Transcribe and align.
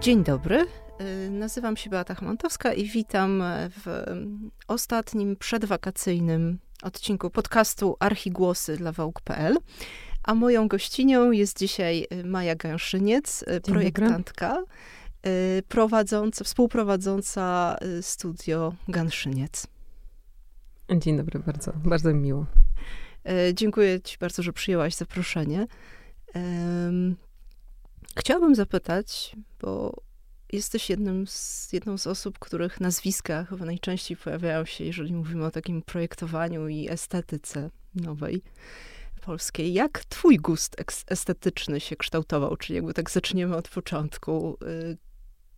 Dzień 0.00 0.24
dobry. 0.24 0.66
Y, 1.26 1.30
nazywam 1.30 1.76
się 1.76 1.90
Beata 1.90 2.14
Chmontowska 2.14 2.72
i 2.72 2.84
witam 2.84 3.42
w 3.70 4.04
ostatnim 4.68 5.36
przedwakacyjnym 5.36 6.58
odcinku 6.82 7.30
podcastu 7.30 7.96
Archigłosy 7.98 8.76
dla 8.76 8.92
Wołk.pl. 8.92 9.56
A 10.22 10.34
moją 10.34 10.68
gościnią 10.68 11.30
jest 11.30 11.58
dzisiaj 11.58 12.06
y, 12.12 12.24
Maja 12.24 12.54
Gęszyniec, 12.54 13.42
y, 13.42 13.46
Dzień 13.46 13.74
projektantka, 13.74 14.64
prowadząca, 15.68 16.44
współprowadząca 16.44 17.76
studio 18.00 18.74
Gęszyniec. 18.88 19.66
Dzień 20.96 21.16
dobry, 21.16 21.38
bardzo, 21.38 21.72
bardzo 21.84 22.14
mi 22.14 22.20
miło. 22.20 22.46
Dziękuję 23.54 24.00
ci 24.00 24.18
bardzo, 24.18 24.42
że 24.42 24.52
przyjęłaś 24.52 24.94
zaproszenie. 24.94 25.66
Chciałabym 28.16 28.54
zapytać, 28.54 29.36
bo 29.60 29.94
jesteś 30.52 30.90
jednym 30.90 31.26
z, 31.26 31.72
jedną 31.72 31.98
z 31.98 32.06
osób, 32.06 32.38
których 32.38 32.80
nazwiska 32.80 33.44
chyba 33.44 33.64
najczęściej 33.64 34.16
pojawiają 34.16 34.64
się, 34.64 34.84
jeżeli 34.84 35.14
mówimy 35.14 35.44
o 35.44 35.50
takim 35.50 35.82
projektowaniu 35.82 36.68
i 36.68 36.88
estetyce 36.88 37.70
nowej 37.94 38.42
polskiej. 39.20 39.72
Jak 39.72 40.04
twój 40.04 40.36
gust 40.36 40.76
estetyczny 41.06 41.80
się 41.80 41.96
kształtował? 41.96 42.56
Czyli 42.56 42.76
jakby 42.76 42.94
tak 42.94 43.10
zaczniemy 43.10 43.56
od 43.56 43.68
początku. 43.68 44.58
Y, 44.62 44.96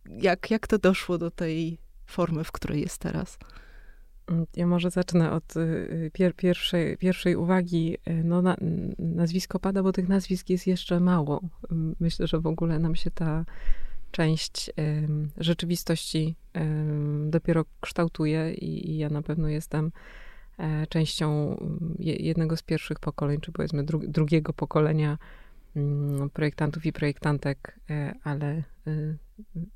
jak, 0.05 0.51
jak 0.51 0.67
to 0.67 0.77
doszło 0.77 1.17
do 1.17 1.31
tej 1.31 1.77
formy, 2.05 2.43
w 2.43 2.51
której 2.51 2.81
jest 2.81 2.97
teraz? 2.97 3.37
Ja 4.55 4.67
może 4.67 4.89
zacznę 4.89 5.31
od 5.31 5.57
y, 5.57 6.11
pier 6.13 6.35
pierwszej, 6.35 6.97
pierwszej 6.97 7.35
uwagi. 7.35 7.97
Y, 8.07 8.23
no, 8.23 8.41
na, 8.41 8.57
nazwisko 8.99 9.59
pada, 9.59 9.83
bo 9.83 9.91
tych 9.91 10.07
nazwisk 10.07 10.49
jest 10.49 10.67
jeszcze 10.67 10.99
mało. 10.99 11.41
Myślę, 11.99 12.27
że 12.27 12.39
w 12.39 12.47
ogóle 12.47 12.79
nam 12.79 12.95
się 12.95 13.11
ta 13.11 13.45
część 14.11 14.71
rzeczywistości 15.37 16.35
dopiero 17.25 17.65
kształtuje 17.81 18.53
i, 18.53 18.97
ja 18.97 19.09
na 19.09 19.21
pewno 19.21 19.47
jestem 19.47 19.91
e, 20.57 20.87
częścią 20.87 21.57
jednego 21.99 22.57
z 22.57 22.63
pierwszych 22.63 22.99
pokoleń, 22.99 23.41
czy 23.41 23.51
powiedzmy 23.51 23.83
dru 23.83 23.99
drugiego 24.07 24.53
pokolenia 24.53 25.17
projektantów 26.33 26.85
i 26.85 26.93
projektantek, 26.93 27.79
e, 27.89 28.13
ale 28.23 28.63
y, 28.87 29.17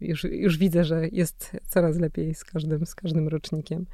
już, 0.02 0.24
już 0.24 0.58
widzę, 0.58 0.86
że 0.86 1.08
jest 1.12 1.58
coraz 1.68 1.98
lepiej 1.98 2.36
z 2.36 2.44
każdym, 2.44 2.86
z 2.86 2.96
każdym 2.96 3.28
rocznikiem. 3.28 3.86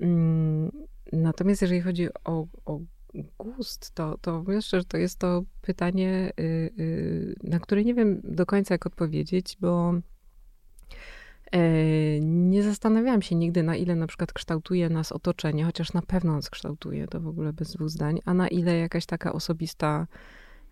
Mm, 0.00 0.70
natomiast 1.12 1.62
jeżeli 1.62 1.80
chodzi 1.80 2.08
o, 2.24 2.46
o 2.64 2.80
gust, 3.38 3.90
to, 3.94 4.18
to 4.18 4.42
myślę, 4.46 4.78
że 4.78 4.84
to 4.84 4.96
jest 4.96 5.18
to 5.18 5.42
pytanie, 5.62 6.32
y, 6.40 6.42
y, 6.78 7.34
na 7.42 7.60
które 7.60 7.84
nie 7.84 7.94
wiem 7.94 8.20
do 8.24 8.46
końca 8.46 8.74
jak 8.74 8.86
odpowiedzieć, 8.86 9.56
bo 9.60 9.94
e, 11.52 12.20
nie 12.20 12.62
zastanawiałam 12.62 13.22
się 13.22 13.34
nigdy, 13.34 13.62
na 13.62 13.76
ile 13.76 13.96
na 13.96 14.06
przykład 14.06 14.32
kształtuje 14.32 14.88
nas 14.88 15.12
otoczenie, 15.12 15.64
chociaż 15.64 15.92
na 15.92 16.02
pewno 16.02 16.32
nas 16.32 16.50
kształtuje, 16.50 17.06
to 17.06 17.20
w 17.20 17.28
ogóle 17.28 17.52
bez 17.52 17.72
dwóch 17.72 17.90
zdań, 17.90 18.20
a 18.24 18.34
na 18.34 18.48
ile 18.48 18.78
jakaś 18.78 19.06
taka 19.06 19.32
osobista 19.32 20.06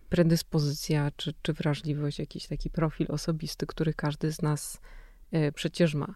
predyspozycja 0.09 1.11
czy, 1.15 1.33
czy 1.41 1.53
wrażliwość, 1.53 2.19
jakiś 2.19 2.47
taki 2.47 2.69
profil 2.69 3.07
osobisty, 3.09 3.65
który 3.65 3.93
każdy 3.93 4.31
z 4.31 4.41
nas 4.41 4.81
e, 5.31 5.51
przecież 5.51 5.95
ma. 5.95 6.15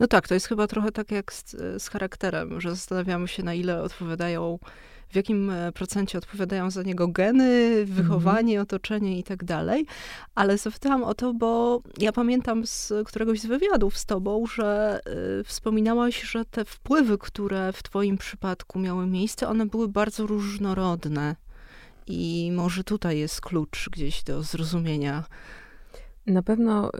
No 0.00 0.06
tak, 0.06 0.28
to 0.28 0.34
jest 0.34 0.46
chyba 0.46 0.66
trochę 0.66 0.92
tak 0.92 1.10
jak 1.10 1.32
z, 1.32 1.56
z 1.82 1.88
charakterem, 1.88 2.60
że 2.60 2.70
zastanawiamy 2.70 3.28
się, 3.28 3.42
na 3.42 3.54
ile 3.54 3.82
odpowiadają 3.82 4.58
w 5.08 5.16
jakim 5.16 5.50
e, 5.50 5.72
procencie 5.72 6.18
odpowiadają 6.18 6.70
za 6.70 6.82
niego 6.82 7.08
geny, 7.08 7.84
wychowanie, 7.86 8.52
mhm. 8.52 8.62
otoczenie 8.62 9.18
i 9.18 9.24
tak 9.24 9.44
dalej. 9.44 9.86
Ale 10.34 10.58
zapytałam 10.58 11.04
o 11.04 11.14
to, 11.14 11.34
bo 11.34 11.82
ja 11.98 12.12
pamiętam 12.12 12.66
z 12.66 12.92
któregoś 13.04 13.40
z 13.40 13.46
wywiadów 13.46 13.98
z 13.98 14.06
tobą, 14.06 14.46
że 14.46 15.00
y, 15.40 15.44
wspominałaś, 15.44 16.22
że 16.22 16.44
te 16.44 16.64
wpływy, 16.64 17.18
które 17.18 17.72
w 17.72 17.82
twoim 17.82 18.18
przypadku 18.18 18.78
miały 18.78 19.06
miejsce, 19.06 19.48
one 19.48 19.66
były 19.66 19.88
bardzo 19.88 20.26
różnorodne. 20.26 21.36
I 22.06 22.52
może 22.54 22.84
tutaj 22.84 23.18
jest 23.18 23.40
klucz 23.40 23.88
gdzieś 23.92 24.22
do 24.22 24.42
zrozumienia 24.42 25.24
na 26.26 26.42
pewno, 26.42 26.90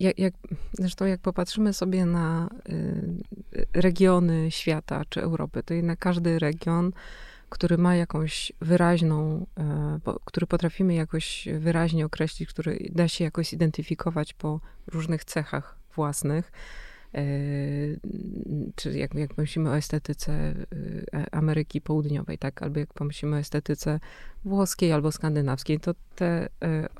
jak, 0.00 0.18
jak, 0.18 0.34
zresztą 0.72 1.04
jak 1.04 1.20
popatrzymy 1.20 1.72
sobie 1.72 2.06
na 2.06 2.48
y, 2.68 3.66
regiony 3.72 4.50
świata 4.50 5.02
czy 5.08 5.22
Europy, 5.22 5.62
to 5.62 5.74
jednak 5.74 5.98
każdy 5.98 6.38
region, 6.38 6.92
który 7.48 7.78
ma 7.78 7.94
jakąś 7.96 8.52
wyraźną, 8.60 9.46
e, 9.58 10.00
który 10.24 10.46
potrafimy 10.46 10.94
jakoś 10.94 11.48
wyraźnie 11.58 12.06
określić, 12.06 12.48
który 12.48 12.88
da 12.92 13.08
się 13.08 13.24
jakoś 13.24 13.48
zidentyfikować 13.48 14.34
po 14.34 14.60
różnych 14.86 15.24
cechach 15.24 15.78
własnych, 15.94 16.52
czy 18.74 18.98
jak, 18.98 19.14
jak 19.14 19.34
pomyślimy 19.34 19.70
o 19.70 19.76
estetyce 19.76 20.32
e, 20.32 21.34
Ameryki 21.34 21.80
Południowej, 21.80 22.38
tak, 22.38 22.62
albo 22.62 22.80
jak 22.80 22.94
pomyślimy 22.94 23.36
o 23.36 23.38
estetyce 23.38 24.00
włoskiej 24.44 24.92
albo 24.92 25.12
skandynawskiej, 25.12 25.80
to 25.80 25.94
te 26.14 26.48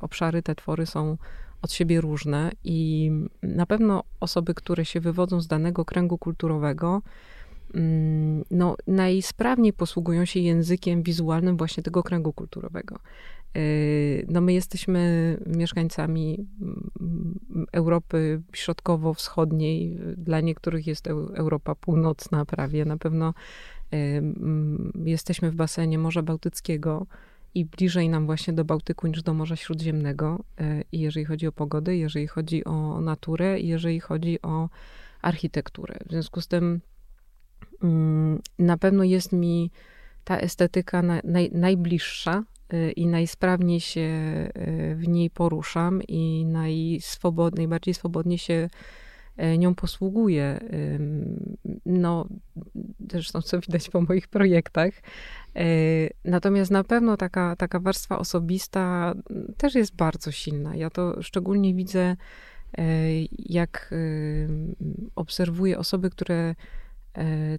obszary, 0.00 0.42
te 0.42 0.54
twory 0.54 0.86
są 0.86 1.16
od 1.62 1.72
siebie 1.72 2.00
różne 2.00 2.52
i 2.64 3.10
na 3.42 3.66
pewno 3.66 4.04
osoby, 4.20 4.54
które 4.54 4.84
się 4.84 5.00
wywodzą 5.00 5.40
z 5.40 5.46
danego 5.46 5.84
kręgu 5.84 6.18
kulturowego, 6.18 7.02
mm, 7.74 8.44
no, 8.50 8.76
najsprawniej 8.86 9.72
posługują 9.72 10.24
się 10.24 10.40
językiem 10.40 11.02
wizualnym 11.02 11.56
właśnie 11.56 11.82
tego 11.82 12.02
kręgu 12.02 12.32
kulturowego. 12.32 12.98
Y, 13.56 14.26
no, 14.28 14.40
my 14.40 14.52
jesteśmy 14.52 15.36
mieszkańcami 15.46 16.46
Europy 17.72 18.42
Środkowo-Wschodniej. 18.52 19.98
Dla 20.16 20.40
niektórych 20.40 20.86
jest 20.86 21.06
Europa 21.34 21.74
Północna 21.74 22.44
prawie. 22.44 22.84
Na 22.84 22.96
pewno 22.96 23.34
y, 23.94 24.22
jesteśmy 25.04 25.50
w 25.50 25.54
basenie 25.54 25.98
Morza 25.98 26.22
Bałtyckiego 26.22 27.06
i 27.54 27.64
bliżej 27.64 28.08
nam 28.08 28.26
właśnie 28.26 28.52
do 28.52 28.64
Bałtyku 28.64 29.06
niż 29.06 29.22
do 29.22 29.34
Morza 29.34 29.56
Śródziemnego. 29.56 30.44
E, 30.58 30.82
I 30.92 31.00
jeżeli 31.00 31.24
chodzi 31.24 31.46
o 31.46 31.52
pogodę, 31.52 31.96
jeżeli 31.96 32.26
chodzi 32.26 32.64
o 32.64 33.00
naturę, 33.00 33.60
jeżeli 33.60 34.00
chodzi 34.00 34.42
o 34.42 34.68
architekturę. 35.22 35.98
W 36.06 36.10
związku 36.10 36.40
z 36.40 36.48
tym 36.48 36.80
mm, 37.82 38.40
na 38.58 38.78
pewno 38.78 39.04
jest 39.04 39.32
mi 39.32 39.70
ta 40.24 40.38
estetyka 40.38 41.02
naj, 41.24 41.50
najbliższa 41.52 42.44
i 42.96 43.06
najsprawniej 43.06 43.80
się 43.80 44.00
e, 44.00 44.94
w 44.94 45.08
niej 45.08 45.30
poruszam 45.30 46.02
i 46.02 46.44
najswobod, 46.44 47.56
najbardziej 47.56 47.94
swobodnie 47.94 48.38
się 48.38 48.68
nią 49.58 49.74
posługuję. 49.74 50.60
No, 51.86 52.26
zresztą 53.10 53.42
co 53.42 53.60
widać 53.60 53.90
po 53.90 54.00
moich 54.00 54.28
projektach. 54.28 54.90
E, 55.56 55.64
natomiast 56.24 56.70
na 56.70 56.84
pewno 56.84 57.16
taka, 57.16 57.56
taka 57.56 57.80
warstwa 57.80 58.18
osobista 58.18 59.14
też 59.56 59.74
jest 59.74 59.96
bardzo 59.96 60.32
silna. 60.32 60.76
Ja 60.76 60.90
to 60.90 61.22
szczególnie 61.22 61.74
widzę, 61.74 62.16
e, 62.78 62.84
jak 63.38 63.94
obserwuję 65.16 65.78
osoby, 65.78 66.10
które 66.10 66.34
e, 66.34 66.54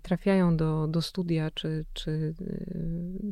trafiają 0.01 0.57
do, 0.57 0.87
do 0.87 1.01
studia, 1.01 1.51
czy, 1.51 1.85
czy, 1.93 2.33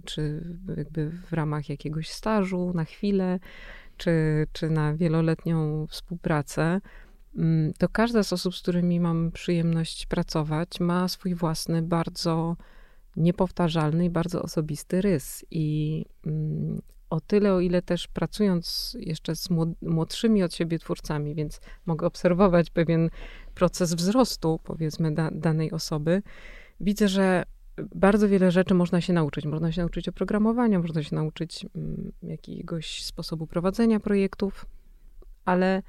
czy 0.06 0.44
jakby 0.78 1.10
w 1.10 1.34
ramach 1.34 1.70
jakiegoś 1.70 2.10
stażu 2.10 2.72
na 2.76 2.86
chwilę, 2.86 3.40
czy, 3.98 4.48
czy 4.52 4.70
na 4.70 4.94
wieloletnią 4.94 5.88
współpracę, 5.88 6.82
mm, 7.38 7.74
to 7.78 7.90
każda 7.90 8.24
z 8.24 8.34
osób, 8.34 8.56
z 8.56 8.62
którymi 8.62 9.00
mam 9.00 9.32
przyjemność 9.32 10.06
pracować, 10.06 10.80
ma 10.80 11.08
swój 11.08 11.36
własny, 11.36 11.82
bardzo 11.82 12.56
niepowtarzalny 13.16 14.06
i 14.06 14.10
bardzo 14.10 14.42
osobisty 14.42 15.02
rys. 15.02 15.46
I 15.52 16.06
mm, 16.26 16.82
o 17.10 17.22
tyle, 17.22 17.54
o 17.54 17.60
ile 17.60 17.82
też 17.82 18.08
pracując 18.08 18.98
jeszcze 19.00 19.36
z 19.36 19.50
młodszymi 19.82 20.44
od 20.44 20.54
siebie 20.54 20.80
twórcami, 20.80 21.36
więc 21.36 21.62
mogę 21.86 22.08
obserwować 22.08 22.70
pewien 22.70 23.10
proces 23.58 23.94
wzrostu, 23.94 24.60
powiedzmy, 24.64 25.14
da, 25.14 25.32
danej 25.32 25.72
osoby, 25.72 26.22
widzę, 26.80 27.08
że 27.08 27.44
bardzo 27.96 28.30
wiele 28.30 28.52
rzeczy 28.52 28.74
można 28.74 29.02
się 29.02 29.14
nauczyć. 29.14 29.46
Można 29.46 29.72
się 29.72 29.82
nauczyć 29.82 30.10
oprogramowania, 30.10 30.80
można 30.80 31.04
się 31.04 31.16
nauczyć 31.16 31.66
mm, 31.76 32.12
jakiegoś 32.24 33.04
sposobu 33.04 33.48
prowadzenia 33.48 34.00
projektów, 34.00 34.66
ale 35.46 35.84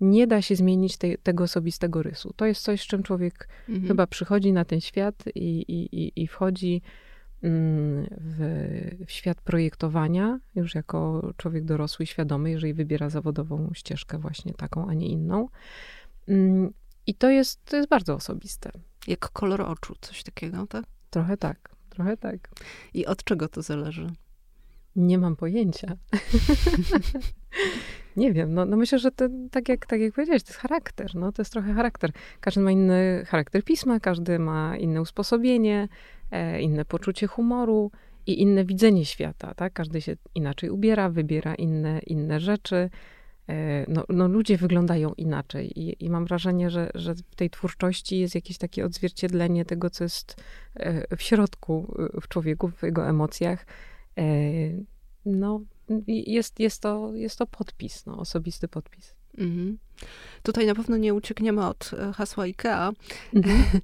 nie 0.00 0.26
da 0.26 0.42
się 0.42 0.56
zmienić 0.56 0.96
te, 0.96 1.18
tego 1.18 1.44
osobistego 1.44 2.02
rysu. 2.02 2.32
To 2.36 2.46
jest 2.46 2.62
coś, 2.62 2.80
z 2.82 2.86
czym 2.86 3.02
człowiek 3.02 3.48
mhm. 3.68 3.88
chyba 3.88 4.06
przychodzi 4.06 4.52
na 4.52 4.64
ten 4.64 4.80
świat 4.80 5.24
i, 5.34 5.60
i, 5.68 6.22
i 6.22 6.26
wchodzi 6.26 6.82
mm, 7.42 8.06
w, 8.20 8.38
w, 9.06 9.10
świat 9.10 9.40
projektowania 9.40 10.40
już 10.54 10.74
jako 10.74 11.32
człowiek 11.36 11.64
dorosły, 11.64 12.06
świadomy, 12.06 12.50
jeżeli 12.50 12.74
wybiera 12.74 13.10
zawodową 13.10 13.70
ścieżkę 13.74 14.18
właśnie 14.18 14.54
taką, 14.54 14.88
a 14.88 14.94
nie 14.94 15.06
inną. 15.06 15.48
I 17.06 17.14
to 17.14 17.30
jest, 17.30 17.64
to 17.64 17.76
jest 17.76 17.88
bardzo 17.88 18.14
osobiste. 18.14 18.70
Jak 19.06 19.30
kolor 19.30 19.62
oczu, 19.62 19.94
coś 20.00 20.22
takiego, 20.22 20.66
tak? 20.66 20.84
Trochę 21.10 21.36
tak, 21.36 21.74
trochę 21.88 22.16
tak. 22.16 22.48
I 22.94 23.06
od 23.06 23.24
czego 23.24 23.48
to 23.48 23.62
zależy? 23.62 24.06
Nie 24.96 25.18
mam 25.18 25.36
pojęcia. 25.36 25.96
nie 28.16 28.32
wiem, 28.32 28.54
no, 28.54 28.64
no 28.64 28.76
myślę, 28.76 28.98
że 28.98 29.10
to, 29.10 29.28
tak, 29.50 29.68
jak, 29.68 29.86
tak 29.86 30.00
jak 30.00 30.14
powiedziałeś, 30.14 30.42
to 30.42 30.48
jest 30.48 30.60
charakter, 30.60 31.14
no 31.14 31.32
to 31.32 31.42
jest 31.42 31.52
trochę 31.52 31.74
charakter. 31.74 32.10
Każdy 32.40 32.60
ma 32.60 32.70
inny 32.70 33.24
charakter 33.26 33.64
pisma, 33.64 34.00
każdy 34.00 34.38
ma 34.38 34.76
inne 34.76 35.00
usposobienie, 35.00 35.88
e, 36.30 36.60
inne 36.60 36.84
poczucie 36.84 37.26
humoru 37.26 37.90
i 38.26 38.40
inne 38.40 38.64
widzenie 38.64 39.04
świata, 39.04 39.54
tak? 39.54 39.72
Każdy 39.72 40.00
się 40.00 40.16
inaczej 40.34 40.70
ubiera, 40.70 41.08
wybiera 41.08 41.54
inne, 41.54 42.00
inne 42.06 42.40
rzeczy. 42.40 42.90
E, 43.48 43.84
no, 43.88 44.04
no 44.08 44.28
ludzie 44.28 44.56
wyglądają 44.56 45.12
inaczej 45.16 45.80
i, 45.80 46.04
i 46.04 46.10
mam 46.10 46.24
wrażenie, 46.24 46.70
że, 46.70 46.90
że 46.94 47.14
w 47.14 47.34
tej 47.34 47.50
twórczości 47.50 48.18
jest 48.18 48.34
jakieś 48.34 48.58
takie 48.58 48.84
odzwierciedlenie 48.84 49.64
tego, 49.64 49.90
co 49.90 50.04
jest 50.04 50.42
e, 50.74 51.16
w 51.16 51.22
środku 51.22 51.96
e, 52.16 52.20
w 52.20 52.28
człowieku, 52.28 52.68
w 52.68 52.82
jego 52.82 53.08
emocjach. 53.08 53.66
No, 55.26 55.60
jest, 56.06 56.60
jest, 56.60 56.82
to, 56.82 57.14
jest 57.14 57.38
to 57.38 57.46
podpis, 57.46 58.06
no, 58.06 58.18
osobisty 58.18 58.68
podpis. 58.68 59.14
Mhm. 59.38 59.78
Tutaj 60.42 60.66
na 60.66 60.74
pewno 60.74 60.96
nie 60.96 61.14
uciekniemy 61.14 61.66
od 61.66 61.90
hasła 62.14 62.44
IKEA, 62.44 62.92
mhm. 63.34 63.80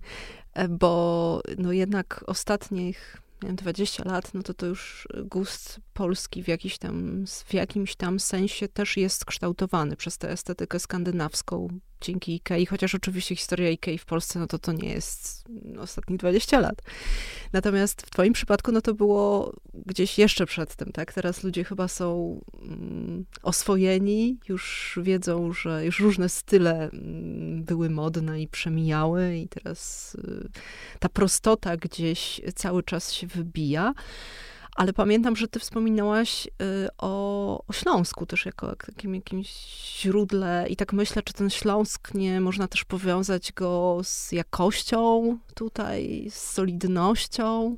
bo 0.81 1.43
no 1.59 1.73
jednak 1.73 2.25
ostatnich 2.27 3.23
nie 3.43 3.47
wiem, 3.47 3.57
20 3.57 4.05
lat, 4.05 4.35
no 4.35 4.43
to 4.43 4.55
to 4.55 4.67
już 4.67 5.09
gust 5.25 5.81
polski 5.93 6.43
w, 6.43 6.49
jakiś 6.49 6.79
tam, 6.79 7.25
w 7.45 7.55
jakimś 7.55 7.97
tam 7.97 8.21
sensie 8.21 8.69
też 8.69 8.97
jest 8.97 9.25
kształtowany 9.25 9.97
przez 9.97 10.19
tę 10.19 10.31
estetykę 10.31 10.79
skandynawską 10.79 11.81
dzięki 12.01 12.35
Ikei, 12.35 12.67
chociaż 12.67 12.95
oczywiście 12.95 13.37
historia 13.37 13.71
Ikei 13.71 13.99
w 13.99 14.05
Polsce, 14.05 14.39
no 14.39 14.47
to 14.47 14.59
to 14.59 14.73
nie 14.73 14.89
jest 14.89 15.45
ostatnich 15.79 16.19
20 16.19 16.61
lat. 16.61 16.83
Natomiast 17.53 18.03
w 18.03 18.11
twoim 18.11 18.33
przypadku, 18.33 18.73
no 18.73 18.81
to 18.81 18.95
było 18.95 19.53
gdzieś 19.87 20.19
jeszcze 20.19 20.47
przed 20.47 20.77
tym, 20.77 20.93
tak? 20.93 21.13
Teraz 21.13 21.45
ludzie 21.45 21.65
chyba 21.65 21.89
są 21.89 22.41
mm, 22.63 23.25
oswojeni, 23.43 24.39
już 24.49 24.99
wiedzą, 25.03 25.53
że 25.53 25.85
już 25.85 26.01
różne 26.01 26.29
style 26.29 26.91
mm, 26.91 27.65
były 27.65 27.91
modne 27.91 28.43
i 28.43 28.49
przemijały 28.49 29.37
i 29.37 29.49
teraz 29.49 30.15
y, 30.15 30.49
ta 30.99 31.09
prostota 31.09 31.77
gdzieś 31.77 32.41
cały 32.55 32.83
czas 32.83 33.13
się 33.13 33.27
wybija. 33.27 33.95
Ale 34.79 34.93
pamiętam, 34.93 35.37
że 35.37 35.49
ty 35.49 35.59
wspominałaś 35.59 36.47
y, 36.47 36.51
o, 36.99 37.65
o 37.69 37.73
Śląsku 37.73 38.27
też 38.27 38.47
jako 38.47 38.77
takim 38.77 39.15
jakimś 39.15 39.49
źródle 40.01 40.67
i 40.69 40.77
tak 40.77 40.93
myślę, 40.93 41.23
czy 41.23 41.33
ten 41.33 41.51
Śląsk 41.51 42.15
nie 42.15 42.41
można 42.41 42.69
też 42.69 42.85
powiązać 42.85 43.53
go 43.53 44.01
z 44.05 44.33
jakością 44.33 45.39
tutaj, 45.55 46.29
z 46.31 46.35
solidnością. 46.35 47.77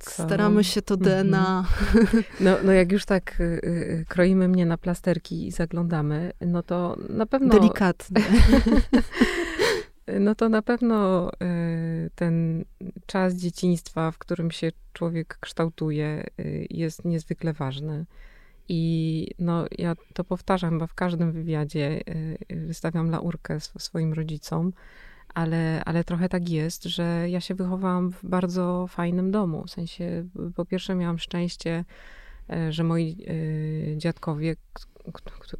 Staramy 0.00 0.64
się 0.64 0.82
to 0.82 0.96
DNA. 0.96 1.64
Mhm. 1.94 2.24
No, 2.40 2.56
no 2.64 2.72
jak 2.72 2.92
już 2.92 3.04
tak 3.04 3.40
y, 3.40 3.44
y, 3.44 4.04
kroimy 4.08 4.48
mnie 4.48 4.66
na 4.66 4.78
plasterki 4.78 5.46
i 5.46 5.50
zaglądamy, 5.50 6.32
no 6.40 6.62
to 6.62 6.96
na 7.08 7.26
pewno... 7.26 7.48
Delikatnie. 7.48 8.22
No 10.20 10.34
to 10.34 10.48
na 10.48 10.62
pewno 10.62 11.30
e, 11.32 11.36
ten 12.14 12.64
czas 13.06 13.34
dzieciństwa, 13.34 14.10
w 14.10 14.18
którym 14.18 14.50
się 14.50 14.72
człowiek 14.92 15.38
kształtuje, 15.40 16.06
e, 16.06 16.42
jest 16.70 17.04
niezwykle 17.04 17.52
ważny. 17.52 18.06
I 18.68 19.26
no, 19.38 19.64
ja 19.78 19.94
to 20.14 20.24
powtarzam, 20.24 20.78
bo 20.78 20.86
w 20.86 20.94
każdym 20.94 21.32
wywiadzie 21.32 22.00
e, 22.48 22.56
wystawiam 22.56 23.10
laurkę 23.10 23.60
swoim 23.60 24.12
rodzicom, 24.12 24.72
ale, 25.34 25.84
ale 25.84 26.04
trochę 26.04 26.28
tak 26.28 26.48
jest, 26.48 26.84
że 26.84 27.26
ja 27.28 27.40
się 27.40 27.54
wychowałam 27.54 28.12
w 28.12 28.24
bardzo 28.24 28.86
fajnym 28.86 29.30
domu. 29.30 29.64
W 29.64 29.70
sensie, 29.70 30.28
po 30.56 30.64
pierwsze, 30.64 30.94
miałam 30.94 31.18
szczęście, 31.18 31.84
że 32.70 32.84
moi 32.84 33.16
dziadkowie, 33.96 34.56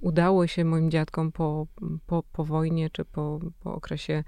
udało 0.00 0.46
się 0.46 0.64
moim 0.64 0.90
dziadkom 0.90 1.32
po, 1.32 1.66
po, 2.06 2.22
po 2.22 2.44
wojnie 2.44 2.90
czy 2.90 3.04
po, 3.04 3.40
po 3.60 3.74
okresie 3.74 4.24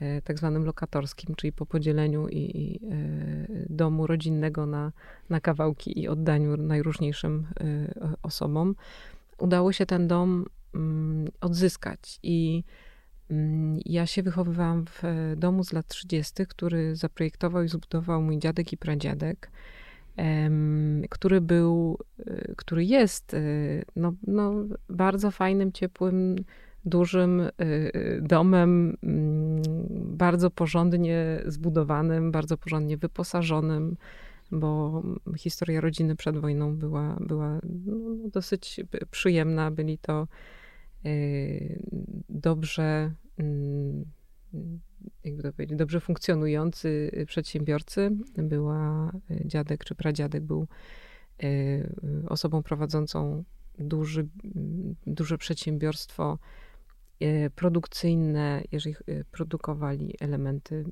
e, 0.00 0.22
tak 0.22 0.38
zwanym 0.38 0.64
lokatorskim, 0.64 1.34
czyli 1.34 1.52
po 1.52 1.66
podzieleniu 1.66 2.28
i, 2.28 2.38
i 2.38 2.80
e, 2.90 3.66
domu 3.70 4.06
rodzinnego 4.06 4.66
na, 4.66 4.92
na 5.30 5.40
kawałki 5.40 6.00
i 6.00 6.08
oddaniu 6.08 6.56
najróżniejszym 6.56 7.46
e, 7.60 8.14
osobom, 8.22 8.74
udało 9.38 9.72
się 9.72 9.86
ten 9.86 10.08
dom 10.08 10.44
mm, 10.74 11.28
odzyskać. 11.40 12.20
I 12.22 12.64
mm, 13.30 13.78
ja 13.84 14.06
się 14.06 14.22
wychowywałam 14.22 14.84
w 14.86 15.02
domu 15.36 15.64
z 15.64 15.72
lat 15.72 15.86
30., 15.86 16.46
który 16.46 16.96
zaprojektował 16.96 17.62
i 17.62 17.68
zbudował 17.68 18.22
mój 18.22 18.38
dziadek 18.38 18.72
i 18.72 18.76
pradziadek 18.76 19.50
który 21.10 21.40
był, 21.40 21.98
y, 22.20 22.54
który 22.56 22.84
jest 22.84 23.34
y, 23.34 23.84
no, 23.96 24.12
no, 24.26 24.54
bardzo 24.88 25.30
fajnym, 25.30 25.72
ciepłym, 25.72 26.36
dużym 26.84 27.40
y, 27.40 27.50
domem, 28.22 28.96
mm, 29.02 29.62
bardzo 30.16 30.50
porządnie 30.50 31.42
zbudowanym, 31.46 32.32
bardzo 32.32 32.56
porządnie 32.56 32.96
wyposażonym, 32.96 33.96
bo 34.50 35.02
historia 35.36 35.80
rodziny 35.80 36.16
przed 36.16 36.38
wojną 36.38 36.76
była, 36.76 37.16
była 37.20 37.60
no, 37.86 37.94
dosyć 38.32 38.80
przyjemna. 39.10 39.70
Byli 39.70 39.98
to 39.98 40.28
dobrze 42.28 43.12
mm, 43.38 44.04
jakby 45.38 45.50
to 45.50 45.56
powiedzieć, 45.56 45.78
dobrze 45.78 46.00
funkcjonujący 46.00 47.10
przedsiębiorcy. 47.26 48.10
Była 48.36 49.12
y, 49.30 49.42
dziadek 49.46 49.84
czy 49.84 49.94
pradziadek 49.94 50.42
był 50.42 50.66
y, 51.42 51.88
osobą 52.28 52.62
prowadzącą 52.62 53.44
duży, 53.78 54.28
duże 55.06 55.38
przedsiębiorstwo 55.38 56.38
y, 57.22 57.50
produkcyjne, 57.54 58.62
jeżeli 58.72 58.96
produkowali 59.30 60.14
elementy 60.20 60.84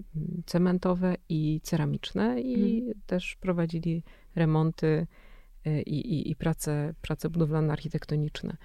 cementowe 0.47 1.15
i 1.29 1.61
ceramiczne 1.63 2.41
i 2.41 2.81
hmm. 2.81 3.01
też 3.07 3.37
prowadzili 3.41 4.03
remonty 4.35 5.07
i, 5.87 5.97
i, 5.97 6.31
i 6.31 6.37
prace, 6.37 6.95
prace 7.03 7.31
budowlane 7.31 7.73
architektoniczne. 7.73 8.57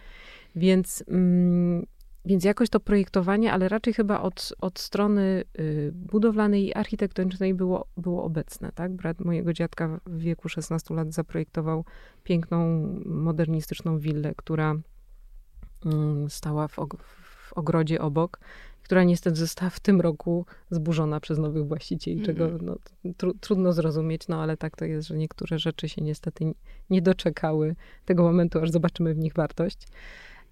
Więc 0.56 1.04
mm, 1.08 1.86
więc 2.26 2.44
jakoś 2.44 2.70
to 2.70 2.80
projektowanie, 2.80 3.54
ale 3.54 3.70
raczej 3.70 3.94
chyba 3.94 4.22
od, 4.22 4.54
od 4.62 4.80
strony 4.80 5.44
y, 5.60 5.92
budowlanej 5.94 6.68
i 6.68 6.74
architektonicznej 6.74 7.54
było, 7.54 7.88
było 7.98 8.24
obecne. 8.24 8.72
Tak? 8.76 8.92
Brat 8.92 9.20
mojego 9.20 9.54
dziadka 9.54 10.00
w 10.06 10.20
wieku 10.20 10.50
16 10.50 10.94
lat 10.94 11.14
zaprojektował 11.14 11.86
piękną, 12.24 12.88
modernistyczną 13.06 14.00
willę, 14.00 14.34
która 14.36 14.76
y, 14.76 16.30
stała 16.30 16.68
w, 16.68 16.76
w 17.22 17.54
ogrodzie 17.54 18.02
obok, 18.02 18.40
która 18.84 19.04
niestety 19.04 19.36
została 19.36 19.70
w 19.70 19.80
tym 19.80 20.02
roku 20.02 20.46
zburzona 20.72 21.20
przez 21.20 21.40
nowych 21.40 21.68
właścicieli, 21.68 22.18
mm. 22.18 22.26
czego 22.26 22.50
no, 22.62 22.76
tr 23.18 23.34
trudno 23.40 23.74
zrozumieć, 23.74 24.28
no 24.28 24.42
ale 24.42 24.58
tak 24.58 24.78
to 24.78 24.86
jest, 24.86 25.08
że 25.08 25.18
niektóre 25.18 25.60
rzeczy 25.60 25.90
się 25.90 26.02
niestety 26.02 26.54
nie 26.90 27.02
doczekały 27.02 27.76
tego 28.06 28.24
momentu, 28.24 28.60
aż 28.60 28.72
zobaczymy 28.72 29.14
w 29.14 29.18
nich 29.18 29.34
wartość. 29.34 29.88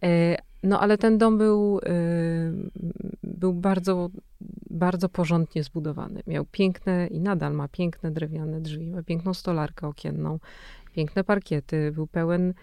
E, 0.03 0.38
no 0.63 0.79
ale 0.79 0.98
ten 0.98 1.18
dom 1.18 1.38
był, 1.38 1.79
y, 1.79 1.82
był 3.24 3.53
bardzo, 3.53 4.10
bardzo 4.70 5.10
porządnie 5.10 5.63
zbudowany. 5.63 6.24
Miał 6.27 6.46
piękne 6.46 7.08
i 7.08 7.20
nadal 7.20 7.53
ma 7.53 7.68
piękne 7.68 8.12
drewniane 8.12 8.62
drzwi, 8.62 8.91
ma 8.91 9.03
piękną 9.03 9.34
stolarkę 9.34 9.88
okienną, 9.88 10.39
piękne 10.94 11.24
parkiety, 11.24 11.91
był 11.91 12.08
pełen 12.08 12.53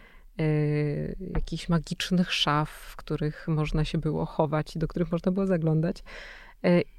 y, 0.41 1.17
jakichś 1.35 1.69
magicznych 1.69 2.33
szaf, 2.33 2.71
w 2.71 2.97
których 2.97 3.49
można 3.49 3.85
się 3.85 3.99
było 3.99 4.27
chować 4.27 4.77
i 4.77 4.79
do 4.79 4.89
których 4.89 5.13
można 5.13 5.33
było 5.33 5.47
zaglądać. 5.47 6.03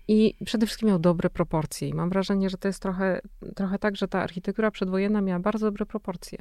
I 0.08 0.36
przede 0.46 0.66
wszystkim 0.66 0.90
miał 0.90 1.00
dobre 1.00 1.30
proporcje. 1.30 1.88
I 1.88 1.94
mam 1.94 2.10
wrażenie, 2.10 2.50
że 2.50 2.58
to 2.58 2.68
jest 2.68 2.82
trochę, 2.82 3.22
trochę 3.56 3.80
tak, 3.80 3.96
że 3.96 4.08
ta 4.08 4.22
architektura 4.22 4.72
przedwojenna 4.72 5.22
miała 5.22 5.40
bardzo 5.40 5.66
dobre 5.66 5.86
proporcje. 5.86 6.40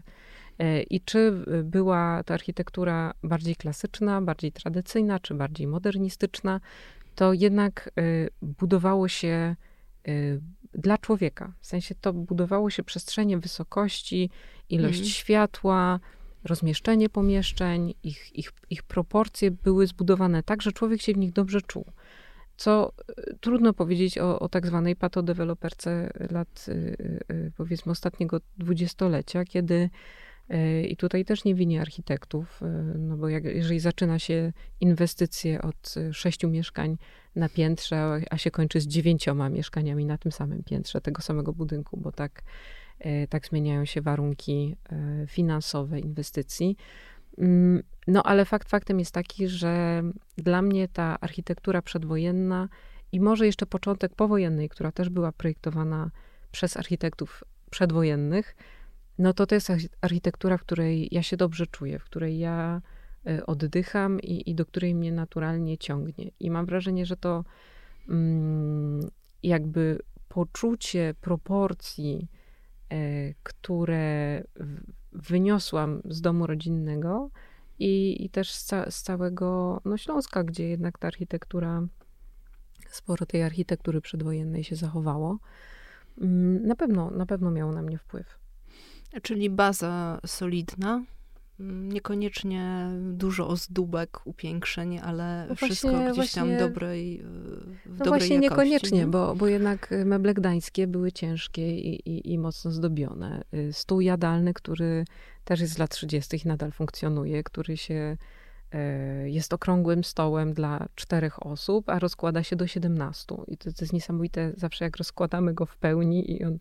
E, 0.59 0.83
I 0.83 1.01
czy 1.01 1.33
była 1.65 2.23
to 2.23 2.35
architektura 2.35 3.15
bardziej 3.23 3.57
klasyczna, 3.57 4.23
bardziej 4.23 4.53
tradycyjna, 4.53 5.21
czy 5.21 5.35
bardziej 5.35 5.67
modernistyczna, 5.67 6.61
to 7.15 7.33
jednak 7.33 7.91
e, 7.99 8.03
budowało 8.43 9.09
się 9.09 9.29
e, 9.29 10.13
dla 10.75 10.99
człowieka. 10.99 11.53
W 11.61 11.67
sensie 11.67 11.95
to 11.95 12.13
budowało 12.13 12.71
się 12.71 12.83
przestrzenie 12.83 13.39
wysokości, 13.39 14.31
ilość 14.69 14.99
mhm. 14.99 15.11
światła, 15.11 16.01
rozmieszczenie 16.45 17.09
pomieszczeń, 17.09 17.95
ich, 18.03 18.37
ich, 18.37 18.53
ich 18.71 18.83
proporcje 18.83 19.51
były 19.51 19.87
zbudowane 19.87 20.43
tak, 20.43 20.63
że 20.63 20.73
człowiek 20.73 21.03
się 21.03 21.13
w 21.13 21.17
nich 21.17 21.33
dobrze 21.33 21.63
czuł. 21.63 21.85
Co 22.57 22.93
trudno 23.41 23.73
powiedzieć 23.73 24.19
o, 24.19 24.39
o 24.39 24.49
tak 24.49 24.67
zwanej 24.67 24.97
patodeweloperce 24.97 26.11
lat, 26.31 26.67
powiedzmy, 27.57 27.93
ostatniego 27.93 28.41
dwudziestolecia, 28.59 29.45
kiedy 29.45 29.91
i 30.89 30.97
tutaj 30.97 31.25
też 31.25 31.45
nie 31.45 31.55
winię 31.55 31.81
architektów, 31.81 32.63
e, 32.63 32.67
no 32.99 33.17
bo 33.17 33.29
jak, 33.29 33.45
jeżeli 33.45 33.81
zaczyna 33.81 34.19
się 34.19 34.53
inwestycje 34.81 35.63
od 35.63 35.95
sześciu 36.13 36.49
mieszkań 36.49 36.99
na 37.37 37.49
piętrze, 37.49 38.21
a 38.31 38.39
się 38.39 38.51
kończy 38.51 38.81
z 38.81 38.87
dziewięcioma 38.87 39.49
mieszkaniami 39.49 40.05
na 40.05 40.19
tym 40.19 40.33
samym 40.33 40.63
piętrze 40.63 41.01
tego 41.01 41.23
samego 41.23 41.53
budynku, 41.53 41.97
bo 41.97 42.13
tak, 42.13 42.43
tak 43.29 43.47
zmieniają 43.47 43.85
się 43.85 44.03
warunki 44.03 44.77
finansowe 45.27 46.01
inwestycji. 46.01 46.77
Mm, 47.39 47.83
no 48.07 48.23
ale 48.23 48.45
fakt 48.45 48.71
faktem 48.71 48.99
jest 48.99 49.13
taki, 49.13 49.49
że 49.49 50.03
dla 50.37 50.63
mnie 50.63 50.89
ta 50.89 51.21
architektura 51.21 51.83
przedwojenna 51.83 52.69
i 53.13 53.21
może 53.21 53.47
jeszcze 53.47 53.67
początek 53.67 54.15
powojennej, 54.15 54.69
która 54.69 54.93
też 54.93 55.09
była 55.09 55.33
projektowana 55.33 56.11
przez 56.53 56.77
architektów 56.77 57.45
przedwojennych, 57.71 58.57
no 59.19 59.33
to 59.33 59.47
to 59.47 59.55
jest 59.55 59.71
architektura, 60.01 60.57
w 60.57 60.61
której 60.61 61.09
ja 61.11 61.23
się 61.23 61.37
dobrze 61.37 61.67
czuję, 61.67 61.99
w 61.99 62.05
której 62.05 62.39
ja 62.39 62.83
e, 63.27 63.47
oddycham 63.47 64.21
i, 64.21 64.51
i 64.51 64.55
do 64.55 64.67
której 64.67 64.95
mnie 64.95 65.13
naturalnie 65.13 65.79
ciągnie. 65.79 66.31
I 66.41 66.51
mam 66.51 66.67
wrażenie, 66.67 67.07
że 67.07 67.17
to 67.17 67.45
mm, 68.09 69.11
jakby 69.43 69.99
poczucie 70.29 71.15
proporcji, 71.21 72.29
e, 72.91 73.35
które 73.43 74.43
wyniosłam 75.13 76.03
z 76.05 76.21
domu 76.21 76.47
rodzinnego 76.47 77.31
i, 77.79 78.25
i 78.25 78.31
też 78.31 78.53
z, 78.53 78.65
ca 78.65 78.91
z 78.91 79.03
całego 79.03 79.81
no, 79.85 79.97
Śląska, 79.97 80.45
gdzie 80.45 80.69
jednak 80.69 80.99
ta 80.99 81.07
architektura, 81.07 81.87
sporo 82.89 83.27
tej 83.27 83.43
architektury 83.43 84.01
przedwojennej 84.01 84.65
się 84.65 84.77
zachowało, 84.77 85.39
mm, 86.21 86.67
na 86.67 86.77
pewno, 86.77 87.11
na 87.11 87.27
pewno 87.27 87.51
miało 87.51 87.73
na 87.73 87.83
mnie 87.83 87.99
wpływ. 87.99 88.46
Czyli 89.23 89.51
baza 89.51 90.21
solidna, 90.27 91.05
mm, 91.61 91.93
niekoniecznie 91.93 92.91
dużo 93.13 93.49
ozdóbek, 93.49 94.21
upiększeń, 94.25 94.99
ale 94.99 95.47
no 95.49 95.55
wszystko 95.55 95.91
właśnie, 95.91 96.13
gdzieś 96.13 96.33
tam 96.33 96.49
właśnie, 96.49 96.69
dobrej, 96.69 97.23
w 97.87 97.99
no 97.99 98.05
dobrej 98.05 98.21
właśnie 98.21 98.35
jakości, 98.35 98.39
niekoniecznie, 98.41 98.99
nie? 98.99 99.07
Bo, 99.07 99.35
bo 99.35 99.47
jednak 99.47 99.95
meble 100.05 100.35
gdańskie 100.35 100.87
były 100.87 101.13
ciężkie 101.13 101.79
i, 101.79 102.11
i, 102.11 102.33
i 102.33 102.39
mocno 102.39 102.71
zdobione. 102.71 103.45
Y, 103.55 103.73
stół 103.73 104.01
jadalny, 104.01 104.55
który 104.55 105.05
też 105.45 105.61
jest 105.61 105.73
z 105.73 105.79
lat 105.79 105.91
30. 105.91 106.37
i 106.45 106.49
nadal 106.49 106.73
funkcjonuje, 106.73 107.43
który 107.43 107.77
się 107.77 108.17
jest 109.25 109.53
okrągłym 109.53 110.05
stołem 110.05 110.53
dla 110.53 110.87
czterech 110.95 111.47
osób, 111.47 111.89
a 111.89 111.99
rozkłada 111.99 112.43
się 112.43 112.57
do 112.57 112.67
17. 112.67 113.35
I 113.49 113.57
to, 113.57 113.65
to 113.65 113.77
jest 113.81 113.93
niesamowite 113.93 114.53
zawsze, 114.57 114.85
jak 114.85 114.97
rozkładamy 114.97 115.55
go 115.55 115.67
w 115.67 115.77
pełni 115.77 116.33
i 116.33 116.45
on 116.45 116.59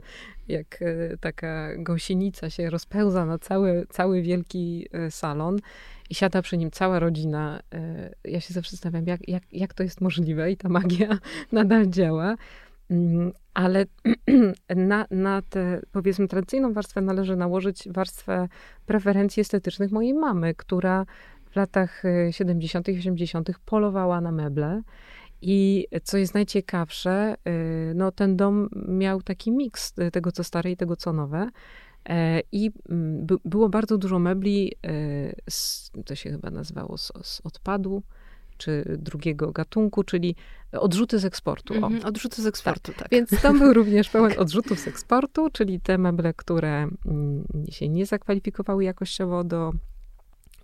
jak 0.47 0.81
e, 0.81 1.17
taka 1.17 1.69
gąsienica 1.77 2.49
się 2.49 2.69
rozpełza 2.69 3.25
na 3.25 3.39
cały, 3.39 3.85
cały 3.89 4.21
wielki 4.21 4.87
e, 4.91 5.11
salon 5.11 5.59
i 6.09 6.15
siada 6.15 6.41
przy 6.41 6.57
nim 6.57 6.71
cała 6.71 6.99
rodzina. 6.99 7.59
Ja 8.23 8.39
się 8.39 8.53
zawsze 8.53 8.71
zastanawiam, 8.71 9.05
jak, 9.05 9.27
jak, 9.29 9.43
jak 9.51 9.73
to 9.73 9.83
jest 9.83 10.01
możliwe 10.01 10.51
i 10.51 10.57
ta 10.57 10.69
magia 10.69 11.17
nadal 11.51 11.87
działa. 11.87 12.35
Mm, 12.89 13.31
ale 13.53 13.85
na, 14.75 15.05
na 15.11 15.41
tę, 15.41 15.81
powiedzmy, 15.91 16.27
tradycyjną 16.27 16.73
warstwę 16.73 17.01
należy 17.01 17.35
nałożyć 17.35 17.87
warstwę 17.91 18.47
preferencji 18.85 19.41
estetycznych 19.41 19.91
mojej 19.91 20.13
mamy, 20.13 20.55
która 20.55 21.05
w 21.55 21.57
latach 21.57 22.03
70., 22.31 22.89
y, 22.89 22.99
80. 22.99 23.49
polowała 23.65 24.21
na 24.21 24.31
meble. 24.31 24.81
I 25.41 25.87
co 26.03 26.17
jest 26.17 26.33
najciekawsze, 26.33 27.35
y, 27.47 27.93
no 27.95 28.11
ten 28.11 28.37
dom 28.37 28.69
miał 28.87 29.21
taki 29.21 29.51
miks 29.51 29.93
tego, 30.11 30.31
co 30.31 30.43
stare 30.43 30.71
i 30.71 30.77
tego, 30.77 30.95
co 30.95 31.13
nowe. 31.13 31.49
E, 32.09 32.41
I 32.51 32.71
mm, 32.89 33.27
było 33.45 33.69
bardzo 33.69 33.97
dużo 33.97 34.19
mebli, 34.19 34.73
y, 35.97 36.03
to 36.05 36.15
się 36.15 36.31
chyba 36.31 36.49
nazywało 36.51 36.97
z, 36.97 37.11
z 37.23 37.41
odpadu, 37.43 38.03
czy 38.57 38.97
drugiego 38.97 39.51
gatunku, 39.51 40.03
czyli 40.03 40.35
odrzuty 40.71 41.19
z 41.19 41.25
eksportu. 41.25 41.73
Mm 41.73 41.83
-hmm, 41.83 42.07
odrzuty 42.07 42.41
z 42.41 42.45
eksportu, 42.45 42.91
tak. 42.91 43.01
tak. 43.01 43.11
Więc 43.11 43.41
tam 43.41 43.59
był 43.59 43.73
również 43.79 44.09
pełen 44.09 44.39
odrzutów 44.39 44.79
z 44.79 44.87
eksportu, 44.87 45.49
czyli 45.49 45.79
te 45.79 45.97
meble, 45.97 46.33
które 46.33 46.87
mm, 47.05 47.43
się 47.69 47.89
nie 47.89 48.05
zakwalifikowały 48.05 48.83
jakościowo 48.83 49.43
do 49.43 49.73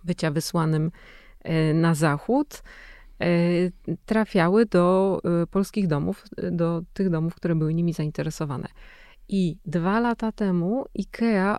bycia 0.04 0.30
wysłanym 0.30 0.90
e, 1.40 1.74
na 1.74 1.94
zachód, 1.94 2.62
e, 3.20 3.26
trafiały 4.06 4.66
do 4.66 5.20
e, 5.42 5.46
polskich 5.46 5.86
domów, 5.86 6.24
do 6.52 6.82
tych 6.94 7.10
domów, 7.10 7.34
które 7.34 7.54
były 7.54 7.74
nimi 7.74 7.92
zainteresowane. 7.92 8.68
I 9.28 9.56
dwa 9.66 10.00
lata 10.00 10.32
temu 10.32 10.84
IKEA 10.98 11.58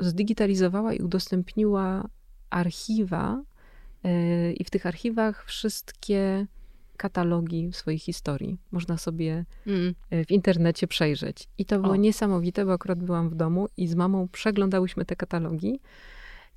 zdigitalizowała 0.00 0.94
i 0.94 1.02
udostępniła 1.02 2.08
archiwa, 2.50 3.42
i 4.56 4.64
w 4.64 4.70
tych 4.70 4.86
archiwach 4.86 5.44
wszystkie 5.44 6.46
katalogi 6.96 7.70
swojej 7.72 7.98
historii. 7.98 8.58
Można 8.72 8.96
sobie 8.96 9.44
mm. 9.66 9.94
w 10.26 10.30
internecie 10.30 10.86
przejrzeć. 10.86 11.48
I 11.58 11.64
to 11.64 11.80
było 11.80 11.92
o. 11.92 11.96
niesamowite, 11.96 12.64
bo 12.64 12.72
akurat 12.72 12.98
byłam 12.98 13.30
w 13.30 13.34
domu 13.34 13.68
i 13.76 13.88
z 13.88 13.94
mamą 13.94 14.28
przeglądałyśmy 14.28 15.04
te 15.04 15.16
katalogi. 15.16 15.80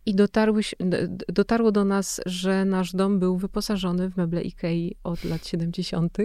I 0.10 0.16
dotarłyś, 0.16 0.76
dotarło 1.28 1.72
do 1.72 1.86
nas, 1.86 2.22
że 2.26 2.66
nasz 2.66 2.94
dom 2.94 3.20
był 3.20 3.38
wyposażony 3.38 4.10
w 4.10 4.18
meble 4.18 4.42
Ikei 4.42 4.96
od 5.04 5.24
lat 5.24 5.48
70., 5.48 6.18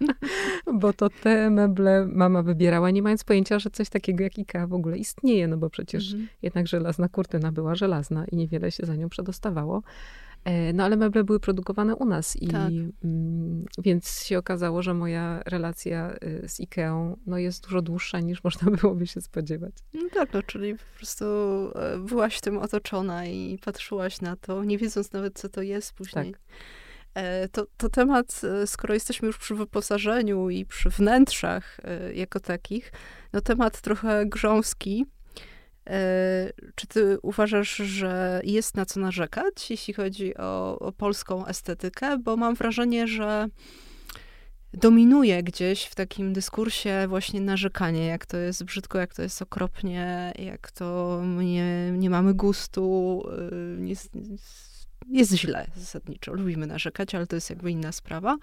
bo 0.80 0.92
to 0.92 1.08
te 1.10 1.50
meble 1.50 2.06
mama 2.06 2.42
wybierała, 2.42 2.90
nie 2.90 3.02
mając 3.02 3.24
pojęcia, 3.24 3.58
że 3.58 3.70
coś 3.70 3.88
takiego 3.88 4.24
jak 4.24 4.38
Ikea 4.38 4.66
w 4.66 4.72
ogóle 4.72 4.98
istnieje, 4.98 5.48
no 5.48 5.56
bo 5.56 5.70
przecież 5.70 6.14
-hmm. 6.14 6.26
jednak 6.42 6.66
żelazna 6.66 7.08
kurtyna 7.08 7.52
była 7.52 7.74
żelazna 7.74 8.24
i 8.24 8.36
niewiele 8.36 8.70
się 8.70 8.86
za 8.86 8.96
nią 8.96 9.08
przedostawało. 9.08 9.82
E, 10.46 10.72
no 10.72 10.84
ale 10.84 10.96
meble 10.96 11.24
były 11.24 11.40
produkowane 11.40 11.96
u 11.96 12.04
nas 12.04 12.36
i 12.36 12.48
tak. 12.48 12.70
mm, 13.04 13.64
więc 13.78 14.24
się 14.24 14.38
okazało, 14.38 14.82
że 14.82 14.94
moja 14.94 15.42
relacja 15.46 16.16
y, 16.44 16.48
z 16.48 16.60
Ikeą 16.60 17.16
no, 17.26 17.38
jest 17.38 17.64
dużo 17.64 17.82
dłuższa 17.82 18.20
niż 18.20 18.42
można 18.44 18.70
byłoby 18.70 19.06
się 19.06 19.20
spodziewać. 19.20 19.74
No 19.94 20.00
tak, 20.14 20.32
no, 20.32 20.42
czyli 20.42 20.74
po 20.74 20.96
prostu 20.96 21.24
e, 21.74 21.98
byłaś 21.98 22.40
tym 22.40 22.58
otoczona 22.58 23.26
i 23.26 23.58
patrzyłaś 23.64 24.20
na 24.20 24.36
to, 24.36 24.64
nie 24.64 24.78
wiedząc 24.78 25.12
nawet, 25.12 25.38
co 25.38 25.48
to 25.48 25.62
jest 25.62 25.92
później. 25.92 26.32
Tak. 26.32 26.40
E, 27.14 27.48
to, 27.48 27.66
to 27.76 27.88
temat, 27.88 28.40
skoro 28.66 28.94
jesteśmy 28.94 29.26
już 29.26 29.38
przy 29.38 29.54
wyposażeniu 29.54 30.50
i 30.50 30.66
przy 30.66 30.90
wnętrzach 30.90 31.80
jako 32.14 32.40
takich, 32.40 32.92
no 33.32 33.40
temat 33.40 33.80
trochę 33.80 34.26
grząski, 34.26 35.06
czy 36.74 36.86
ty 36.86 37.18
uważasz, 37.22 37.76
że 37.76 38.40
jest 38.44 38.76
na 38.76 38.86
co 38.86 39.00
narzekać, 39.00 39.70
jeśli 39.70 39.94
chodzi 39.94 40.36
o, 40.36 40.78
o 40.78 40.92
polską 40.92 41.46
estetykę? 41.46 42.18
Bo 42.18 42.36
mam 42.36 42.54
wrażenie, 42.54 43.06
że 43.06 43.48
dominuje 44.76 45.42
gdzieś 45.42 45.84
w 45.84 45.94
takim 45.94 46.32
dyskursie 46.32 47.06
właśnie 47.08 47.40
narzekanie, 47.40 48.06
jak 48.06 48.26
to 48.26 48.36
jest 48.36 48.64
brzydko, 48.64 48.98
jak 48.98 49.14
to 49.14 49.22
jest 49.22 49.42
okropnie, 49.42 50.32
jak 50.38 50.70
to 50.70 51.20
nie, 51.42 51.92
nie 51.92 52.10
mamy 52.10 52.34
gustu, 52.34 53.22
y, 53.82 53.86
jest, 53.86 54.10
jest 55.08 55.32
źle 55.32 55.66
zasadniczo. 55.76 56.32
Lubimy 56.32 56.66
narzekać, 56.66 57.14
ale 57.14 57.26
to 57.26 57.36
jest 57.36 57.50
jakby 57.50 57.70
inna 57.70 57.92
sprawa. 57.92 58.36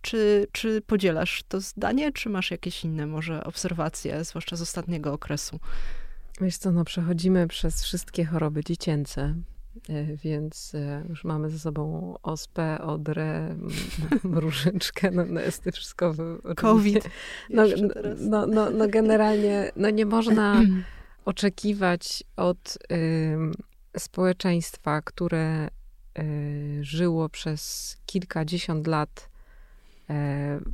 Czy, 0.00 0.46
czy 0.52 0.80
podzielasz 0.80 1.42
to 1.48 1.60
zdanie, 1.60 2.12
czy 2.12 2.28
masz 2.28 2.50
jakieś 2.50 2.84
inne 2.84 3.06
może 3.06 3.44
obserwacje, 3.44 4.24
zwłaszcza 4.24 4.56
z 4.56 4.62
ostatniego 4.62 5.12
okresu? 5.12 5.60
Wiesz 6.40 6.56
co, 6.56 6.72
no 6.72 6.84
przechodzimy 6.84 7.48
przez 7.48 7.84
wszystkie 7.84 8.24
choroby 8.24 8.64
dziecięce, 8.64 9.34
e, 9.88 10.16
więc 10.16 10.74
e, 10.74 11.04
już 11.08 11.24
mamy 11.24 11.50
ze 11.50 11.58
sobą 11.58 12.14
ospę, 12.22 12.80
odrę, 12.80 13.56
mrużyczkę, 14.24 15.10
no, 15.10 15.24
no 15.28 15.40
jest 15.40 15.64
to 15.64 15.72
wszystko. 15.72 16.14
COVID. 16.56 17.10
No, 17.50 17.62
no, 18.18 18.46
no, 18.46 18.70
no, 18.70 18.88
generalnie 18.88 19.72
no 19.76 19.90
nie 19.90 20.06
można 20.06 20.62
oczekiwać 21.24 22.24
od 22.36 22.78
y, 22.92 23.36
społeczeństwa, 23.98 25.02
które 25.02 25.68
y, 26.18 26.78
żyło 26.80 27.28
przez 27.28 27.96
kilkadziesiąt 28.06 28.86
lat 28.86 29.28
y, 29.30 30.12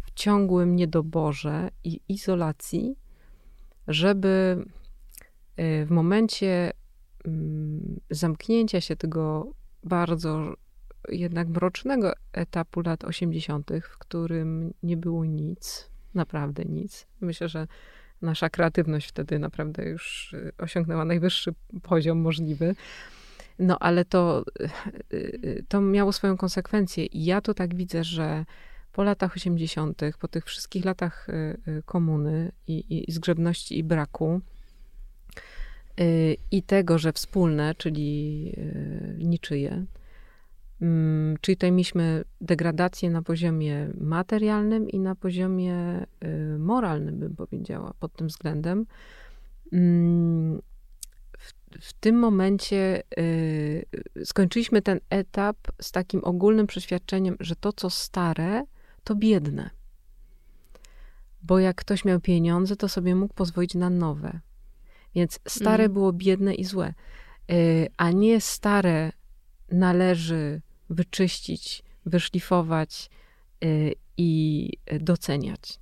w 0.03 0.11
ciągłym 0.15 0.77
niedoborze 0.77 1.69
i 1.85 2.01
izolacji, 2.09 2.97
żeby 3.89 4.65
w 5.57 5.87
momencie 5.91 6.73
mm, 7.25 8.01
zamknięcia 8.11 8.81
się 8.81 8.97
tego 8.97 9.53
bardzo 9.85 10.55
jednak 11.09 11.49
mrocznego 11.49 12.13
etapu 12.33 12.81
lat 12.81 13.05
80., 13.05 13.71
w 13.83 13.99
którym 13.99 14.75
nie 14.83 14.97
było 14.97 15.25
nic, 15.25 15.91
naprawdę 16.15 16.65
nic. 16.65 17.07
Myślę, 17.21 17.49
że 17.49 17.67
nasza 18.23 18.51
kreatywność 18.51 19.09
wtedy 19.09 19.39
naprawdę 19.39 19.85
już 19.85 20.33
y, 20.33 20.53
osiągnęła 20.59 21.05
najwyższy 21.05 21.55
poziom 21.83 22.19
możliwy. 22.19 22.75
No 23.59 23.79
ale 23.79 24.05
to, 24.05 24.45
y, 25.13 25.65
to 25.69 25.81
miało 25.81 26.13
swoją 26.13 26.37
konsekwencję. 26.37 27.07
I 27.07 27.25
ja 27.25 27.41
to 27.41 27.55
tak 27.55 27.75
widzę, 27.75 28.05
że 28.05 28.45
po 28.93 29.03
latach 29.03 29.37
80., 29.37 30.03
po 30.19 30.29
tych 30.29 30.45
wszystkich 30.45 30.85
latach 30.85 31.27
komuny 31.85 32.53
i, 32.67 33.05
i 33.09 33.13
zgrzebności 33.13 33.79
i 33.79 33.85
braku, 33.85 34.41
Y, 34.41 34.54
i 36.51 36.63
tego, 36.63 36.99
że 36.99 37.13
wspólne, 37.13 37.75
czyli 37.75 38.53
y, 38.59 39.25
niczyje. 39.25 39.85
Mm, 40.81 41.37
czyli 41.41 41.57
tutaj 41.57 41.73
mieliśmy 41.73 42.25
degradację 42.41 43.11
na 43.11 43.23
poziomie 43.23 43.91
materialnym 44.01 44.89
i 44.91 44.99
na 44.99 45.15
poziomie 45.15 46.07
y, 46.25 46.59
moralnym, 46.59 47.19
bym 47.19 47.37
powiedziała, 47.37 47.95
pod 48.01 48.13
tym 48.13 48.29
względem. 48.29 48.87
mm, 49.73 50.63
w, 51.39 51.53
w 51.81 51.93
tym 51.93 52.19
momencie 52.19 53.03
y, 53.19 53.85
skończyliśmy 54.25 54.83
ten 54.83 55.01
etap 55.11 55.57
z 55.81 55.93
takim 55.93 56.25
ogólnym 56.25 56.67
przeświadczeniem, 56.67 57.37
że 57.41 57.57
to, 57.57 57.73
co 57.73 57.91
stare, 57.91 58.63
to 59.05 59.15
biedne. 59.15 59.71
Bo 61.43 61.59
jak 61.59 61.77
ktoś 61.77 62.05
miał 62.05 62.21
pieniądze, 62.21 62.77
to 62.77 62.89
sobie 62.89 63.15
mógł 63.15 63.35
pozwolić 63.35 63.75
na 63.75 63.91
nowe. 63.91 64.41
Więc 65.15 65.39
stare 65.49 65.85
mm. 65.85 65.93
było 65.93 66.13
biedne 66.13 66.55
i 66.55 66.65
złe. 66.65 66.95
Y, 67.53 67.89
a 67.97 68.11
nie 68.11 68.41
stare 68.41 69.13
należy 69.71 70.61
wyczyścić, 70.91 71.83
wyszlifować 72.07 73.11
y, 73.65 73.95
i 74.17 74.71
doceniać. 75.01 75.79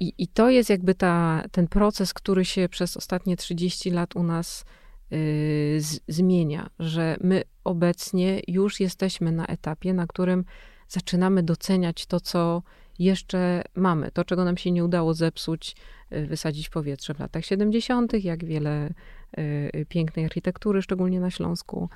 I, 0.00 0.12
I 0.18 0.28
to 0.28 0.50
jest 0.50 0.70
jakby 0.70 0.94
ta, 0.94 1.44
ten 1.52 1.68
proces, 1.68 2.14
który 2.14 2.44
się 2.44 2.68
przez 2.68 2.96
ostatnie 2.96 3.36
30 3.36 3.90
lat 3.90 4.16
u 4.16 4.22
nas 4.22 4.64
y, 5.12 5.76
z, 5.80 6.00
zmienia, 6.08 6.70
że 6.78 7.16
my 7.20 7.42
obecnie 7.64 8.40
już 8.48 8.80
jesteśmy 8.80 9.32
na 9.32 9.46
etapie, 9.46 9.94
na 9.94 10.06
którym 10.06 10.44
zaczynamy 10.88 11.42
doceniać 11.42 12.06
to, 12.06 12.20
co 12.20 12.62
jeszcze 12.98 13.62
mamy, 13.74 14.10
to, 14.10 14.24
czego 14.24 14.44
nam 14.44 14.56
się 14.56 14.70
nie 14.70 14.84
udało 14.84 15.14
zepsuć, 15.14 15.76
y, 16.12 16.26
wysadzić 16.26 16.68
w 16.68 16.70
powietrze 16.70 17.14
w 17.14 17.18
latach 17.18 17.44
70., 17.44 18.24
jak 18.24 18.44
wiele 18.44 18.90
y, 19.38 19.86
pięknej 19.88 20.24
architektury, 20.24 20.82
szczególnie 20.82 21.20
na 21.20 21.30
Śląsku, 21.30 21.88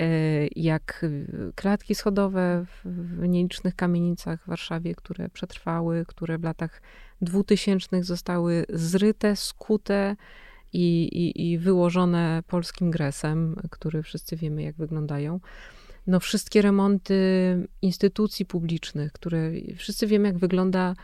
y, 0.00 0.48
jak 0.56 1.06
klatki 1.54 1.94
schodowe 1.94 2.64
w 2.84 3.28
nielicznych 3.28 3.76
kamienicach 3.76 4.42
w 4.42 4.46
Warszawie, 4.46 4.94
które 4.94 5.28
przetrwały, 5.28 6.04
które 6.06 6.38
w 6.38 6.44
latach 6.44 6.82
dwutysięcznych 7.22 8.04
zostały 8.04 8.64
zryte, 8.68 9.36
skute 9.36 10.16
i, 10.72 11.02
i, 11.02 11.50
i 11.50 11.58
wyłożone 11.58 12.42
polskim 12.46 12.90
gresem, 12.90 13.56
który 13.70 14.02
wszyscy 14.02 14.36
wiemy, 14.36 14.62
jak 14.62 14.76
wyglądają 14.76 15.40
no 16.06 16.20
wszystkie 16.20 16.62
remonty 16.62 17.14
instytucji 17.82 18.46
publicznych, 18.46 19.12
które 19.12 19.50
wszyscy 19.76 20.06
wiemy, 20.06 20.28
jak 20.28 20.38
wygląda 20.38 20.94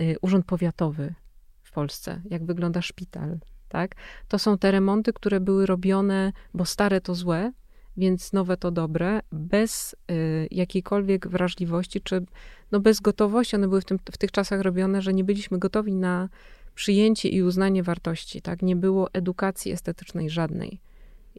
y, 0.00 0.16
urząd 0.22 0.46
powiatowy 0.46 1.14
w 1.62 1.72
Polsce, 1.72 2.22
jak 2.30 2.44
wygląda 2.44 2.82
szpital, 2.82 3.38
tak? 3.68 3.94
To 4.28 4.38
są 4.38 4.58
te 4.58 4.70
remonty, 4.70 5.12
które 5.12 5.40
były 5.40 5.66
robione, 5.66 6.32
bo 6.54 6.64
stare 6.64 7.00
to 7.00 7.14
złe, 7.14 7.52
więc 7.96 8.32
nowe 8.32 8.56
to 8.56 8.70
dobre, 8.70 9.20
bez 9.32 9.96
y, 10.10 10.48
jakiejkolwiek 10.50 11.28
wrażliwości, 11.28 12.00
czy 12.00 12.26
no 12.72 12.80
bez 12.80 13.00
gotowości. 13.00 13.56
One 13.56 13.68
były 13.68 13.80
w, 13.80 13.84
tym, 13.84 13.98
w 14.12 14.18
tych 14.18 14.30
czasach 14.32 14.60
robione, 14.60 15.02
że 15.02 15.14
nie 15.14 15.24
byliśmy 15.24 15.58
gotowi 15.58 15.94
na 15.94 16.28
przyjęcie 16.74 17.28
i 17.28 17.42
uznanie 17.42 17.82
wartości, 17.82 18.42
tak? 18.42 18.62
Nie 18.62 18.76
było 18.76 19.12
edukacji 19.12 19.72
estetycznej 19.72 20.30
żadnej. 20.30 20.80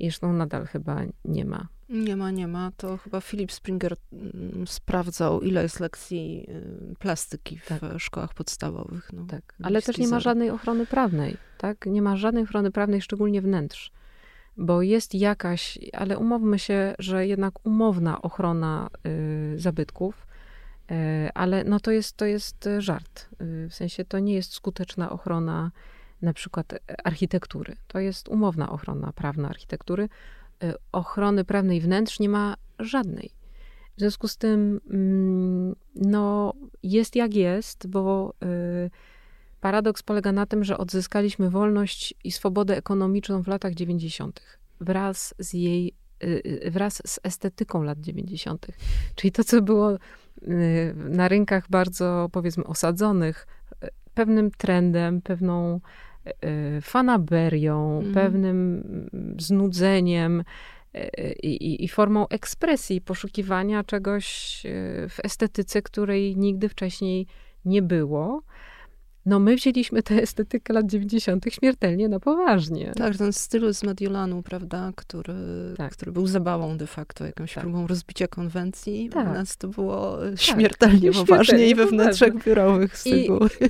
Zresztą 0.02 0.34
nadal 0.34 0.66
chyba 0.66 1.02
nie 1.26 1.46
ma. 1.46 1.68
Nie 1.90 2.16
ma, 2.16 2.32
nie 2.32 2.48
ma. 2.48 2.72
To 2.78 2.98
chyba 2.98 3.22
Philip 3.22 3.52
Springer 3.52 3.96
mm, 4.14 4.68
sprawdzał, 4.68 5.42
ile 5.42 5.64
jest 5.64 5.80
lekcji 5.80 6.46
y, 6.92 6.96
plastyki 7.00 7.58
w 7.58 7.68
tak. 7.68 7.82
szkołach 7.98 8.34
podstawowych. 8.34 9.14
No, 9.14 9.26
tak, 9.26 9.56
ale 9.64 9.82
też 9.82 9.98
nie 9.98 10.08
ma 10.08 10.20
żadnej 10.20 10.50
ochrony 10.50 10.86
prawnej, 10.86 11.38
tak? 11.58 11.86
Nie 11.86 12.02
ma 12.02 12.16
żadnej 12.16 12.44
ochrony 12.44 12.72
prawnej, 12.72 13.02
szczególnie 13.02 13.42
wnętrz. 13.42 13.92
Bo 14.58 14.82
jest 14.82 15.16
jakaś, 15.16 15.80
ale 15.94 16.18
umówmy 16.18 16.60
się, 16.60 16.96
że 17.00 17.28
jednak 17.28 17.66
umowna 17.66 18.22
ochrona 18.22 18.90
y, 19.08 19.60
zabytków, 19.60 20.28
y, 20.92 20.96
ale 21.34 21.64
no 21.64 21.80
to 21.80 21.92
jest, 21.92 22.18
to 22.18 22.26
jest 22.26 22.70
żart. 22.78 23.30
Y, 23.42 23.70
w 23.70 23.74
sensie 23.74 24.06
to 24.06 24.20
nie 24.20 24.34
jest 24.34 24.54
skuteczna 24.54 25.10
ochrona 25.10 25.72
na 26.22 26.34
przykład 26.34 26.74
architektury. 27.04 27.76
To 27.88 28.00
jest 28.00 28.30
umowna 28.30 28.70
ochrona 28.70 29.14
prawna 29.14 29.50
architektury, 29.50 30.10
Y, 30.10 30.45
ochrony 30.92 31.46
prawnej 31.46 31.82
wnętrz 31.82 32.20
nie 32.20 32.30
ma 32.30 32.56
żadnej. 32.80 33.32
W 33.98 34.00
związku 34.00 34.28
z 34.28 34.38
tym, 34.38 34.82
mm, 34.90 35.76
no, 35.96 36.54
jest 36.84 37.16
jak 37.16 37.36
jest, 37.36 37.88
bo 37.88 38.34
y, 38.86 38.90
paradoks 39.62 40.04
polega 40.04 40.32
na 40.32 40.46
tym, 40.46 40.64
że 40.64 40.78
odzyskaliśmy 40.78 41.50
wolność 41.50 42.14
i 42.24 42.32
swobodę 42.32 42.78
ekonomiczną 42.78 43.44
w 43.44 43.48
latach 43.48 43.74
90. 43.74 44.42
wraz 44.82 45.36
z 45.40 45.54
jej, 45.54 45.94
y, 46.24 46.72
wraz 46.72 47.02
z 47.06 47.20
estetyką 47.24 47.84
lat 47.84 48.02
90. 48.02 48.68
Czyli 49.16 49.32
to, 49.32 49.44
co 49.44 49.62
było 49.62 49.98
na 50.96 51.28
rynkach 51.28 51.70
bardzo, 51.70 52.30
powiedzmy, 52.32 52.64
osadzonych, 52.64 53.48
pewnym 54.14 54.52
trendem, 54.52 55.22
pewną 55.22 55.80
Y, 55.80 56.15
fanaberią, 56.82 58.00
mm. 58.02 58.14
pewnym 58.14 58.84
znudzeniem 59.40 60.44
y, 60.96 61.36
i, 61.44 61.84
i, 61.84 61.88
formą 61.88 62.28
ekspresji, 62.28 63.02
poszukiwania 63.02 63.84
czegoś 63.84 64.62
y, 64.66 64.70
w 65.10 65.20
estetyce, 65.24 65.82
której 65.82 66.38
nigdy 66.38 66.70
wcześniej 66.70 67.28
nie 67.66 67.82
było 67.82 68.44
no 69.26 69.40
my 69.40 69.56
wzięliśmy 69.56 70.04
tę 70.04 70.16
estetykę 70.16 70.74
lat 70.74 70.86
90. 70.86 71.46
śmiertelnie 71.50 72.10
na 72.10 72.20
poważnie. 72.20 72.92
Tak, 72.96 73.18
ten 73.18 73.34
styl 73.34 73.74
z 73.74 73.84
Mediolanu, 73.84 74.44
prawda, 74.44 74.92
który, 74.96 75.34
tak. 75.78 75.92
który 75.92 76.12
był 76.12 76.28
zabawą 76.28 76.78
de 76.78 76.88
facto, 76.88 77.26
jakąś 77.26 77.54
tak. 77.54 77.64
próbą 77.64 77.88
rozbicia 77.88 78.28
konwencji. 78.28 79.10
Tak. 79.10 79.30
U 79.30 79.34
nas 79.34 79.58
to 79.58 79.68
było 79.68 80.18
tak. 80.18 80.40
śmiertelnie 80.40 81.12
tak. 81.12 81.26
poważnie 81.26 81.70
i 81.70 81.76
we 81.76 81.86
wnętrzach 81.86 82.44
biurowych 82.46 82.98
z 82.98 83.06
I, 83.06 83.30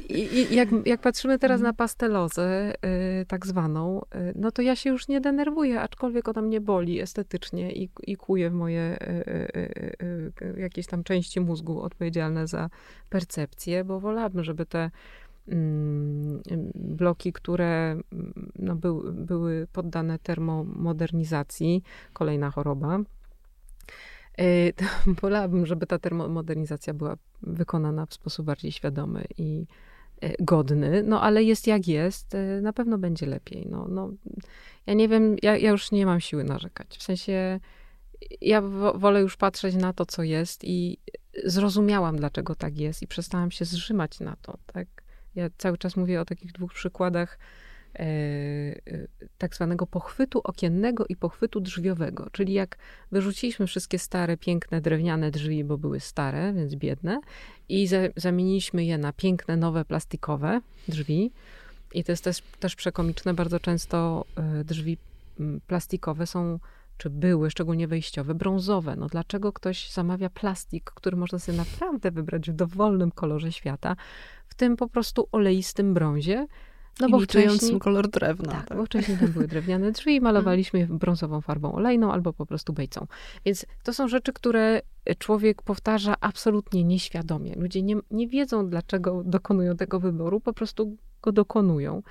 I, 0.09 0.35
i 0.35 0.55
jak, 0.55 0.69
jak, 0.85 1.01
patrzymy 1.01 1.39
teraz 1.39 1.55
mhm. 1.55 1.71
na 1.71 1.73
pastelozę, 1.73 2.73
y, 3.21 3.25
tak 3.25 3.45
zwaną, 3.45 4.01
y, 4.01 4.33
no 4.35 4.51
to 4.51 4.61
ja 4.61 4.75
się 4.75 4.89
już 4.89 5.07
nie 5.07 5.21
denerwuję, 5.21 5.81
aczkolwiek 5.81 6.27
ona 6.27 6.41
mnie 6.41 6.61
boli 6.61 7.01
estetycznie 7.01 7.71
i, 7.71 7.89
i 8.03 8.15
kuje 8.15 8.49
w 8.49 8.53
moje 8.53 8.97
y, 9.01 10.33
jakieś 10.57 10.87
tam 10.87 11.03
części 11.03 11.39
mózgu 11.39 11.81
odpowiedzialne 11.81 12.47
za 12.47 12.69
percepcję, 13.09 13.83
bo 13.83 13.99
wolałabym, 13.99 14.43
żeby 14.43 14.65
te 14.65 14.91
bloki, 16.75 17.33
które 17.33 17.91
mm, 17.91 18.51
no, 18.59 18.75
był, 18.75 19.13
były 19.13 19.67
poddane 19.73 20.19
termomodernizacji, 20.19 21.83
kolejna 22.13 22.51
choroba. 22.51 22.99
E, 24.39 24.73
wolałabym, 25.21 25.65
żeby 25.65 25.87
ta 25.87 25.99
termomodernizacja 25.99 26.93
była 26.93 27.17
wykonana 27.41 28.05
w 28.05 28.13
sposób 28.13 28.45
bardziej 28.45 28.71
świadomy 28.71 29.25
i 29.37 29.65
e, 30.21 30.43
godny, 30.43 31.03
no 31.03 31.21
ale 31.21 31.43
jest 31.43 31.67
jak 31.67 31.87
jest, 31.87 32.35
e, 32.35 32.61
na 32.61 32.73
pewno 32.73 32.97
będzie 32.97 33.25
lepiej. 33.25 33.67
No, 33.69 33.87
no, 33.87 34.11
ja 34.87 34.93
nie 34.93 35.07
wiem, 35.07 35.35
ja, 35.41 35.57
ja 35.57 35.71
już 35.71 35.91
nie 35.91 36.05
mam 36.05 36.19
siły 36.19 36.43
narzekać. 36.43 36.97
W 36.97 37.03
sensie 37.03 37.59
ja 38.41 38.61
wolę 38.95 39.21
już 39.21 39.37
patrzeć 39.37 39.75
na 39.75 39.93
to, 39.93 40.05
co 40.05 40.23
jest 40.23 40.63
i 40.63 40.97
zrozumiałam, 41.43 42.17
dlaczego 42.17 42.55
tak 42.55 42.77
jest 42.77 43.01
i 43.01 43.07
przestałam 43.07 43.51
się 43.51 43.65
zrzymać 43.65 44.19
na 44.19 44.35
to, 44.41 44.57
tak? 44.65 45.04
Ja 45.35 45.49
cały 45.57 45.77
czas 45.77 45.95
mówię 45.95 46.21
o 46.21 46.25
takich 46.25 46.51
dwóch 46.51 46.73
przykładach 46.73 47.39
e, 47.95 47.99
e, 47.99 48.75
tak 49.37 49.55
zwanego 49.55 49.87
pochwytu 49.87 50.41
okiennego 50.43 51.05
i 51.09 51.15
pochwytu 51.15 51.59
drzwiowego. 51.59 52.29
Czyli 52.31 52.53
jak 52.53 52.77
wyrzuciliśmy 53.11 53.67
wszystkie 53.67 53.99
stare, 53.99 54.37
piękne, 54.37 54.81
drewniane 54.81 55.31
drzwi, 55.31 55.63
bo 55.63 55.77
były 55.77 55.99
stare, 55.99 56.53
więc 56.53 56.75
biedne, 56.75 57.19
i 57.69 57.87
za, 57.87 57.97
zamieniliśmy 58.15 58.85
je 58.85 58.97
na 58.97 59.13
piękne, 59.13 59.57
nowe, 59.57 59.85
plastikowe 59.85 60.61
drzwi. 60.87 61.31
I 61.93 62.03
to 62.03 62.11
jest 62.11 62.23
też, 62.23 62.41
też 62.59 62.75
przekomiczne, 62.75 63.33
bardzo 63.33 63.59
często 63.59 64.25
e, 64.35 64.63
drzwi 64.63 64.97
plastikowe 65.67 66.27
są 66.27 66.59
czy 66.97 67.09
były, 67.09 67.51
szczególnie 67.51 67.87
wejściowe, 67.87 68.35
brązowe. 68.35 68.95
No 68.95 69.07
dlaczego 69.07 69.53
ktoś 69.53 69.91
zamawia 69.91 70.29
plastik, 70.29 70.91
który 70.91 71.17
można 71.17 71.39
sobie 71.39 71.57
naprawdę 71.57 72.11
wybrać 72.11 72.51
w 72.51 72.53
dowolnym 72.53 73.11
kolorze 73.11 73.51
świata, 73.51 73.95
w 74.47 74.55
tym 74.55 74.75
po 74.75 74.87
prostu 74.87 75.27
oleistym 75.31 75.93
brązie. 75.93 76.47
No 76.99 77.09
bo 77.09 77.19
wcześniej 77.19 77.79
kolor 77.79 78.07
drewna. 78.07 78.51
Tak, 78.51 78.67
tak, 78.67 78.77
bo 78.77 78.85
wcześniej 78.85 79.17
tam 79.17 79.27
były 79.27 79.47
drewniane 79.47 79.91
drzwi 79.91 80.15
i 80.15 80.21
malowaliśmy 80.21 80.87
brązową 80.87 81.41
farbą 81.41 81.73
olejną 81.73 82.11
albo 82.11 82.33
po 82.33 82.45
prostu 82.45 82.73
bejcą. 82.73 83.07
Więc 83.45 83.65
to 83.83 83.93
są 83.93 84.07
rzeczy, 84.07 84.33
które 84.33 84.81
człowiek 85.17 85.61
powtarza 85.61 86.15
absolutnie 86.19 86.83
nieświadomie. 86.83 87.55
Ludzie 87.55 87.81
nie, 87.81 87.95
nie 88.11 88.27
wiedzą, 88.27 88.69
dlaczego 88.69 89.23
dokonują 89.25 89.77
tego 89.77 89.99
wyboru, 89.99 90.39
po 90.39 90.53
prostu 90.53 90.97
go 91.21 91.31
dokonują. 91.31 92.03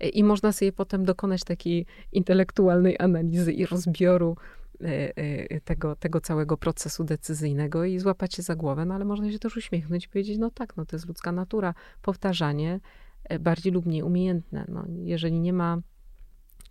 I 0.00 0.24
można 0.24 0.52
sobie 0.52 0.72
potem 0.72 1.04
dokonać 1.04 1.44
takiej 1.44 1.86
intelektualnej 2.12 2.96
analizy 2.98 3.52
i 3.52 3.66
rozbioru 3.66 4.36
E, 4.84 5.16
e, 5.16 5.60
tego, 5.60 5.96
tego 5.96 6.20
całego 6.20 6.56
procesu 6.56 7.04
decyzyjnego 7.04 7.84
i 7.84 7.98
złapać 7.98 8.34
się 8.34 8.42
za 8.42 8.56
głowę, 8.56 8.84
no 8.84 8.94
ale 8.94 9.04
można 9.04 9.32
się 9.32 9.38
też 9.38 9.56
uśmiechnąć 9.56 10.04
i 10.04 10.08
powiedzieć, 10.08 10.38
no 10.38 10.50
tak, 10.50 10.76
no 10.76 10.86
to 10.86 10.96
jest 10.96 11.08
ludzka 11.08 11.32
natura. 11.32 11.74
Powtarzanie 12.02 12.80
e, 13.24 13.38
bardziej 13.38 13.72
lub 13.72 13.86
mniej 13.86 14.02
umiejętne. 14.02 14.64
No, 14.68 14.84
jeżeli 15.04 15.40
nie 15.40 15.52
ma 15.52 15.78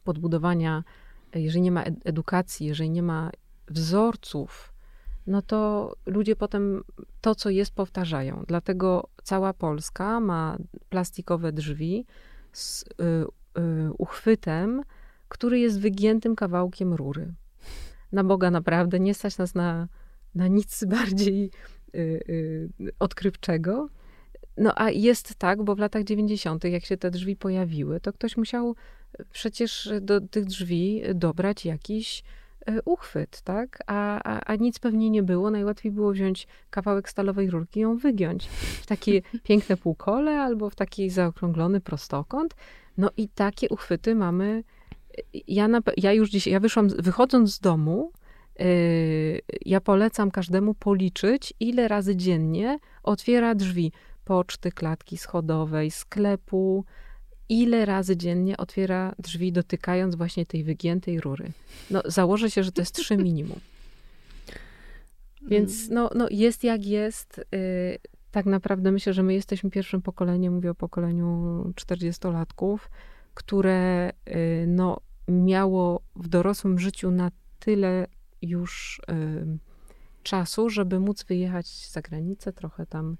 podbudowania, 0.03 0.83
jeżeli 1.35 1.61
nie 1.61 1.71
ma 1.71 1.83
edukacji, 1.83 2.67
jeżeli 2.67 2.89
nie 2.89 3.03
ma 3.03 3.31
wzorców, 3.67 4.73
no 5.27 5.41
to 5.41 5.91
ludzie 6.05 6.35
potem 6.35 6.83
to, 7.21 7.35
co 7.35 7.49
jest, 7.49 7.75
powtarzają. 7.75 8.43
Dlatego 8.47 9.09
cała 9.23 9.53
Polska 9.53 10.19
ma 10.19 10.57
plastikowe 10.89 11.51
drzwi 11.51 12.05
z 12.53 12.81
y, 12.83 12.85
y, 13.59 13.93
uchwytem, 13.97 14.83
który 15.27 15.59
jest 15.59 15.79
wygiętym 15.79 16.35
kawałkiem 16.35 16.93
rury. 16.93 17.33
Na 18.11 18.23
Boga 18.23 18.51
naprawdę 18.51 18.99
nie 18.99 19.13
stać 19.13 19.37
nas 19.37 19.55
na, 19.55 19.87
na 20.35 20.47
nic 20.47 20.83
bardziej 20.95 21.51
y, 21.95 22.69
odkrywczego. 22.99 23.89
No 24.57 24.73
a 24.75 24.89
jest 24.89 25.35
tak, 25.35 25.63
bo 25.63 25.75
w 25.75 25.79
latach 25.79 26.03
90., 26.03 26.63
jak 26.63 26.85
się 26.85 26.97
te 26.97 27.11
drzwi 27.11 27.35
pojawiły, 27.35 27.99
to 27.99 28.13
ktoś 28.13 28.37
musiał 28.37 28.75
przecież 29.31 29.89
do 30.01 30.21
tych 30.21 30.45
drzwi 30.45 31.01
dobrać 31.15 31.65
jakiś 31.65 32.23
uchwyt, 32.85 33.41
tak? 33.41 33.79
A, 33.87 34.21
a, 34.23 34.39
a, 34.45 34.55
nic 34.55 34.79
pewnie 34.79 35.09
nie 35.09 35.23
było. 35.23 35.51
Najłatwiej 35.51 35.91
było 35.91 36.11
wziąć 36.11 36.47
kawałek 36.69 37.09
stalowej 37.09 37.49
rurki 37.49 37.79
i 37.79 37.83
ją 37.83 37.97
wygiąć 37.97 38.47
w 38.81 38.85
takie 38.85 39.21
piękne 39.47 39.77
półkole 39.77 40.41
albo 40.41 40.69
w 40.69 40.75
taki 40.75 41.09
zaokrąglony 41.09 41.81
prostokąt. 41.81 42.55
No 42.97 43.09
i 43.17 43.29
takie 43.29 43.69
uchwyty 43.69 44.15
mamy. 44.15 44.63
Ja, 45.47 45.67
na, 45.67 45.81
ja 45.97 46.13
już 46.13 46.29
dzisiaj, 46.29 46.53
ja 46.53 46.59
wyszłam, 46.59 46.87
wychodząc 46.87 47.55
z 47.55 47.59
domu, 47.59 48.11
yy, 48.59 48.65
ja 49.65 49.81
polecam 49.81 50.31
każdemu 50.31 50.73
policzyć, 50.73 51.53
ile 51.59 51.87
razy 51.87 52.15
dziennie 52.15 52.79
otwiera 53.03 53.55
drzwi 53.55 53.91
poczty, 54.25 54.71
klatki 54.71 55.17
schodowej, 55.17 55.91
sklepu, 55.91 56.85
ile 57.49 57.85
razy 57.85 58.17
dziennie 58.17 58.57
otwiera 58.57 59.15
drzwi, 59.19 59.51
dotykając 59.51 60.15
właśnie 60.15 60.45
tej 60.45 60.63
wygiętej 60.63 61.21
rury. 61.21 61.51
No, 61.91 62.01
założę 62.05 62.51
się, 62.51 62.63
że 62.63 62.71
to 62.71 62.81
jest 62.81 62.95
trzy 62.95 63.17
minimum. 63.17 63.59
Więc 65.41 65.89
no, 65.89 66.09
no 66.15 66.27
jest 66.31 66.63
jak 66.63 66.85
jest. 66.85 67.37
Y, 67.55 67.99
tak 68.31 68.45
naprawdę 68.45 68.91
myślę, 68.91 69.13
że 69.13 69.23
my 69.23 69.33
jesteśmy 69.33 69.69
pierwszym 69.69 70.01
pokoleniem, 70.01 70.53
mówię 70.53 70.71
o 70.71 70.75
pokoleniu 70.75 71.63
40-latków, 71.75 72.77
które 73.33 74.11
y, 74.29 74.65
no, 74.67 74.97
miało 75.27 76.01
w 76.15 76.27
dorosłym 76.27 76.79
życiu 76.79 77.11
na 77.11 77.31
tyle 77.59 78.07
już 78.41 79.01
y, 79.11 79.57
czasu, 80.23 80.69
żeby 80.69 80.99
móc 80.99 81.23
wyjechać 81.23 81.67
za 81.67 82.01
granicę, 82.01 82.53
trochę 82.53 82.85
tam 82.85 83.17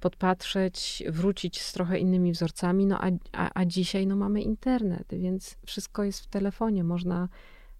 podpatrzeć, 0.00 1.02
wrócić 1.08 1.60
z 1.60 1.72
trochę 1.72 1.98
innymi 1.98 2.32
wzorcami, 2.32 2.86
no 2.86 3.00
a, 3.00 3.10
a, 3.32 3.50
a 3.54 3.64
dzisiaj 3.64 4.06
no 4.06 4.16
mamy 4.16 4.42
internet, 4.42 5.06
więc 5.12 5.56
wszystko 5.66 6.04
jest 6.04 6.20
w 6.20 6.26
telefonie, 6.26 6.84
można 6.84 7.28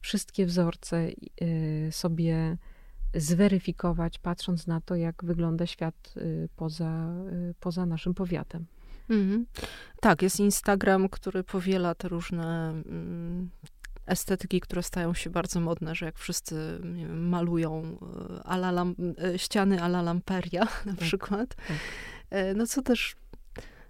wszystkie 0.01 0.47
wzorce 0.47 1.09
y, 1.43 1.89
sobie 1.91 2.57
zweryfikować, 3.15 4.19
patrząc 4.19 4.67
na 4.67 4.81
to, 4.81 4.97
jak 4.97 5.25
wygląda 5.25 5.67
świat 5.67 6.15
y, 6.17 6.49
poza, 6.57 7.13
y, 7.51 7.55
poza 7.61 7.87
naszym 7.87 8.15
powiatem. 8.15 8.67
Mhm. 9.11 9.47
Tak, 10.01 10.23
jest 10.23 10.41
Instagram, 10.41 11.09
który 11.09 11.45
powiela 11.45 11.95
te 11.95 12.09
różne 12.09 12.71
mm, 12.71 13.51
estetyki, 14.07 14.61
które 14.61 14.83
stają 14.83 15.15
się 15.15 15.31
bardzo 15.31 15.61
modne, 15.61 15.95
że 15.95 16.07
jak 16.07 16.19
wszyscy 16.19 16.81
wiem, 16.95 17.29
malują 17.29 17.99
ala 18.45 18.71
lam, 18.71 18.95
ściany 19.37 19.83
ala 19.83 20.03
lamperia 20.03 20.61
na 20.87 20.93
tak, 20.93 21.01
przykład, 21.01 21.55
tak. 21.55 21.77
E, 22.31 22.55
no 22.55 22.67
co 22.67 22.83
też, 22.83 23.17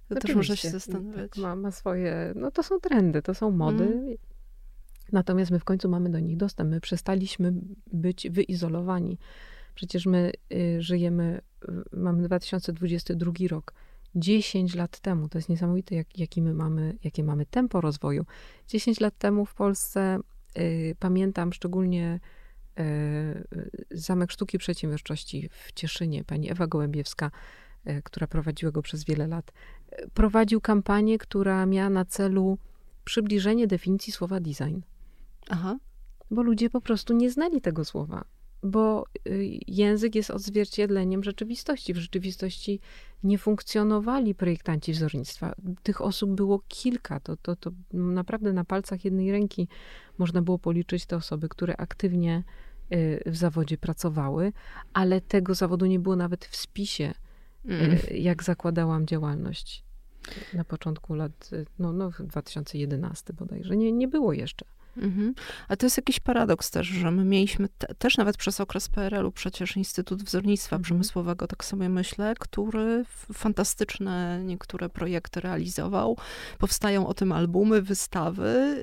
to 0.09 0.15
też 0.15 0.35
można 0.35 0.57
się 0.57 0.71
zastanawiać. 0.71 1.31
Tak, 1.31 1.43
ma, 1.43 1.57
ma 1.57 1.71
swoje, 1.71 2.33
no 2.37 2.51
to 2.51 2.63
są 2.63 2.81
trendy, 2.81 3.23
to 3.23 3.35
są 3.35 3.51
mody. 3.51 3.85
Mm. 3.85 4.17
Natomiast 5.13 5.51
my 5.51 5.59
w 5.59 5.65
końcu 5.65 5.89
mamy 5.89 6.11
do 6.11 6.21
nich 6.21 6.37
dostęp. 6.37 6.71
My 6.71 6.81
przestaliśmy 6.81 7.53
być 7.93 8.31
wyizolowani. 8.31 9.19
Przecież 9.75 10.07
my 10.07 10.33
y, 10.53 10.83
żyjemy, 10.83 11.41
mamy 11.93 12.23
2022 12.23 13.33
rok. 13.51 13.75
10 14.15 14.75
lat 14.75 15.01
temu, 15.01 15.29
to 15.29 15.39
jest 15.39 15.49
niesamowite, 15.49 15.95
jak, 15.95 16.19
jaki 16.19 16.43
my 16.43 16.55
mamy, 16.55 16.97
jakie 17.05 17.25
mamy 17.25 17.47
tempo 17.47 17.81
rozwoju. 17.81 18.25
10 18.69 19.01
lat 19.01 19.19
temu 19.19 19.47
w 19.47 19.55
Polsce 19.55 20.19
y, 20.59 20.97
pamiętam 20.99 21.53
szczególnie 21.53 22.21
y, 22.79 23.69
Zamek 23.91 24.33
Sztuki 24.33 24.59
Przedsiębiorczości 24.59 25.49
w 25.49 25.73
Cieszynie, 25.73 26.25
pani 26.25 26.51
Ewa 26.51 26.67
Gołębiewska 26.67 27.31
E, 27.85 28.03
która 28.03 28.27
prowadziła 28.27 28.73
go 28.73 28.83
przez 28.83 29.05
wiele 29.05 29.27
lat, 29.27 29.53
e, 29.91 30.09
prowadził 30.09 30.61
kampanię, 30.61 31.19
która 31.19 31.67
miała 31.67 31.91
na 31.91 32.05
celu 32.05 32.59
przybliżenie 33.05 33.67
definicji 33.67 34.13
słowa 34.13 34.41
design. 34.41 34.81
Aha. 35.49 35.79
Bo 36.31 36.43
ludzie 36.43 36.71
po 36.71 36.81
prostu 36.81 37.15
nie 37.15 37.31
znali 37.31 37.61
tego 37.61 37.85
słowa, 37.85 38.25
bo 38.63 39.05
y, 39.29 39.59
język 39.69 40.15
jest 40.15 40.31
odzwierciedleniem 40.31 41.25
rzeczywistości. 41.25 41.95
W 41.95 41.97
rzeczywistości 41.97 42.81
nie 43.25 43.39
funkcjonowali 43.39 44.35
projektanci 44.35 44.93
wzornictwa. 44.93 45.55
Tych 45.83 46.01
osób 46.01 46.31
było 46.31 46.63
kilka. 46.69 47.21
To, 47.21 47.37
to, 47.37 47.57
to 47.57 47.71
naprawdę 47.93 48.53
na 48.53 48.65
palcach 48.65 49.05
jednej 49.05 49.33
ręki 49.33 49.69
można 50.19 50.43
było 50.43 50.59
policzyć 50.59 51.07
te 51.07 51.17
osoby, 51.17 51.49
które 51.49 51.77
aktywnie 51.77 52.45
y, 52.93 53.23
w 53.27 53.37
zawodzie 53.37 53.79
pracowały, 53.79 54.53
ale 54.93 55.21
tego 55.21 55.55
zawodu 55.55 55.87
nie 55.87 55.99
było 55.99 56.17
nawet 56.17 56.45
w 56.45 56.57
spisie 56.57 57.15
mm. 57.65 57.99
jak 58.15 58.43
zakładałam 58.43 59.07
działalność 59.07 59.85
na 60.55 60.65
początku 60.65 61.15
lat, 61.15 61.51
no, 61.79 61.93
no 61.93 62.11
2011 62.21 63.33
bodajże. 63.33 63.77
Nie, 63.77 63.93
nie 63.93 64.09
było 64.09 64.33
jeszcze. 64.33 64.65
Mhm. 64.97 65.35
A 65.69 65.77
to 65.77 65.87
jest 65.87 65.97
jakiś 65.97 66.21
paradoks 66.21 66.71
też, 66.71 66.87
że 66.87 67.11
my 67.11 67.25
mieliśmy 67.25 67.69
te, 67.79 67.95
też 67.95 68.17
nawet 68.17 68.37
przez 68.37 68.61
okres 68.61 68.89
PRL-u 68.89 69.33
przecież 69.33 69.77
Instytut 69.77 70.23
Wzornictwa 70.23 70.77
mhm. 70.77 70.83
Przemysłowego, 70.83 71.47
tak 71.47 71.65
sobie 71.65 71.89
myślę, 71.89 72.35
który 72.39 73.05
fantastyczne 73.33 74.41
niektóre 74.45 74.89
projekty 74.89 75.41
realizował. 75.41 76.17
Powstają 76.59 77.07
o 77.07 77.15
tym 77.15 77.33
albumy, 77.33 77.83
wystawy, 77.83 78.77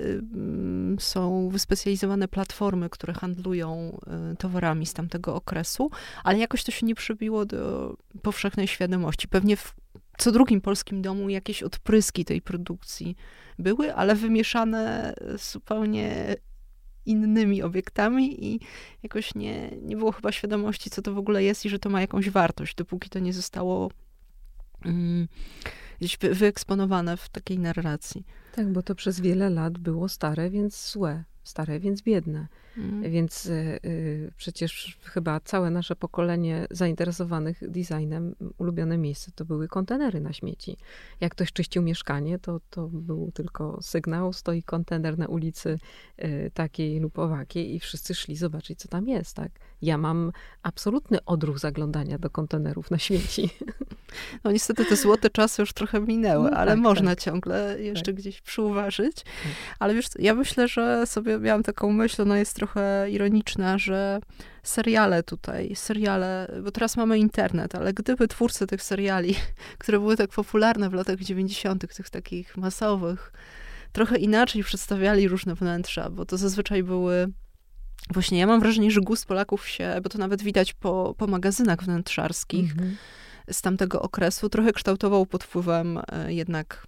są 0.98 1.48
wyspecjalizowane 1.48 2.28
platformy, 2.28 2.90
które 2.90 3.14
handlują 3.14 4.00
y, 4.32 4.36
towarami 4.36 4.86
z 4.86 4.94
tamtego 4.94 5.34
okresu, 5.34 5.90
ale 6.24 6.38
jakoś 6.38 6.64
to 6.64 6.72
się 6.72 6.86
nie 6.86 6.94
przybiło 6.94 7.44
do 7.44 7.96
powszechnej 8.22 8.68
świadomości. 8.68 9.28
Pewnie 9.28 9.56
w 9.56 9.74
co 10.18 10.32
drugim 10.32 10.60
polskim 10.60 11.02
domu 11.02 11.28
jakieś 11.28 11.62
odpryski 11.62 12.24
tej 12.24 12.42
produkcji 12.42 13.16
były, 13.60 13.94
ale 13.94 14.14
wymieszane 14.14 15.14
zupełnie 15.52 16.36
innymi 17.06 17.62
obiektami 17.62 18.46
i 18.46 18.60
jakoś 19.02 19.34
nie, 19.34 19.70
nie 19.82 19.96
było 19.96 20.12
chyba 20.12 20.32
świadomości, 20.32 20.90
co 20.90 21.02
to 21.02 21.14
w 21.14 21.18
ogóle 21.18 21.42
jest 21.42 21.66
i 21.66 21.68
że 21.68 21.78
to 21.78 21.90
ma 21.90 22.00
jakąś 22.00 22.30
wartość, 22.30 22.74
dopóki 22.74 23.10
to 23.10 23.18
nie 23.18 23.32
zostało 23.32 23.90
um, 24.84 25.28
gdzieś 26.00 26.18
wyeksponowane 26.18 27.16
w 27.16 27.28
takiej 27.28 27.58
narracji. 27.58 28.24
Tak, 28.54 28.72
bo 28.72 28.82
to 28.82 28.94
przez 28.94 29.20
wiele 29.20 29.50
lat 29.50 29.78
było 29.78 30.08
stare, 30.08 30.50
więc 30.50 30.90
złe 30.92 31.24
stare, 31.42 31.80
więc 31.80 32.02
biedne. 32.02 32.48
Mm. 32.76 33.10
Więc 33.10 33.46
y, 33.46 34.32
przecież 34.36 34.98
chyba 35.04 35.40
całe 35.40 35.70
nasze 35.70 35.96
pokolenie 35.96 36.66
zainteresowanych 36.70 37.70
designem, 37.70 38.34
ulubione 38.58 38.98
miejsce 38.98 39.32
to 39.34 39.44
były 39.44 39.68
kontenery 39.68 40.20
na 40.20 40.32
śmieci. 40.32 40.76
Jak 41.20 41.32
ktoś 41.32 41.52
czyścił 41.52 41.82
mieszkanie, 41.82 42.38
to, 42.38 42.60
to 42.70 42.88
był 42.88 43.30
tylko 43.34 43.78
sygnał, 43.82 44.32
stoi 44.32 44.62
kontener 44.62 45.18
na 45.18 45.26
ulicy 45.26 45.78
y, 46.24 46.50
takiej 46.54 47.00
lub 47.00 47.18
owakiej 47.18 47.74
i 47.74 47.80
wszyscy 47.80 48.14
szli 48.14 48.36
zobaczyć, 48.36 48.78
co 48.78 48.88
tam 48.88 49.08
jest, 49.08 49.36
tak? 49.36 49.52
Ja 49.82 49.98
mam 49.98 50.32
absolutny 50.62 51.24
odruch 51.24 51.58
zaglądania 51.58 52.18
do 52.18 52.30
kontenerów 52.30 52.90
na 52.90 52.98
śmieci. 52.98 53.50
No 54.44 54.52
niestety 54.52 54.84
te 54.84 54.96
złote 54.96 55.30
czasy 55.30 55.62
już 55.62 55.72
trochę 55.72 56.00
minęły, 56.00 56.50
no, 56.50 56.56
ale 56.56 56.70
tak, 56.70 56.80
można 56.80 57.10
tak. 57.10 57.20
ciągle 57.20 57.76
jeszcze 57.82 58.04
tak. 58.04 58.14
gdzieś 58.14 58.40
przyuważyć. 58.40 59.16
Tak. 59.22 59.52
Ale 59.78 59.94
wiesz, 59.94 60.06
ja 60.18 60.34
myślę, 60.34 60.68
że 60.68 61.06
sobie 61.06 61.38
miałam 61.38 61.62
taką 61.62 61.92
myśl, 61.92 62.22
ona 62.22 62.38
jest 62.38 62.56
trochę 62.60 63.10
ironiczna, 63.10 63.78
że 63.78 64.20
seriale 64.62 65.22
tutaj, 65.22 65.76
seriale, 65.76 66.60
bo 66.64 66.70
teraz 66.70 66.96
mamy 66.96 67.18
internet, 67.18 67.74
ale 67.74 67.92
gdyby 67.92 68.28
twórcy 68.28 68.66
tych 68.66 68.82
seriali, 68.82 69.34
które 69.82 69.98
były 69.98 70.16
tak 70.16 70.30
popularne 70.30 70.90
w 70.90 70.92
latach 70.92 71.20
90., 71.20 71.96
tych 71.96 72.10
takich 72.10 72.56
masowych, 72.56 73.32
trochę 73.92 74.18
inaczej 74.18 74.64
przedstawiali 74.64 75.28
różne 75.28 75.54
wnętrza, 75.54 76.10
bo 76.10 76.24
to 76.24 76.36
zazwyczaj 76.36 76.82
były 76.82 77.32
Właśnie 78.12 78.38
ja 78.38 78.46
mam 78.46 78.60
wrażenie, 78.60 78.90
że 78.90 79.00
gust 79.00 79.26
Polaków 79.26 79.68
się, 79.68 80.00
bo 80.02 80.08
to 80.08 80.18
nawet 80.18 80.42
widać 80.42 80.72
po, 80.72 81.14
po 81.18 81.26
magazynach 81.26 81.82
wnętrzarskich 81.82 82.72
mm 82.72 82.90
-hmm. 82.90 83.52
z 83.52 83.62
tamtego 83.62 84.02
okresu, 84.02 84.48
trochę 84.48 84.72
kształtował 84.72 85.26
pod 85.26 85.44
wpływem 85.44 85.98
e, 86.08 86.32
jednak 86.32 86.86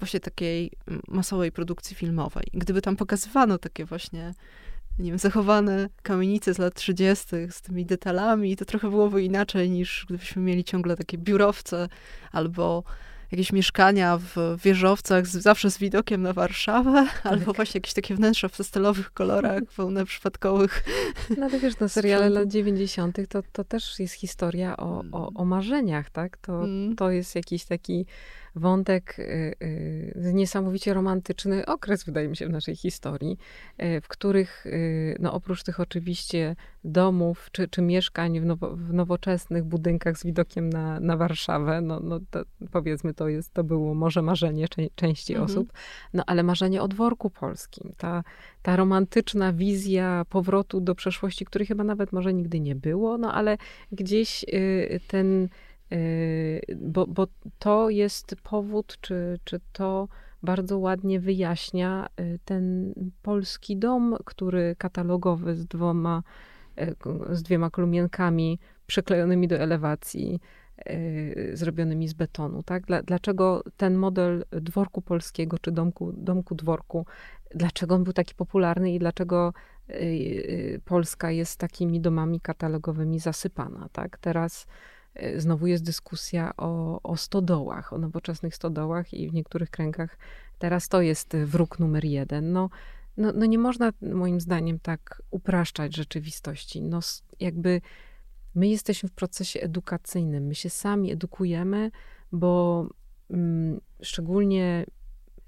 właśnie 0.00 0.20
takiej 0.20 0.72
masowej 1.08 1.52
produkcji 1.52 1.96
filmowej. 1.96 2.46
Gdyby 2.54 2.82
tam 2.82 2.96
pokazywano 2.96 3.58
takie 3.58 3.84
właśnie, 3.84 4.34
nie 4.98 5.10
wiem, 5.10 5.18
zachowane 5.18 5.88
kamienice 6.02 6.54
z 6.54 6.58
lat 6.58 6.74
30. 6.74 7.26
z 7.50 7.60
tymi 7.62 7.86
detalami, 7.86 8.56
to 8.56 8.64
trochę 8.64 8.90
byłoby 8.90 9.22
inaczej 9.22 9.70
niż 9.70 10.04
gdybyśmy 10.08 10.42
mieli 10.42 10.64
ciągle 10.64 10.96
takie 10.96 11.18
biurowce 11.18 11.88
albo 12.32 12.84
jakieś 13.32 13.52
mieszkania 13.52 14.18
w 14.18 14.56
wieżowcach, 14.64 15.26
z, 15.26 15.30
zawsze 15.30 15.70
z 15.70 15.78
widokiem 15.78 16.22
na 16.22 16.32
Warszawę, 16.32 17.06
tak. 17.22 17.32
albo 17.32 17.52
właśnie 17.52 17.78
jakieś 17.78 17.94
takie 17.94 18.14
wnętrza 18.14 18.48
w 18.48 18.56
pastelowych 18.56 19.12
kolorach, 19.12 19.62
pełne 19.76 20.04
przypadkowych. 20.04 20.84
No 21.36 21.46
ale 21.46 21.58
wiesz, 21.58 21.74
no 21.80 21.88
seriale 21.88 22.28
lat 22.28 22.48
90. 22.48 23.18
To, 23.28 23.42
to 23.52 23.64
też 23.64 23.98
jest 23.98 24.14
historia 24.14 24.76
o, 24.76 25.04
o, 25.12 25.32
o 25.34 25.44
marzeniach, 25.44 26.10
tak? 26.10 26.36
To, 26.36 26.64
mm. 26.64 26.96
to 26.96 27.10
jest 27.10 27.34
jakiś 27.34 27.64
taki 27.64 28.06
wątek, 28.54 29.18
y, 29.18 29.54
y, 29.62 30.32
niesamowicie 30.34 30.94
romantyczny 30.94 31.66
okres, 31.66 32.04
wydaje 32.04 32.28
mi 32.28 32.36
się, 32.36 32.46
w 32.46 32.50
naszej 32.50 32.76
historii, 32.76 33.38
w 34.02 34.08
których, 34.08 34.64
no 35.18 35.32
oprócz 35.32 35.62
tych 35.62 35.80
oczywiście 35.80 36.56
domów 36.84 37.48
czy, 37.52 37.68
czy 37.68 37.82
mieszkań 37.82 38.40
w, 38.40 38.44
nowo, 38.44 38.76
w 38.76 38.92
nowoczesnych 38.92 39.64
budynkach 39.64 40.18
z 40.18 40.24
widokiem 40.24 40.70
na, 40.70 41.00
na 41.00 41.16
Warszawę, 41.16 41.80
no, 41.80 42.00
no 42.00 42.20
to, 42.30 42.42
powiedzmy, 42.70 43.14
to, 43.14 43.28
jest, 43.28 43.52
to 43.52 43.64
było 43.64 43.94
może 43.94 44.22
marzenie 44.22 44.66
części 44.94 45.32
mhm. 45.32 45.50
osób, 45.50 45.72
no 46.14 46.22
ale 46.26 46.42
marzenie 46.42 46.82
o 46.82 46.88
dworku 46.88 47.30
polskim, 47.30 47.92
ta, 47.96 48.24
ta 48.62 48.76
romantyczna 48.76 49.52
wizja 49.52 50.24
powrotu 50.28 50.80
do 50.80 50.94
przeszłości, 50.94 51.44
której 51.44 51.66
chyba 51.66 51.84
nawet 51.84 52.12
może 52.12 52.34
nigdy 52.34 52.60
nie 52.60 52.74
było, 52.74 53.18
no 53.18 53.34
ale 53.34 53.56
gdzieś 53.92 54.44
ten 55.08 55.48
bo, 56.76 57.06
bo 57.06 57.26
to 57.58 57.90
jest 57.90 58.36
powód, 58.42 58.98
czy, 59.00 59.38
czy 59.44 59.60
to 59.72 60.08
bardzo 60.42 60.78
ładnie 60.78 61.20
wyjaśnia 61.20 62.08
yy, 62.18 62.38
ten 62.44 62.94
polski 63.22 63.76
dom, 63.76 64.16
który 64.24 64.76
katalogowy 64.78 65.56
z 65.56 65.66
dwoma, 65.66 66.22
yy, 66.76 66.94
z 67.30 67.42
dwiema 67.42 67.70
kolumienkami 67.70 68.58
przyklejonymi 68.86 69.48
do 69.48 69.56
elewacji, 69.56 70.40
zrobionymi 71.52 72.08
z 72.08 72.14
betonu. 72.14 72.62
Tak? 72.62 72.82
Dlaczego 73.04 73.62
ten 73.76 73.94
model 73.94 74.44
dworku 74.50 75.02
polskiego, 75.02 75.58
czy 75.58 75.72
domku, 75.72 76.12
domku 76.12 76.54
dworku, 76.54 77.06
dlaczego 77.54 77.94
on 77.94 78.04
był 78.04 78.12
taki 78.12 78.34
popularny 78.34 78.92
i 78.94 78.98
dlaczego 78.98 79.52
Polska 80.84 81.30
jest 81.30 81.60
takimi 81.60 82.00
domami 82.00 82.40
katalogowymi 82.40 83.18
zasypana? 83.18 83.88
Tak? 83.92 84.18
Teraz 84.18 84.66
znowu 85.36 85.66
jest 85.66 85.84
dyskusja 85.84 86.52
o, 86.56 87.02
o 87.02 87.16
stodołach, 87.16 87.92
o 87.92 87.98
nowoczesnych 87.98 88.54
stodołach 88.54 89.14
i 89.14 89.28
w 89.28 89.34
niektórych 89.34 89.70
kręgach 89.70 90.18
teraz 90.58 90.88
to 90.88 91.02
jest 91.02 91.36
wróg 91.36 91.78
numer 91.78 92.04
jeden. 92.04 92.52
No, 92.52 92.70
no, 93.16 93.32
no 93.32 93.46
nie 93.46 93.58
można 93.58 93.92
moim 94.02 94.40
zdaniem 94.40 94.78
tak 94.78 95.22
upraszczać 95.30 95.96
rzeczywistości. 95.96 96.82
No 96.82 97.00
jakby 97.40 97.80
my 98.54 98.68
jesteśmy 98.68 99.08
w 99.08 99.12
procesie 99.12 99.60
edukacyjnym, 99.60 100.46
my 100.46 100.54
się 100.54 100.70
sami 100.70 101.12
edukujemy, 101.12 101.90
bo 102.32 102.86
mm, 103.30 103.80
szczególnie, 104.02 104.86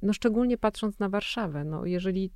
no 0.02 0.12
szczególnie 0.12 0.58
patrząc 0.58 0.98
na 0.98 1.08
Warszawę, 1.08 1.64
no 1.64 1.86
jeżeli 1.86 2.30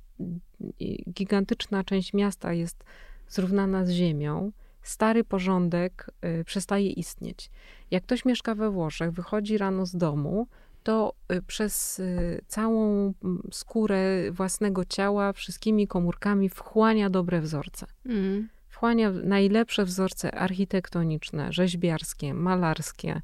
gigantyczna 1.13 1.83
część 1.83 2.13
miasta 2.13 2.53
jest 2.53 2.83
zrównana 3.27 3.85
z 3.85 3.89
ziemią, 3.89 4.51
stary 4.89 5.23
porządek 5.23 6.11
y, 6.39 6.43
przestaje 6.43 6.89
istnieć. 6.89 7.49
Jak 7.91 8.03
ktoś 8.03 8.25
mieszka 8.25 8.55
we 8.55 8.71
Włoszech, 8.71 9.11
wychodzi 9.11 9.57
rano 9.57 9.85
z 9.85 9.95
domu, 9.95 10.47
to 10.83 11.13
y, 11.33 11.41
przez 11.41 11.99
y, 11.99 12.41
całą 12.47 13.13
skórę 13.51 14.31
własnego 14.31 14.85
ciała, 14.85 15.33
wszystkimi 15.33 15.87
komórkami 15.87 16.49
wchłania 16.49 17.09
dobre 17.09 17.41
wzorce. 17.41 17.85
Mm. 18.05 18.49
Wchłania 18.67 19.11
najlepsze 19.11 19.85
wzorce 19.85 20.31
architektoniczne, 20.31 21.53
rzeźbiarskie, 21.53 22.33
malarskie. 22.33 23.21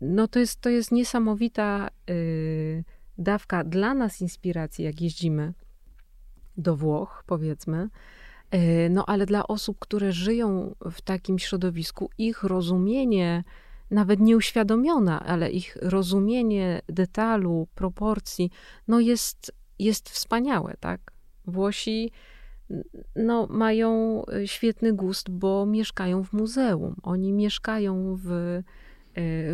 No 0.00 0.28
to 0.28 0.38
jest, 0.38 0.60
to 0.60 0.68
jest 0.68 0.92
niesamowita 0.92 1.88
y, 2.10 2.84
dawka 3.18 3.64
dla 3.64 3.94
nas 3.94 4.20
inspiracji, 4.20 4.84
jak 4.84 5.00
jeździmy 5.00 5.52
do 6.56 6.76
Włoch, 6.76 7.24
powiedzmy. 7.26 7.88
E, 8.54 8.88
no 8.88 9.06
ale 9.06 9.26
dla 9.26 9.46
osób, 9.46 9.78
które 9.78 10.12
żyją 10.12 10.74
w 10.90 11.00
takim 11.00 11.38
środowisku, 11.38 12.10
ich 12.18 12.42
rozumienie, 12.42 13.44
nawet 13.90 14.20
nieuświadomione, 14.20 15.20
ale 15.20 15.50
ich 15.50 15.76
rozumienie 15.82 16.82
detalu, 16.88 17.68
proporcji, 17.74 18.50
no 18.88 19.00
jest, 19.00 19.52
jest 19.78 20.10
wspaniałe, 20.10 20.74
tak? 20.80 21.00
Włosi 21.46 22.10
no, 23.16 23.46
mają 23.50 24.22
świetny 24.46 24.92
gust, 24.92 25.30
bo 25.30 25.66
mieszkają 25.66 26.24
w 26.24 26.32
muzeum. 26.32 26.96
Oni 27.02 27.32
mieszkają 27.32 28.18
w 28.24 28.60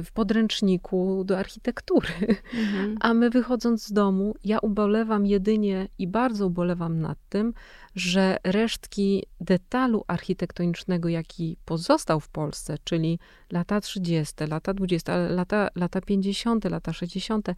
w 0.05 0.07
podręczniku 0.14 1.25
do 1.25 1.38
architektury. 1.38 2.09
Mhm. 2.55 2.96
A 3.01 3.14
my 3.14 3.31
wychodząc 3.31 3.87
z 3.87 3.92
domu, 3.92 4.35
ja 4.44 4.59
ubolewam 4.59 5.27
jedynie 5.27 5.88
i 5.99 6.09
bardzo 6.09 6.46
ubolewam 6.46 7.01
nad 7.01 7.18
tym, 7.29 7.55
że 7.94 8.37
resztki 8.44 9.25
detalu 9.40 10.05
architektonicznego, 10.07 11.09
jaki 11.09 11.57
pozostał 11.64 12.20
w 12.20 12.29
Polsce, 12.29 12.77
czyli 12.85 13.18
lata 13.53 13.81
30., 13.81 14.35
lata 14.49 14.75
20., 14.75 15.16
lata, 15.16 15.68
lata 15.75 16.01
50., 16.01 16.64
lata 16.64 16.92
60., 16.92 17.49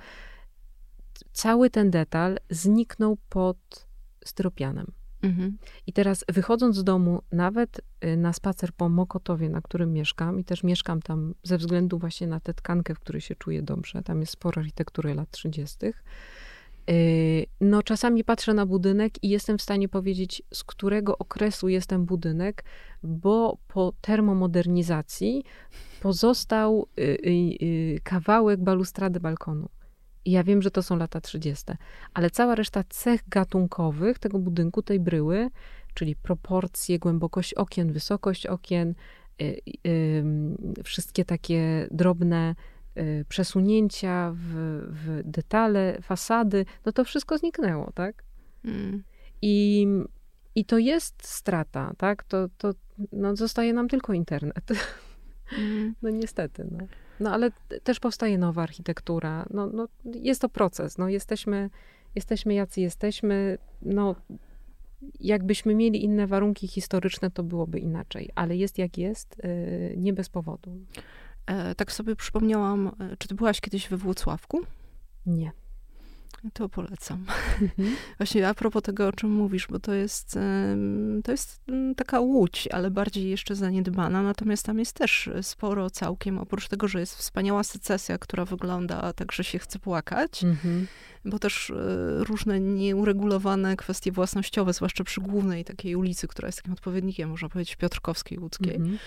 cały 1.33 1.71
ten 1.71 1.91
detal 1.91 2.39
zniknął 2.51 3.19
pod 3.29 3.87
styropianem. 4.25 4.93
Mhm. 5.23 5.59
I 5.87 5.93
teraz 5.93 6.25
wychodząc 6.29 6.77
z 6.77 6.85
domu, 6.85 7.23
nawet 7.33 7.81
y, 8.05 8.17
na 8.17 8.33
spacer 8.33 8.73
po 8.73 8.89
Mokotowie, 8.89 9.49
na 9.49 9.61
którym 9.61 9.93
mieszkam, 9.93 10.41
i 10.41 10.45
też 10.45 10.65
mieszkam 10.65 11.03
tam 11.03 11.35
ze 11.43 11.59
względu 11.59 11.99
właśnie 11.99 12.27
na 12.27 12.41
tę 12.41 12.55
tkankę, 12.55 12.95
w 12.95 13.01
której 13.01 13.21
się 13.21 13.35
czuję 13.35 13.63
dobrze, 13.63 14.03
tam 14.03 14.21
jest 14.21 14.33
sporo 14.33 14.61
architektury 14.61 15.15
lat 15.15 15.31
30., 15.31 15.77
y, 16.91 17.47
no 17.61 17.83
czasami 17.83 18.25
patrzę 18.25 18.55
na 18.55 18.67
budynek 18.67 19.25
i 19.25 19.29
jestem 19.29 19.59
w 19.59 19.63
stanie 19.63 19.89
powiedzieć, 19.89 20.43
z 20.55 20.65
którego 20.65 21.19
okresu 21.19 21.69
jest 21.69 21.87
ten 21.87 22.05
budynek, 22.05 22.65
bo 23.03 23.59
po 23.69 23.93
termomodernizacji 24.01 25.45
pozostał 26.01 26.87
y, 26.99 28.01
kawałek 28.05 28.61
balustrady 28.61 29.21
balkonu. 29.21 29.69
Ja 30.27 30.45
wiem, 30.45 30.63
że 30.63 30.71
to 30.71 30.83
są 30.83 30.97
lata 30.97 31.21
30., 31.21 31.65
ale 32.15 32.31
cała 32.31 32.55
reszta 32.55 32.85
cech 32.89 33.29
gatunkowych 33.29 34.19
tego 34.19 34.39
budynku, 34.39 34.83
tej 34.83 35.01
bryły, 35.01 35.51
czyli 35.95 36.17
proporcje, 36.17 36.99
głębokość 36.99 37.55
okien, 37.55 37.93
wysokość 37.93 38.47
okien, 38.47 38.95
y, 39.43 39.61
y, 39.87 40.25
wszystkie 40.85 41.25
takie 41.25 41.89
drobne 41.91 42.55
y, 42.99 43.25
przesunięcia 43.29 44.33
w, 44.35 44.55
w, 44.91 45.21
detale, 45.25 45.99
fasady, 46.03 46.65
no 46.87 46.93
to 46.93 47.05
wszystko 47.05 47.39
zniknęło, 47.39 47.93
tak? 47.95 48.25
Mm. 48.65 49.03
I, 49.43 49.87
I 50.55 50.65
to 50.65 50.79
jest 50.79 51.27
strata, 51.27 51.93
tak? 51.99 52.25
To, 52.25 52.49
to 52.59 52.73
no, 53.13 53.37
zostaje 53.37 53.73
nam 53.73 53.89
tylko 53.89 54.13
internet. 54.13 54.65
Mm. 55.59 55.95
No 56.03 56.11
niestety, 56.11 56.69
no. 56.71 56.87
No 57.21 57.33
ale 57.33 57.51
też 57.83 58.01
powstaje 58.01 58.39
nowa 58.39 58.63
architektura. 58.63 59.47
No, 59.51 59.67
no, 59.67 59.89
jest 60.05 60.41
to 60.41 60.49
proces. 60.49 60.99
No, 60.99 61.09
jesteśmy, 61.09 61.71
jesteśmy 62.15 62.55
jacy 62.55 62.81
jesteśmy. 62.81 63.59
No, 63.83 64.15
jakbyśmy 65.21 65.75
mieli 65.75 66.05
inne 66.05 66.27
warunki 66.27 66.69
historyczne, 66.69 67.31
to 67.31 67.43
byłoby 67.43 67.79
inaczej. 67.79 68.31
Ale 68.35 68.57
jest 68.57 68.79
jak 68.79 68.99
jest, 68.99 69.37
y, 69.45 69.95
nie 69.97 70.13
bez 70.13 70.29
powodu. 70.29 70.79
E, 71.47 71.75
tak 71.75 71.93
sobie 71.93 72.17
przypomniałam, 72.17 72.91
e, 73.01 73.17
czy 73.17 73.29
ty 73.29 73.35
byłaś 73.35 73.61
kiedyś 73.61 73.89
we 73.89 73.97
Włocławku? 73.97 74.61
Nie. 75.27 75.53
To 76.53 76.69
polecam. 76.69 77.27
Mhm. 77.63 77.97
Właśnie 78.19 78.49
a 78.49 78.55
propos 78.55 78.83
tego, 78.83 79.09
o 79.09 79.13
czym 79.13 79.31
mówisz, 79.31 79.67
bo 79.67 79.79
to 79.79 79.95
jest, 79.95 80.39
to 81.25 81.33
jest 81.33 81.61
mm, 81.69 81.95
taka 81.95 82.21
łódź, 82.21 82.69
ale 82.73 82.91
bardziej 82.91 83.31
jeszcze 83.31 83.55
zaniedbana, 83.55 84.23
natomiast 84.23 84.67
tam 84.67 84.79
jest 84.79 84.93
też 84.93 85.31
sporo 85.43 85.91
całkiem, 85.91 86.39
oprócz 86.39 86.69
tego, 86.69 86.89
że 86.89 87.01
jest 87.01 87.17
wspaniała 87.17 87.65
secesja, 87.65 88.19
która 88.19 88.45
wygląda 88.45 89.13
tak, 89.13 89.33
że 89.33 89.45
się 89.45 89.59
chce 89.59 89.79
płakać, 89.79 90.45
mhm. 90.45 90.87
bo 91.25 91.39
też 91.39 91.71
e, 91.71 91.75
różne 92.25 92.61
nieuregulowane 92.61 93.77
kwestie 93.77 94.13
własnościowe, 94.13 94.73
zwłaszcza 94.73 95.05
przy 95.05 95.21
głównej 95.21 95.65
takiej 95.65 95.97
ulicy, 95.97 96.29
która 96.29 96.49
jest 96.49 96.59
takim 96.59 96.73
odpowiednikiem, 96.73 97.31
można 97.31 97.49
powiedzieć, 97.49 97.77
Piotrkowskiej 97.77 98.39
Łódzkiej. 98.39 98.77
Mhm 98.77 98.99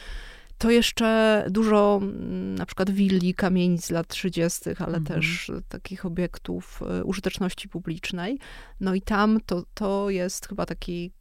to 0.58 0.72
jeszcze 0.72 1.46
dużo 1.50 2.00
mm, 2.02 2.56
na 2.56 2.66
przykład 2.66 2.92
willi, 2.92 3.34
kamienic 3.34 3.86
z 3.86 3.90
lat 3.90 4.08
30., 4.08 4.62
ale 4.80 4.98
mhm. 4.98 5.06
też 5.06 5.52
takich 5.70 6.06
obiektów 6.06 6.82
e, 6.82 7.04
użyteczności 7.04 7.70
publicznej. 7.70 8.40
No 8.80 8.96
i 8.96 9.02
tam 9.02 9.40
to, 9.46 9.64
to 9.74 10.10
jest 10.10 10.48
chyba 10.48 10.66
taki, 10.66 11.12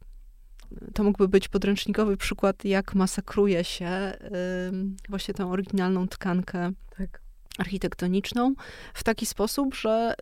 to 0.93 1.03
mógłby 1.03 1.27
być 1.27 1.47
podręcznikowy 1.47 2.17
przykład, 2.17 2.65
jak 2.65 2.95
masakruje 2.95 3.63
się 3.63 4.13
właśnie 5.09 5.33
tę 5.33 5.47
oryginalną 5.47 6.07
tkankę 6.07 6.71
tak. 6.97 7.21
architektoniczną 7.57 8.53
w 8.93 9.03
taki 9.03 9.25
sposób, 9.25 9.75
że 9.75 10.15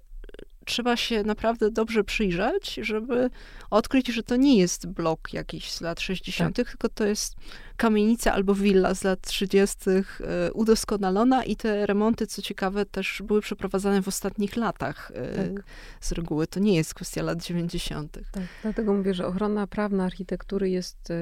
trzeba 0.66 0.98
się 0.98 1.24
naprawdę 1.24 1.72
dobrze 1.72 2.04
przyjrzeć, 2.04 2.80
żeby 2.82 3.30
odkryć, 3.70 4.08
że 4.08 4.24
to 4.24 4.36
nie 4.36 4.58
jest 4.58 4.88
blok 4.88 5.34
jakiś 5.34 5.72
z 5.72 5.82
lat 5.82 6.00
60., 6.00 6.56
tak. 6.56 6.66
tylko 6.66 6.90
to 6.90 7.06
jest 7.06 7.36
kamienica 7.78 8.34
albo 8.34 8.56
willa 8.56 8.94
z 8.94 9.04
lat 9.04 9.22
30. 9.22 9.78
E, 9.90 10.54
udoskonalona 10.54 11.44
i 11.44 11.56
te 11.56 11.86
remonty, 11.86 12.28
co 12.28 12.42
ciekawe, 12.42 12.86
też 12.86 13.22
były 13.26 13.42
przeprowadzane 13.42 14.02
w 14.02 14.08
ostatnich 14.08 14.56
latach 14.56 15.12
e, 15.16 15.36
tak. 15.36 15.64
z 16.02 16.12
reguły. 16.12 16.48
To 16.48 16.60
nie 16.60 16.76
jest 16.76 16.94
kwestia 16.94 17.24
lat 17.24 17.44
90. 17.44 18.18
Tak, 18.32 18.44
dlatego 18.62 18.94
mówię, 18.94 19.14
że 19.14 19.28
ochrona 19.28 19.68
prawna 19.68 20.06
architektury 20.06 20.70
jest. 20.70 21.12
E, 21.12 21.16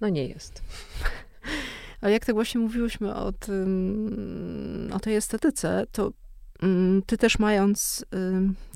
no 0.00 0.08
nie 0.08 0.28
jest. 0.28 0.62
A 2.00 2.08
jak 2.08 2.24
tak 2.26 2.34
właśnie 2.34 2.60
mówiłyśmy 2.60 3.14
o, 3.14 3.32
tym, 3.32 4.90
o 4.94 5.00
tej 5.00 5.16
estetyce, 5.16 5.86
to 5.92 6.12
ty 7.06 7.18
też 7.18 7.38
mając, 7.38 8.04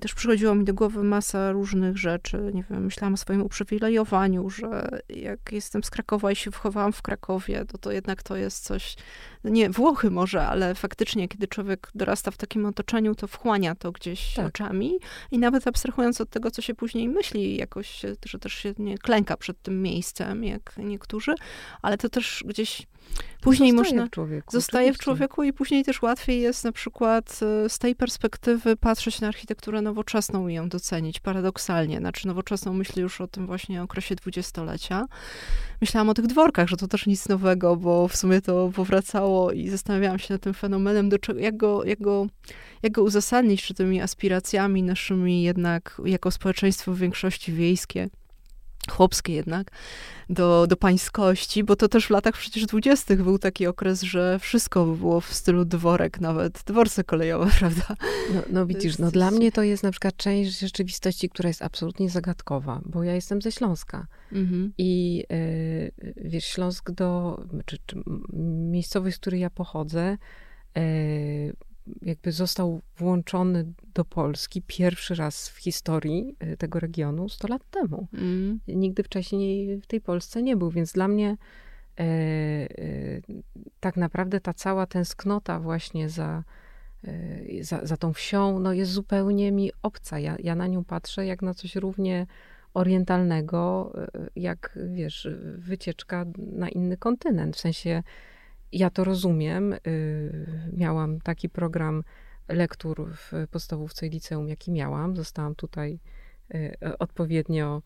też 0.00 0.14
przychodziło 0.14 0.54
mi 0.54 0.64
do 0.64 0.74
głowy 0.74 1.04
masa 1.04 1.52
różnych 1.52 1.98
rzeczy. 1.98 2.50
Nie 2.54 2.64
wiem, 2.70 2.84
myślałam 2.84 3.14
o 3.14 3.16
swoim 3.16 3.42
uprzywilejowaniu, 3.42 4.50
że 4.50 4.88
jak 5.08 5.52
jestem 5.52 5.84
z 5.84 5.90
Krakowa 5.90 6.32
i 6.32 6.36
się 6.36 6.50
wychowałam 6.50 6.92
w 6.92 7.02
Krakowie, 7.02 7.64
to 7.64 7.78
to 7.78 7.92
jednak 7.92 8.22
to 8.22 8.36
jest 8.36 8.64
coś, 8.64 8.96
no 9.44 9.50
nie 9.50 9.70
Włochy 9.70 10.10
może, 10.10 10.46
ale 10.46 10.74
faktycznie, 10.74 11.28
kiedy 11.28 11.48
człowiek 11.48 11.90
dorasta 11.94 12.30
w 12.30 12.36
takim 12.36 12.66
otoczeniu, 12.66 13.14
to 13.14 13.26
wchłania 13.26 13.74
to 13.74 13.92
gdzieś 13.92 14.34
tak. 14.34 14.46
oczami 14.46 14.98
i 15.30 15.38
nawet 15.38 15.66
abstrahując 15.66 16.20
od 16.20 16.30
tego, 16.30 16.50
co 16.50 16.62
się 16.62 16.74
później 16.74 17.08
myśli, 17.08 17.56
jakoś, 17.56 18.02
że 18.26 18.38
też 18.38 18.52
się 18.52 18.74
nie 18.78 18.98
klęka 18.98 19.36
przed 19.36 19.62
tym 19.62 19.82
miejscem, 19.82 20.44
jak 20.44 20.74
niektórzy, 20.78 21.34
ale 21.82 21.98
to 21.98 22.08
też 22.08 22.44
gdzieś 22.46 22.86
Później 23.44 23.70
zostaje 23.72 23.92
można. 23.92 24.06
W 24.06 24.10
człowieku, 24.10 24.50
zostaje 24.52 24.86
oczywiście. 24.86 25.02
w 25.02 25.04
człowieku 25.04 25.42
i 25.42 25.52
później 25.52 25.84
też 25.84 26.02
łatwiej 26.02 26.40
jest 26.40 26.64
na 26.64 26.72
przykład 26.72 27.40
e, 27.42 27.68
z 27.68 27.78
tej 27.78 27.94
perspektywy 27.94 28.76
patrzeć 28.76 29.20
na 29.20 29.28
architekturę 29.28 29.82
nowoczesną 29.82 30.48
i 30.48 30.54
ją 30.54 30.68
docenić 30.68 31.20
paradoksalnie. 31.20 31.98
Znaczy 31.98 32.26
nowoczesną 32.26 32.72
myślę 32.72 33.02
już 33.02 33.20
o 33.20 33.26
tym 33.26 33.46
właśnie 33.46 33.82
okresie 33.82 34.14
dwudziestolecia. 34.14 35.06
Myślałam 35.80 36.08
o 36.08 36.14
tych 36.14 36.26
dworkach, 36.26 36.68
że 36.68 36.76
to 36.76 36.88
też 36.88 37.06
nic 37.06 37.28
nowego, 37.28 37.76
bo 37.76 38.08
w 38.08 38.16
sumie 38.16 38.40
to 38.40 38.70
powracało 38.74 39.52
i 39.52 39.68
zastanawiałam 39.68 40.18
się 40.18 40.34
nad 40.34 40.42
tym 40.42 40.54
fenomenem, 40.54 41.08
do 41.08 41.18
czego, 41.18 41.40
jak, 41.40 41.56
go, 41.56 41.84
jak, 41.84 42.00
go, 42.00 42.26
jak 42.82 42.92
go 42.92 43.02
uzasadnić, 43.02 43.62
czy 43.62 43.74
tymi 43.74 44.00
aspiracjami 44.00 44.82
naszymi 44.82 45.42
jednak 45.42 46.00
jako 46.04 46.30
społeczeństwo 46.30 46.92
w 46.92 46.98
większości 46.98 47.52
wiejskie 47.52 48.08
chłopskie 48.90 49.32
jednak, 49.32 49.70
do, 50.30 50.66
do 50.66 50.76
pańskości, 50.76 51.64
bo 51.64 51.76
to 51.76 51.88
też 51.88 52.06
w 52.06 52.10
latach 52.10 52.34
przecież 52.34 52.66
dwudziestych 52.66 53.22
był 53.22 53.38
taki 53.38 53.66
okres, 53.66 54.02
że 54.02 54.38
wszystko 54.38 54.86
było 54.86 55.20
w 55.20 55.34
stylu 55.34 55.64
dworek, 55.64 56.20
nawet 56.20 56.62
dworce 56.66 57.04
kolejowe, 57.04 57.50
prawda? 57.58 57.96
No, 58.34 58.42
no 58.50 58.66
widzisz, 58.66 58.98
no 58.98 59.10
dla 59.10 59.30
mnie 59.30 59.52
to 59.52 59.62
jest 59.62 59.82
na 59.82 59.90
przykład 59.90 60.16
część 60.16 60.58
rzeczywistości, 60.58 61.28
która 61.28 61.48
jest 61.48 61.62
absolutnie 61.62 62.10
zagadkowa, 62.10 62.80
bo 62.86 63.04
ja 63.04 63.14
jestem 63.14 63.42
ze 63.42 63.52
Śląska 63.52 64.06
mhm. 64.32 64.72
i 64.78 65.24
y, 65.32 65.92
wiesz, 66.16 66.44
Śląsk 66.44 66.90
do, 66.90 67.40
czy, 67.66 67.78
czy 67.86 68.02
miejscowość, 68.70 69.16
z 69.16 69.18
której 69.18 69.40
ja 69.40 69.50
pochodzę, 69.50 70.16
y, 70.78 71.56
jakby 72.02 72.32
został 72.32 72.80
włączony 72.96 73.72
do 73.94 74.04
Polski 74.04 74.62
pierwszy 74.66 75.14
raz 75.14 75.48
w 75.48 75.56
historii 75.56 76.36
y, 76.52 76.56
tego 76.56 76.80
regionu 76.80 77.28
100 77.28 77.48
lat 77.48 77.70
temu. 77.70 78.08
Mm. 78.12 78.60
Nigdy 78.68 79.02
wcześniej 79.02 79.80
w 79.80 79.86
tej 79.86 80.00
Polsce 80.00 80.42
nie 80.42 80.56
był, 80.56 80.70
więc 80.70 80.92
dla 80.92 81.08
mnie 81.08 81.36
e, 81.98 82.02
e, 82.02 82.66
tak 83.80 83.96
naprawdę 83.96 84.40
ta 84.40 84.54
cała 84.54 84.86
tęsknota 84.86 85.60
właśnie 85.60 86.08
za, 86.08 86.44
e, 87.04 87.64
za, 87.64 87.86
za 87.86 87.96
tą 87.96 88.12
wsią, 88.12 88.58
no 88.58 88.72
jest 88.72 88.92
zupełnie 88.92 89.52
mi 89.52 89.70
obca. 89.82 90.18
Ja, 90.18 90.36
ja 90.38 90.54
na 90.54 90.66
nią 90.66 90.84
patrzę 90.84 91.26
jak 91.26 91.42
na 91.42 91.54
coś 91.54 91.76
równie 91.76 92.26
orientalnego, 92.74 93.92
e, 94.14 94.28
jak 94.36 94.78
wiesz, 94.86 95.28
wycieczka 95.58 96.24
na 96.38 96.68
inny 96.68 96.96
kontynent. 96.96 97.56
W 97.56 97.60
sensie 97.60 98.02
ja 98.74 98.90
to 98.90 99.04
rozumiem. 99.04 99.72
Y, 99.72 100.70
miałam 100.72 101.20
taki 101.20 101.48
program 101.48 102.04
lektur 102.48 103.10
w 103.14 103.32
podstawówce 103.50 104.06
i 104.06 104.10
liceum, 104.10 104.48
jaki 104.48 104.72
miałam. 104.72 105.16
Zostałam 105.16 105.54
tutaj 105.54 105.98
y, 106.54 106.98
odpowiednio 106.98 107.82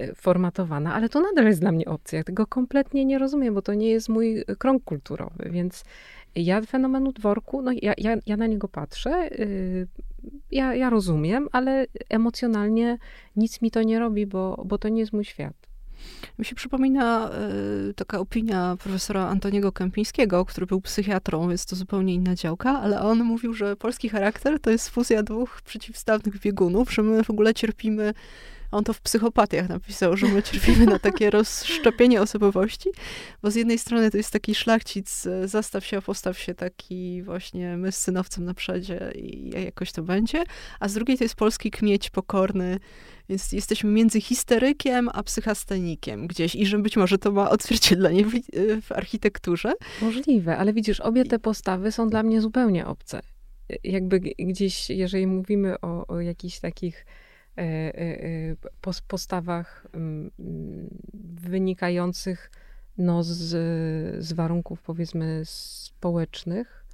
y, 0.00 0.14
formatowana, 0.14 0.94
ale 0.94 1.08
to 1.08 1.20
nadal 1.20 1.46
jest 1.46 1.60
dla 1.60 1.72
mnie 1.72 1.84
opcja. 1.86 2.18
Ja 2.18 2.24
tego 2.24 2.46
kompletnie 2.46 3.04
nie 3.04 3.18
rozumiem, 3.18 3.54
bo 3.54 3.62
to 3.62 3.74
nie 3.74 3.90
jest 3.90 4.08
mój 4.08 4.44
krąg 4.58 4.84
kulturowy, 4.84 5.50
więc 5.50 5.84
ja 6.34 6.62
fenomenu 6.62 7.12
dworku, 7.12 7.62
no 7.62 7.72
ja, 7.82 7.94
ja, 7.98 8.16
ja 8.26 8.36
na 8.36 8.46
niego 8.46 8.68
patrzę, 8.68 9.28
ja, 10.50 10.74
ja 10.74 10.90
rozumiem, 10.90 11.48
ale 11.52 11.86
emocjonalnie 12.08 12.98
nic 13.36 13.62
mi 13.62 13.70
to 13.70 13.82
nie 13.82 13.98
robi, 13.98 14.26
bo, 14.26 14.62
bo 14.66 14.78
to 14.78 14.88
nie 14.88 15.00
jest 15.00 15.12
mój 15.12 15.24
świat. 15.24 15.71
Mi 16.38 16.44
się 16.44 16.54
przypomina 16.54 17.30
y, 17.90 17.94
taka 17.94 18.18
opinia 18.18 18.76
profesora 18.82 19.28
Antoniego 19.28 19.72
Kępińskiego, 19.72 20.44
który 20.44 20.66
był 20.66 20.80
psychiatrą, 20.80 21.48
więc 21.48 21.66
to 21.66 21.76
zupełnie 21.76 22.14
inna 22.14 22.34
działka, 22.34 22.80
ale 22.80 23.00
on 23.00 23.24
mówił, 23.24 23.54
że 23.54 23.76
polski 23.76 24.08
charakter 24.08 24.60
to 24.60 24.70
jest 24.70 24.90
fuzja 24.90 25.22
dwóch 25.22 25.62
przeciwstawnych 25.62 26.38
biegunów, 26.38 26.92
że 26.92 27.02
my 27.02 27.24
w 27.24 27.30
ogóle 27.30 27.54
cierpimy 27.54 28.14
on 28.72 28.84
to 28.84 28.92
w 28.92 29.00
psychopatiach 29.00 29.68
napisał, 29.68 30.16
że 30.16 30.28
my 30.28 30.42
cierpimy 30.42 30.86
na 30.86 30.98
takie 30.98 31.30
rozszczepienie 31.40 32.22
osobowości, 32.22 32.90
bo 33.42 33.50
z 33.50 33.54
jednej 33.54 33.78
strony 33.78 34.10
to 34.10 34.16
jest 34.16 34.30
taki 34.30 34.54
szlachcic, 34.54 35.28
zastaw 35.44 35.86
się, 35.86 36.02
postaw 36.02 36.38
się 36.38 36.54
taki 36.54 37.22
właśnie 37.22 37.76
my 37.76 37.92
z 37.92 37.98
synowcem 37.98 38.44
na 38.44 38.54
przodzie 38.54 39.12
i 39.14 39.50
jakoś 39.64 39.92
to 39.92 40.02
będzie, 40.02 40.44
a 40.80 40.88
z 40.88 40.94
drugiej 40.94 41.18
to 41.18 41.24
jest 41.24 41.34
polski 41.34 41.70
kmieć 41.70 42.10
pokorny, 42.10 42.78
więc 43.28 43.52
jesteśmy 43.52 43.90
między 43.90 44.20
histerykiem 44.20 45.08
a 45.12 45.22
psychastenikiem 45.22 46.26
gdzieś 46.26 46.54
i 46.54 46.66
że 46.66 46.78
być 46.78 46.96
może 46.96 47.18
to 47.18 47.32
ma 47.32 47.50
odzwierciedlenie 47.50 48.24
w, 48.24 48.32
w 48.82 48.92
architekturze. 48.92 49.72
Możliwe, 50.02 50.56
ale 50.56 50.72
widzisz, 50.72 51.00
obie 51.00 51.24
te 51.24 51.38
postawy 51.38 51.92
są 51.92 52.08
dla 52.08 52.22
mnie 52.22 52.40
zupełnie 52.40 52.86
obce. 52.86 53.20
Jakby 53.84 54.20
gdzieś, 54.38 54.90
jeżeli 54.90 55.26
mówimy 55.26 55.80
o, 55.80 56.06
o 56.06 56.20
jakichś 56.20 56.58
takich 56.58 56.96
e, 56.96 57.04
e, 57.04 57.06
e, 57.06 57.21
postawach 59.08 59.86
mm, 59.94 60.30
wynikających 61.34 62.50
no, 62.98 63.22
z, 63.22 63.48
z 64.24 64.32
warunków 64.32 64.82
powiedzmy 64.82 65.42
społecznych, 65.44 66.84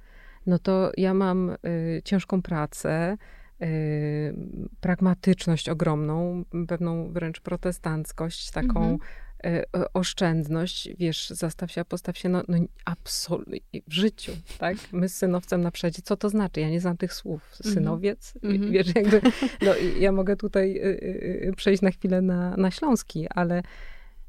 no 0.45 0.59
to 0.59 0.91
ja 0.97 1.13
mam 1.13 1.55
ciężką 2.03 2.41
pracę, 2.41 3.17
Y, 3.61 4.35
pragmatyczność 4.81 5.69
ogromną, 5.69 6.43
pewną 6.67 7.11
wręcz 7.11 7.41
protestanckość, 7.41 8.51
taką 8.51 8.79
mhm. 8.79 8.97
Y, 9.45 9.65
oszczędność, 9.93 10.89
wiesz, 10.97 11.29
zastaw 11.29 11.71
się, 11.71 11.85
postaw 11.85 12.17
się, 12.17 12.29
no, 12.29 12.43
no 12.47 12.57
absolutnie, 12.85 13.59
w 13.87 13.93
życiu, 13.93 14.31
tak? 14.57 14.77
My 14.91 15.09
z 15.09 15.15
synowcem 15.15 15.61
na 15.61 15.71
przedzie, 15.71 16.01
co 16.01 16.17
to 16.17 16.29
znaczy? 16.29 16.59
Ja 16.59 16.69
nie 16.69 16.81
znam 16.81 16.97
tych 16.97 17.13
słów. 17.13 17.41
Mhm. 17.57 17.75
Synowiec, 17.75 18.33
mhm. 18.43 18.71
wiesz, 18.71 18.95
jakby, 18.95 19.21
no, 19.65 19.71
ja 19.99 20.11
mogę 20.11 20.35
tutaj 20.35 20.81
y, 20.83 21.53
przejść 21.57 21.81
na 21.81 21.91
chwilę 21.91 22.21
na, 22.21 22.57
na 22.57 22.71
Śląski, 22.71 23.27
ale 23.29 23.63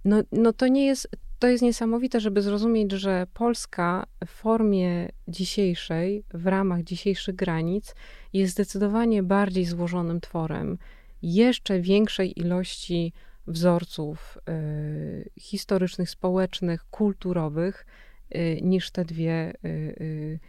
no, 0.04 0.22
no 0.32 0.52
to 0.52 0.68
nie 0.68 0.86
jest, 0.86 1.08
to 1.38 1.46
jest 1.46 1.62
niesamowite, 1.62 2.20
żeby 2.20 2.42
zrozumieć, 2.42 2.92
że 2.92 3.26
Polska 3.34 4.06
w 4.26 4.30
formie 4.30 5.08
dzisiejszej, 5.28 6.24
w 6.34 6.46
ramach 6.46 6.82
dzisiejszych 6.82 7.36
granic, 7.36 7.94
jest 8.32 8.52
zdecydowanie 8.52 9.22
bardziej 9.22 9.64
złożonym 9.64 10.20
tworem, 10.20 10.78
jeszcze 11.22 11.80
większej 11.80 12.40
ilości 12.40 13.12
wzorców 13.46 14.38
y, 14.48 15.30
historycznych, 15.40 16.10
społecznych, 16.10 16.84
kulturowych, 16.90 17.86
y, 18.34 18.60
niż 18.62 18.90
te 18.90 19.04
dwie 19.04 19.52
y, 19.64 19.68
y 19.68 20.40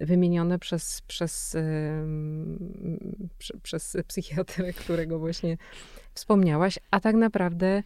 wymienione 0.00 0.58
przez, 0.58 1.02
przez, 1.06 1.56
przez 3.62 3.96
psychiatrę, 4.06 4.72
którego 4.82 5.18
właśnie 5.18 5.56
wspomniałaś, 6.14 6.78
a 6.90 7.00
tak 7.00 7.16
naprawdę, 7.16 7.82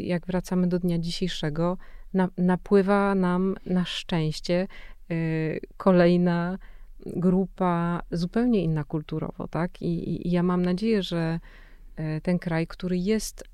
jak 0.00 0.26
wracamy 0.26 0.66
do 0.66 0.78
dnia 0.78 0.98
dzisiejszego, 0.98 1.78
napływa 2.38 3.14
nam 3.14 3.56
na 3.66 3.84
szczęście 3.84 4.68
kolejna 5.76 6.58
grupa 7.06 8.02
zupełnie 8.10 8.64
inna 8.64 8.84
kulturowo, 8.84 9.48
tak? 9.48 9.82
I, 9.82 10.26
i 10.28 10.30
ja 10.30 10.42
mam 10.42 10.62
nadzieję, 10.62 11.02
że 11.02 11.40
ten 12.22 12.38
kraj, 12.38 12.66
który 12.66 12.98
jest 12.98 13.44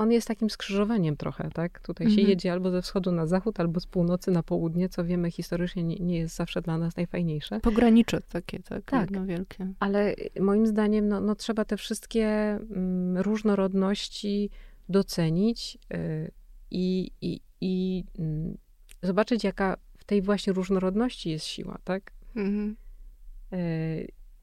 on 0.00 0.12
jest 0.12 0.28
takim 0.28 0.50
skrzyżowaniem 0.50 1.16
trochę, 1.16 1.50
tak? 1.54 1.80
Tutaj 1.80 2.06
mhm. 2.06 2.24
się 2.24 2.30
jedzie 2.30 2.52
albo 2.52 2.70
ze 2.70 2.82
wschodu 2.82 3.12
na 3.12 3.26
zachód, 3.26 3.60
albo 3.60 3.80
z 3.80 3.86
północy 3.86 4.30
na 4.30 4.42
południe, 4.42 4.88
co 4.88 5.04
wiemy 5.04 5.30
historycznie 5.30 5.82
nie, 5.82 5.96
nie 5.96 6.18
jest 6.18 6.36
zawsze 6.36 6.62
dla 6.62 6.78
nas 6.78 6.96
najfajniejsze. 6.96 7.60
Pogranicze 7.60 8.20
takie, 8.20 8.62
tak? 8.62 8.84
Tak. 8.84 9.10
No 9.10 9.26
wielkie. 9.26 9.72
Ale 9.80 10.14
moim 10.40 10.66
zdaniem, 10.66 11.08
no, 11.08 11.20
no 11.20 11.34
trzeba 11.34 11.64
te 11.64 11.76
wszystkie 11.76 12.26
mm, 12.26 13.18
różnorodności 13.18 14.50
docenić 14.88 15.78
yy, 15.90 16.30
i, 16.70 17.10
i, 17.20 17.40
i 17.60 18.04
yy, 18.18 18.56
zobaczyć, 19.02 19.44
jaka 19.44 19.76
w 19.98 20.04
tej 20.04 20.22
właśnie 20.22 20.52
różnorodności 20.52 21.30
jest 21.30 21.46
siła, 21.46 21.78
tak? 21.84 22.12
Mhm. 22.36 22.76
Yy, 23.52 23.58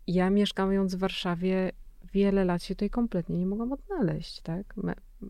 ja 0.07 0.29
mieszkając 0.29 0.95
w 0.95 0.99
Warszawie 0.99 1.71
wiele 2.13 2.45
lat 2.45 2.63
się 2.63 2.75
tutaj 2.75 2.89
kompletnie 2.89 3.37
nie 3.37 3.45
mogłam 3.45 3.71
odnaleźć, 3.71 4.41
tak? 4.41 4.73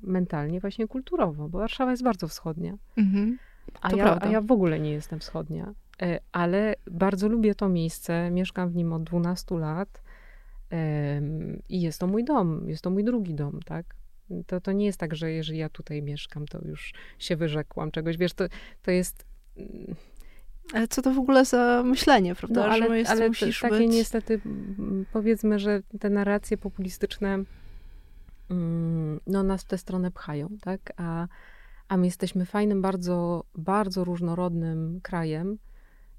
mentalnie, 0.01 0.59
właśnie 0.59 0.87
kulturowo, 0.87 1.49
bo 1.49 1.59
Warszawa 1.59 1.91
jest 1.91 2.03
bardzo 2.03 2.27
wschodnia. 2.27 2.77
Mhm. 2.97 3.37
A, 3.81 3.95
ja, 3.95 4.21
a 4.21 4.27
ja 4.27 4.41
w 4.41 4.51
ogóle 4.51 4.79
nie 4.79 4.91
jestem 4.91 5.19
wschodnia, 5.19 5.73
e, 6.01 6.19
ale 6.31 6.75
bardzo 6.91 7.27
lubię 7.27 7.55
to 7.55 7.69
miejsce. 7.69 8.31
Mieszkam 8.31 8.69
w 8.69 8.75
nim 8.75 8.93
od 8.93 9.03
12 9.03 9.57
lat 9.57 10.01
i 11.69 11.81
jest 11.81 11.99
to 11.99 12.07
mój 12.07 12.23
dom, 12.23 12.69
jest 12.69 12.83
to 12.83 12.89
mój 12.89 13.03
drugi 13.03 13.33
dom, 13.33 13.59
tak? 13.65 13.85
To, 14.47 14.61
to 14.61 14.71
nie 14.71 14.85
jest 14.85 14.99
tak, 14.99 15.15
że 15.15 15.31
jeżeli 15.31 15.59
ja 15.59 15.69
tutaj 15.69 16.01
mieszkam, 16.01 16.45
to 16.45 16.59
już 16.65 16.93
się 17.19 17.35
wyrzekłam 17.35 17.91
czegoś. 17.91 18.17
Wiesz, 18.17 18.33
to, 18.33 18.45
to 18.81 18.91
jest... 18.91 19.25
Ale 20.73 20.87
co 20.87 21.01
to 21.01 21.13
w 21.13 21.19
ogóle 21.19 21.45
za 21.45 21.83
myślenie, 21.85 22.35
prawda? 22.35 22.67
No, 22.67 22.73
ale, 22.73 22.97
jest, 22.97 23.11
ale 23.11 23.29
takie 23.61 23.69
być... 23.69 23.91
niestety, 23.91 24.41
powiedzmy, 25.13 25.59
że 25.59 25.81
te 25.99 26.09
narracje 26.09 26.57
populistyczne 26.57 27.43
mm, 28.49 29.19
no, 29.27 29.43
nas 29.43 29.61
w 29.61 29.67
tę 29.67 29.77
stronę 29.77 30.11
pchają, 30.11 30.49
tak? 30.61 30.93
A, 30.97 31.27
a 31.87 31.97
my 31.97 32.05
jesteśmy 32.05 32.45
fajnym, 32.45 32.81
bardzo, 32.81 33.43
bardzo 33.55 34.03
różnorodnym 34.03 34.99
krajem. 35.03 35.57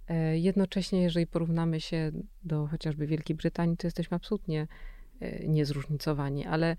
E, 0.09 0.39
jednocześnie, 0.39 1.03
jeżeli 1.03 1.27
porównamy 1.27 1.81
się 1.81 2.13
do 2.45 2.67
chociażby 2.67 3.07
Wielkiej 3.07 3.37
Brytanii, 3.37 3.77
to 3.77 3.87
jesteśmy 3.87 4.15
absolutnie 4.15 4.67
e, 5.21 5.49
niezróżnicowani, 5.49 6.47
ale 6.47 6.71
e, 6.71 6.77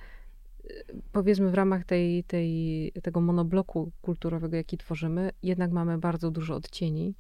powiedzmy 1.12 1.50
w 1.50 1.54
ramach 1.54 1.86
tej, 1.86 2.24
tej, 2.24 2.92
tego 3.04 3.22
monobloku 3.22 3.92
kulturowego, 4.02 4.56
jaki 4.56 4.78
tworzymy, 4.78 5.32
jednak 5.44 5.72
mamy 5.72 5.98
bardzo 5.98 6.32
dużo 6.32 6.56
odcieni 6.56 7.16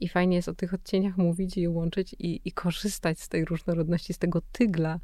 i 0.00 0.08
fajnie 0.08 0.36
jest 0.36 0.48
o 0.48 0.54
tych 0.54 0.74
odcieniach 0.74 1.16
mówić 1.16 1.56
i 1.56 1.68
łączyć 1.68 2.16
i, 2.18 2.40
i 2.44 2.52
korzystać 2.52 3.20
z 3.20 3.28
tej 3.28 3.44
różnorodności, 3.44 4.14
z 4.14 4.18
tego 4.18 4.42
tygla, 4.52 5.00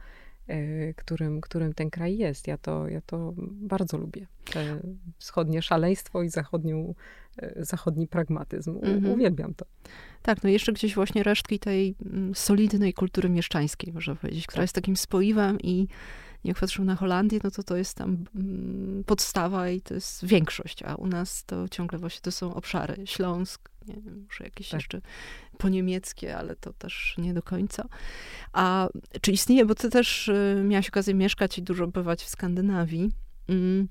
e, 0.46 0.94
którym, 0.94 1.40
którym 1.40 1.74
ten 1.74 1.90
kraj 1.90 2.18
jest. 2.18 2.46
Ja 2.46 2.58
to, 2.58 2.88
ja 2.88 3.00
to 3.00 3.32
bardzo 3.36 3.98
lubię. 3.98 4.26
Te 4.52 4.80
wschodnie 5.18 5.62
szaleństwo 5.62 6.22
i 6.22 6.28
zachodnią, 6.28 6.94
e, 7.36 7.64
zachodni 7.64 8.06
pragmatyzm. 8.06 8.76
U, 8.76 8.84
mhm. 8.84 9.12
Uwielbiam 9.12 9.54
to. 9.54 9.66
Tak, 10.22 10.42
no 10.42 10.50
jeszcze 10.50 10.72
gdzieś 10.72 10.94
właśnie 10.94 11.22
resztki 11.22 11.58
tej 11.58 11.94
mm, 12.06 12.34
solidnej 12.34 12.92
kultury 12.92 13.28
mieszczańskiej, 13.28 13.92
można 13.92 14.14
powiedzieć, 14.14 14.46
która 14.46 14.60
tak. 14.60 14.64
jest 14.64 14.74
takim 14.74 14.96
spoiwem 14.96 15.60
i 15.60 15.88
jak 16.44 16.58
patrzę 16.58 16.84
na 16.84 16.96
Holandię, 16.96 17.38
no 17.44 17.50
to 17.50 17.62
to 17.62 17.76
jest 17.76 17.94
tam 17.96 18.24
mm, 18.34 19.04
podstawa 19.04 19.68
i 19.68 19.80
to 19.80 19.94
jest 19.94 20.24
większość, 20.24 20.82
a 20.82 20.94
u 20.94 21.06
nas 21.06 21.44
to 21.44 21.68
ciągle 21.68 21.98
właśnie 21.98 22.20
to 22.20 22.32
są 22.32 22.54
obszary. 22.54 23.02
Śląsk, 23.06 23.70
nie 23.88 23.94
wiem, 23.94 24.26
może 24.28 24.44
jakieś 24.44 24.68
tak. 24.68 24.80
jeszcze 24.80 25.00
po 25.58 25.68
niemieckie, 25.68 26.36
ale 26.36 26.56
to 26.56 26.72
też 26.72 27.14
nie 27.18 27.34
do 27.34 27.42
końca. 27.42 27.88
A 28.52 28.88
czy 29.20 29.32
istnieje, 29.32 29.66
bo 29.66 29.74
ty 29.74 29.90
też 29.90 30.28
y, 30.28 30.62
miałaś 30.64 30.88
okazję 30.88 31.14
mieszkać 31.14 31.58
i 31.58 31.62
dużo 31.62 31.86
bywać 31.86 32.22
w 32.22 32.28
Skandynawii. 32.28 33.10
Mm, 33.48 33.88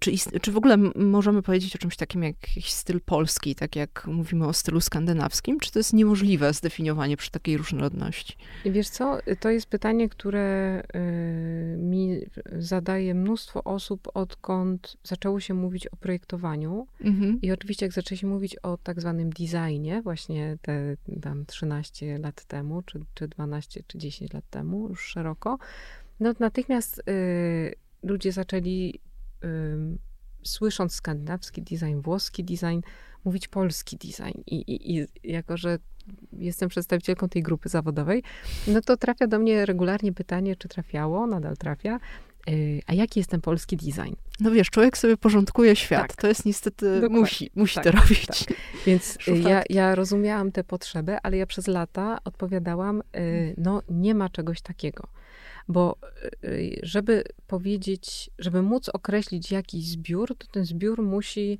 czy, 0.00 0.12
czy 0.42 0.52
w 0.52 0.56
ogóle 0.56 0.76
możemy 0.94 1.42
powiedzieć 1.42 1.76
o 1.76 1.78
czymś 1.78 1.96
takim 1.96 2.22
jak 2.22 2.36
jakiś 2.48 2.72
styl 2.72 3.00
polski, 3.00 3.54
tak 3.54 3.76
jak 3.76 4.06
mówimy 4.06 4.46
o 4.46 4.52
stylu 4.52 4.80
skandynawskim? 4.80 5.60
Czy 5.60 5.72
to 5.72 5.78
jest 5.78 5.92
niemożliwe 5.92 6.52
zdefiniowanie 6.52 7.16
przy 7.16 7.30
takiej 7.30 7.56
różnorodności? 7.56 8.36
Wiesz 8.64 8.88
co, 8.88 9.18
to 9.40 9.50
jest 9.50 9.66
pytanie, 9.66 10.08
które 10.08 10.82
y, 10.94 11.76
mi 11.78 12.18
zadaje 12.58 13.14
mnóstwo 13.14 13.64
osób, 13.64 14.08
odkąd 14.14 14.96
zaczęło 15.04 15.40
się 15.40 15.54
mówić 15.54 15.86
o 15.86 15.96
projektowaniu. 15.96 16.86
Mhm. 17.00 17.38
I 17.42 17.52
oczywiście 17.52 17.86
jak 17.86 17.92
zaczęło 17.92 18.18
się 18.18 18.26
mówić 18.26 18.56
o 18.56 18.76
tak 18.76 19.00
zwanym 19.00 19.30
designie, 19.30 20.02
właśnie 20.02 20.58
te 20.62 20.96
tam 21.22 21.46
13 21.46 22.18
lat 22.18 22.44
temu, 22.44 22.82
czy, 22.82 23.00
czy 23.14 23.28
12, 23.28 23.82
czy 23.86 23.98
10 23.98 24.32
lat 24.32 24.44
temu, 24.50 24.88
już 24.88 25.06
szeroko, 25.06 25.58
no 26.20 26.34
natychmiast 26.38 26.98
y, 27.08 27.74
ludzie 28.02 28.32
zaczęli 28.32 29.00
słysząc 30.42 30.94
skandynawski 30.94 31.62
design, 31.62 32.00
włoski 32.00 32.44
design, 32.44 32.80
mówić 33.24 33.48
polski 33.48 33.96
design. 33.96 34.40
I, 34.46 34.56
i, 34.56 34.96
I 34.96 35.06
jako, 35.24 35.56
że 35.56 35.78
jestem 36.32 36.68
przedstawicielką 36.68 37.28
tej 37.28 37.42
grupy 37.42 37.68
zawodowej, 37.68 38.22
no 38.66 38.80
to 38.80 38.96
trafia 38.96 39.26
do 39.26 39.38
mnie 39.38 39.66
regularnie 39.66 40.12
pytanie, 40.12 40.56
czy 40.56 40.68
trafiało, 40.68 41.26
nadal 41.26 41.56
trafia, 41.56 42.00
y, 42.50 42.80
a 42.86 42.94
jaki 42.94 43.20
jest 43.20 43.30
ten 43.30 43.40
polski 43.40 43.76
design? 43.76 44.14
No 44.40 44.50
wiesz, 44.50 44.70
człowiek 44.70 44.98
sobie 44.98 45.16
porządkuje 45.16 45.76
świat. 45.76 46.08
Tak. 46.08 46.16
To 46.16 46.28
jest 46.28 46.44
niestety, 46.44 46.94
Dokładnie. 46.94 47.18
musi, 47.18 47.50
musi 47.54 47.74
tak, 47.74 47.84
to 47.84 47.90
robić. 47.90 48.26
Tak. 48.26 48.56
Więc 48.86 49.18
ja, 49.44 49.62
ja 49.70 49.94
rozumiałam 49.94 50.52
tę 50.52 50.64
potrzebę, 50.64 51.18
ale 51.22 51.36
ja 51.36 51.46
przez 51.46 51.66
lata 51.66 52.18
odpowiadałam, 52.24 53.02
y, 53.16 53.54
no 53.58 53.82
nie 53.88 54.14
ma 54.14 54.28
czegoś 54.28 54.60
takiego. 54.60 55.08
Bo 55.68 55.96
y, 56.44 56.80
żeby 56.82 57.24
powiedzieć, 57.46 58.30
żeby 58.38 58.62
móc 58.62 58.88
określić 58.88 59.52
jakiś 59.52 59.88
zbiór, 59.88 60.36
to 60.38 60.46
ten 60.46 60.64
zbiór 60.64 61.02
musi 61.02 61.58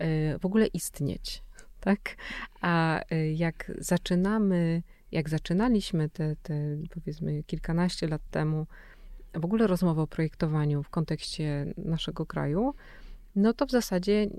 y, 0.00 0.38
w 0.38 0.46
ogóle 0.46 0.66
istnieć. 0.66 1.42
Tak? 1.80 2.16
A 2.60 3.00
y, 3.12 3.32
jak 3.32 3.72
zaczynamy, 3.78 4.82
jak 5.12 5.28
zaczynaliśmy 5.28 6.08
te, 6.08 6.36
te 6.42 6.76
powiedzmy 6.90 7.42
kilkanaście 7.42 8.08
lat 8.08 8.22
temu 8.30 8.66
w 9.34 9.44
ogóle 9.44 9.66
rozmowę 9.66 10.02
o 10.02 10.06
projektowaniu 10.06 10.82
w 10.82 10.90
kontekście 10.90 11.74
naszego 11.76 12.26
kraju, 12.26 12.74
no 13.36 13.52
to 13.52 13.66
w 13.66 13.70
zasadzie 13.70 14.30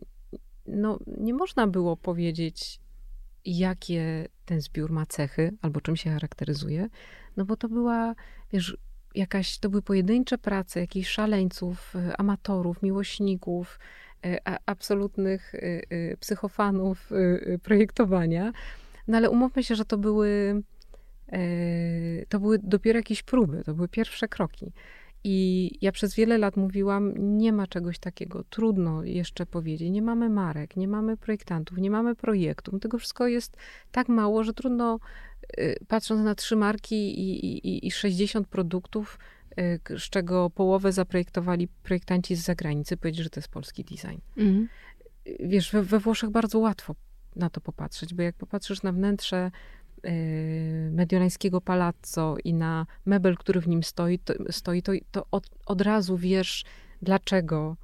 no, 0.66 1.00
nie 1.08 1.34
można 1.34 1.68
było 1.68 1.98
powiedzieć, 1.98 2.80
jakie 3.46 4.28
ten 4.46 4.62
zbiór 4.62 4.92
ma 4.92 5.06
cechy 5.06 5.54
albo 5.62 5.82
czym 5.82 5.96
się 5.96 6.10
charakteryzuje, 6.10 6.90
no 7.38 7.46
bo 7.46 7.58
to 7.58 7.70
była, 7.70 8.16
wiesz, 8.52 8.78
jakaś, 9.16 9.58
to 9.58 9.70
były 9.70 9.82
pojedyncze 9.82 10.38
prace 10.38 10.80
jakichś 10.80 11.10
szaleńców, 11.10 11.96
e, 11.96 12.18
amatorów, 12.18 12.82
miłośników, 12.84 13.80
e, 14.26 14.38
absolutnych 14.66 15.56
e, 15.56 16.18
psychofanów 16.18 17.10
projektowania. 17.64 18.52
No 19.08 19.18
ale 19.18 19.30
umówmy 19.30 19.64
się, 19.64 19.76
że 19.76 19.86
to 19.86 19.98
były, 19.98 20.62
to 22.30 22.40
były 22.40 22.60
dopiero 22.64 23.00
jakieś 23.00 23.24
próby, 23.24 23.64
to 23.64 23.74
były 23.74 23.88
pierwsze 23.88 24.28
kroki. 24.28 24.72
I 25.24 25.70
ja 25.82 25.92
przez 25.92 26.16
wiele 26.16 26.38
lat 26.38 26.58
mówiłam, 26.58 27.14
nie 27.18 27.54
ma 27.54 27.68
czegoś 27.68 28.00
takiego, 28.00 28.44
trudno 28.50 29.04
jeszcze 29.04 29.46
powiedzieć. 29.46 29.92
Nie 29.92 30.02
mamy 30.02 30.30
marek, 30.30 30.76
nie 30.76 30.88
mamy 30.88 31.18
projektantów, 31.18 31.78
nie 31.78 31.92
mamy 31.92 32.16
projektów. 32.16 32.80
Tego 32.80 32.98
wszystko 32.98 33.28
jest 33.28 33.58
tak 33.92 34.10
mało, 34.10 34.44
że 34.44 34.54
trudno, 34.54 35.00
y, 35.60 35.76
patrząc 35.88 36.22
na 36.22 36.36
trzy 36.36 36.56
marki 36.56 37.20
i, 37.20 37.68
i, 37.68 37.88
i 37.88 37.92
60 37.92 38.48
produktów, 38.48 39.20
y, 39.60 40.00
z 40.00 40.10
czego 40.10 40.50
połowę 40.50 40.92
zaprojektowali 40.92 41.68
projektanci 41.68 42.36
z 42.36 42.42
zagranicy, 42.42 42.98
powiedzieć, 42.98 43.24
że 43.24 43.30
to 43.30 43.40
jest 43.40 43.52
polski 43.52 43.84
design. 43.84 44.20
Mhm. 44.38 44.68
Wiesz, 45.40 45.72
we, 45.72 45.84
we 45.84 46.00
Włoszech 46.00 46.30
bardzo 46.30 46.60
łatwo 46.60 46.96
na 47.36 47.50
to 47.50 47.62
popatrzeć, 47.62 48.14
bo 48.14 48.22
jak 48.22 48.36
popatrzysz 48.36 48.84
na 48.84 48.92
wnętrze 48.92 49.52
Y, 49.56 49.81
mediolańskiego 50.92 51.62
palazzo 51.62 52.36
i 52.44 52.54
na 52.54 52.86
mebel, 53.06 53.38
który 53.38 53.62
w 53.62 53.68
nim 53.68 53.84
stoi, 53.84 54.20
to, 54.20 54.34
stoi, 54.52 54.82
to, 54.82 54.92
to 55.12 55.26
od, 55.32 55.50
od 55.66 55.82
razu 55.82 56.18
wiesz, 56.18 56.66
dlaczego, 57.02 57.78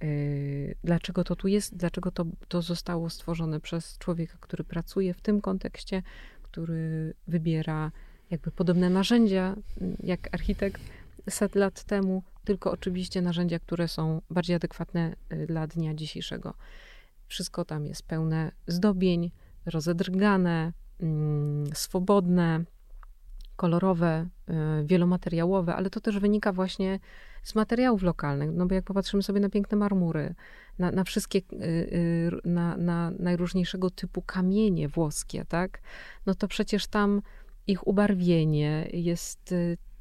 yy, 0.00 0.74
dlaczego 0.84 1.24
to 1.24 1.36
tu 1.36 1.48
jest, 1.48 1.76
dlaczego 1.76 2.10
to, 2.10 2.24
to 2.48 2.62
zostało 2.62 3.10
stworzone 3.10 3.60
przez 3.60 3.98
człowieka, 3.98 4.38
który 4.40 4.64
pracuje 4.64 5.14
w 5.14 5.20
tym 5.20 5.40
kontekście, 5.40 6.02
który 6.42 7.14
wybiera 7.28 7.92
jakby 8.30 8.50
podobne 8.50 8.90
narzędzia 8.90 9.56
jak 10.02 10.34
architekt 10.34 10.82
set 11.30 11.54
lat 11.54 11.84
temu, 11.84 12.22
tylko 12.44 12.70
oczywiście 12.72 13.22
narzędzia, 13.22 13.58
które 13.58 13.88
są 13.88 14.22
bardziej 14.30 14.56
adekwatne 14.56 15.16
y, 15.32 15.46
dla 15.46 15.66
dnia 15.66 15.94
dzisiejszego. 15.94 16.54
Wszystko 17.26 17.64
tam 17.64 17.86
jest 17.86 18.02
pełne 18.02 18.52
zdobień, 18.66 19.30
rozedrgane, 19.66 20.72
swobodne, 21.74 22.64
kolorowe, 23.56 24.28
y, 24.82 24.84
wielomateriałowe, 24.84 25.74
ale 25.74 25.90
to 25.90 26.00
też 26.00 26.18
wynika 26.18 26.52
właśnie 26.52 27.00
z 27.42 27.54
materiałów 27.54 28.02
lokalnych. 28.02 28.50
No 28.52 28.66
bo 28.66 28.74
jak 28.74 28.84
popatrzymy 28.84 29.22
sobie 29.22 29.40
na 29.40 29.48
piękne 29.48 29.76
marmury, 29.76 30.34
na, 30.78 30.90
na 30.90 31.04
wszystkie, 31.04 31.38
y, 31.38 31.64
y, 31.64 32.30
na, 32.44 32.76
na 32.76 33.10
najróżniejszego 33.18 33.90
typu 33.90 34.22
kamienie 34.22 34.88
włoskie, 34.88 35.44
tak? 35.44 35.80
No 36.26 36.34
to 36.34 36.48
przecież 36.48 36.86
tam 36.86 37.22
ich 37.66 37.86
ubarwienie 37.86 38.88
jest, 38.92 39.54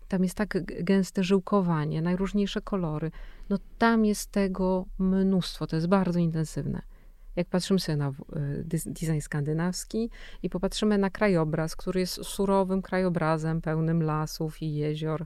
tam 0.08 0.24
jest 0.24 0.36
tak 0.36 0.84
gęste 0.84 1.24
żyłkowanie, 1.24 2.02
najróżniejsze 2.02 2.62
kolory. 2.62 3.12
No 3.50 3.58
tam 3.78 4.06
jest 4.06 4.32
tego 4.32 4.86
mnóstwo, 5.00 5.68
to 5.68 5.76
jest 5.76 5.88
bardzo 5.88 6.20
intensywne 6.20 6.93
jak 7.36 7.48
patrzymy 7.48 7.80
sobie 7.80 7.96
na 7.96 8.10
y, 8.10 8.14
design 8.86 9.20
skandynawski 9.20 10.10
i 10.44 10.50
popatrzymy 10.50 10.98
na 10.98 11.10
krajobraz, 11.10 11.76
który 11.76 12.00
jest 12.00 12.14
surowym 12.24 12.82
krajobrazem, 12.82 13.62
pełnym 13.62 14.04
lasów 14.04 14.62
i 14.62 14.76
jezior 14.76 15.26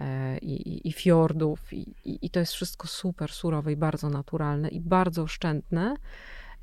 e, 0.00 0.38
i, 0.38 0.68
i, 0.68 0.88
i 0.88 0.92
fiordów 0.92 1.72
i, 1.72 1.94
i, 2.04 2.30
to 2.30 2.40
jest 2.40 2.52
wszystko 2.52 2.88
super 2.88 3.32
surowe 3.32 3.72
i 3.72 3.76
bardzo 3.76 4.10
naturalne 4.10 4.68
i 4.68 4.80
bardzo 4.80 5.22
oszczędne. 5.22 5.96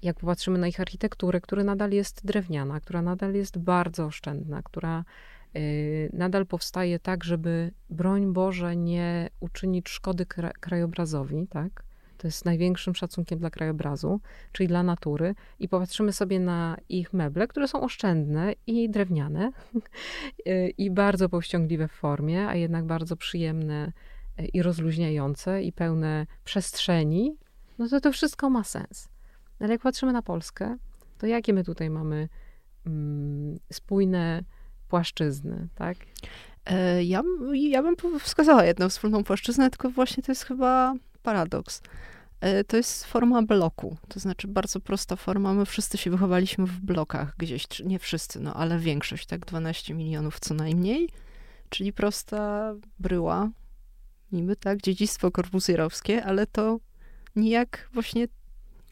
Jak 0.01 0.19
popatrzymy 0.19 0.57
na 0.57 0.67
ich 0.67 0.79
architekturę, 0.79 1.41
która 1.41 1.63
nadal 1.63 1.91
jest 1.91 2.25
drewniana, 2.25 2.79
która 2.79 3.01
nadal 3.01 3.33
jest 3.33 3.57
bardzo 3.57 4.05
oszczędna, 4.05 4.61
która 4.63 5.03
y, 5.55 6.09
nadal 6.13 6.45
powstaje 6.45 6.99
tak, 6.99 7.23
żeby 7.23 7.71
broń 7.89 8.33
Boże 8.33 8.75
nie 8.75 9.29
uczynić 9.39 9.89
szkody 9.89 10.25
krajobrazowi, 10.59 11.47
tak? 11.47 11.83
To 12.18 12.28
jest 12.28 12.45
największym 12.45 12.95
szacunkiem 12.95 13.39
dla 13.39 13.49
krajobrazu, 13.49 14.20
czyli 14.51 14.68
dla 14.68 14.84
natury, 14.84 15.36
i 15.59 15.70
popatrzymy 15.70 16.13
sobie 16.13 16.39
na 16.39 16.78
ich 16.89 17.13
meble, 17.13 17.47
które 17.47 17.68
są 17.68 17.82
oszczędne 17.82 18.53
i 18.68 18.89
drewniane, 18.89 19.51
i 20.78 20.91
bardzo 20.91 21.30
powściągliwe 21.30 21.88
w 21.88 21.91
formie, 21.91 22.47
a 22.47 22.55
jednak 22.55 22.86
bardzo 22.86 23.16
przyjemne 23.16 23.91
i 24.53 24.61
rozluźniające, 24.61 25.63
i 25.63 25.72
pełne 25.72 26.26
przestrzeni, 26.43 27.38
no 27.80 27.88
to 27.88 28.01
to 28.01 28.11
wszystko 28.11 28.49
ma 28.49 28.63
sens. 28.63 29.09
Ale 29.59 29.72
jak 29.72 29.82
patrzymy 29.82 30.13
na 30.13 30.22
Polskę, 30.22 30.78
to 31.18 31.28
jakie 31.28 31.53
my 31.53 31.63
tutaj 31.63 31.89
mamy 31.89 32.30
mm, 32.86 33.59
spójne 33.72 34.43
płaszczyzny, 34.88 35.68
tak? 35.76 35.97
E, 36.66 37.03
ja, 37.03 37.22
ja 37.53 37.84
bym 37.84 37.95
wskazała 38.20 38.66
jedną 38.66 38.89
wspólną 38.89 39.24
płaszczyznę, 39.24 39.70
tylko 39.70 39.89
właśnie 39.89 40.24
to 40.24 40.32
jest 40.32 40.43
chyba 40.43 40.93
paradoks. 41.26 41.82
E, 42.41 42.63
to 42.63 42.78
jest 42.78 43.05
forma 43.05 43.41
bloku, 43.41 43.97
to 44.07 44.19
znaczy 44.19 44.47
bardzo 44.47 44.80
prosta 44.80 45.15
forma. 45.15 45.53
My 45.53 45.65
wszyscy 45.65 45.97
się 45.97 46.11
wychowaliśmy 46.11 46.65
w 46.65 46.80
blokach 46.80 47.36
gdzieś, 47.38 47.65
nie 47.86 47.99
wszyscy, 47.99 48.39
no 48.39 48.53
ale 48.53 48.80
większość, 48.80 49.26
tak 49.26 49.45
12 49.45 49.93
milionów 49.93 50.39
co 50.39 50.53
najmniej, 50.53 51.09
czyli 51.69 51.93
prosta 51.93 52.73
bryła, 52.99 53.49
niby 54.32 54.55
tak, 54.55 54.82
dziedzictwo 54.82 55.32
korpusjerowskie, 55.32 56.23
ale 56.26 56.47
to 56.47 56.80
nijak 57.36 57.89
właśnie 57.93 58.28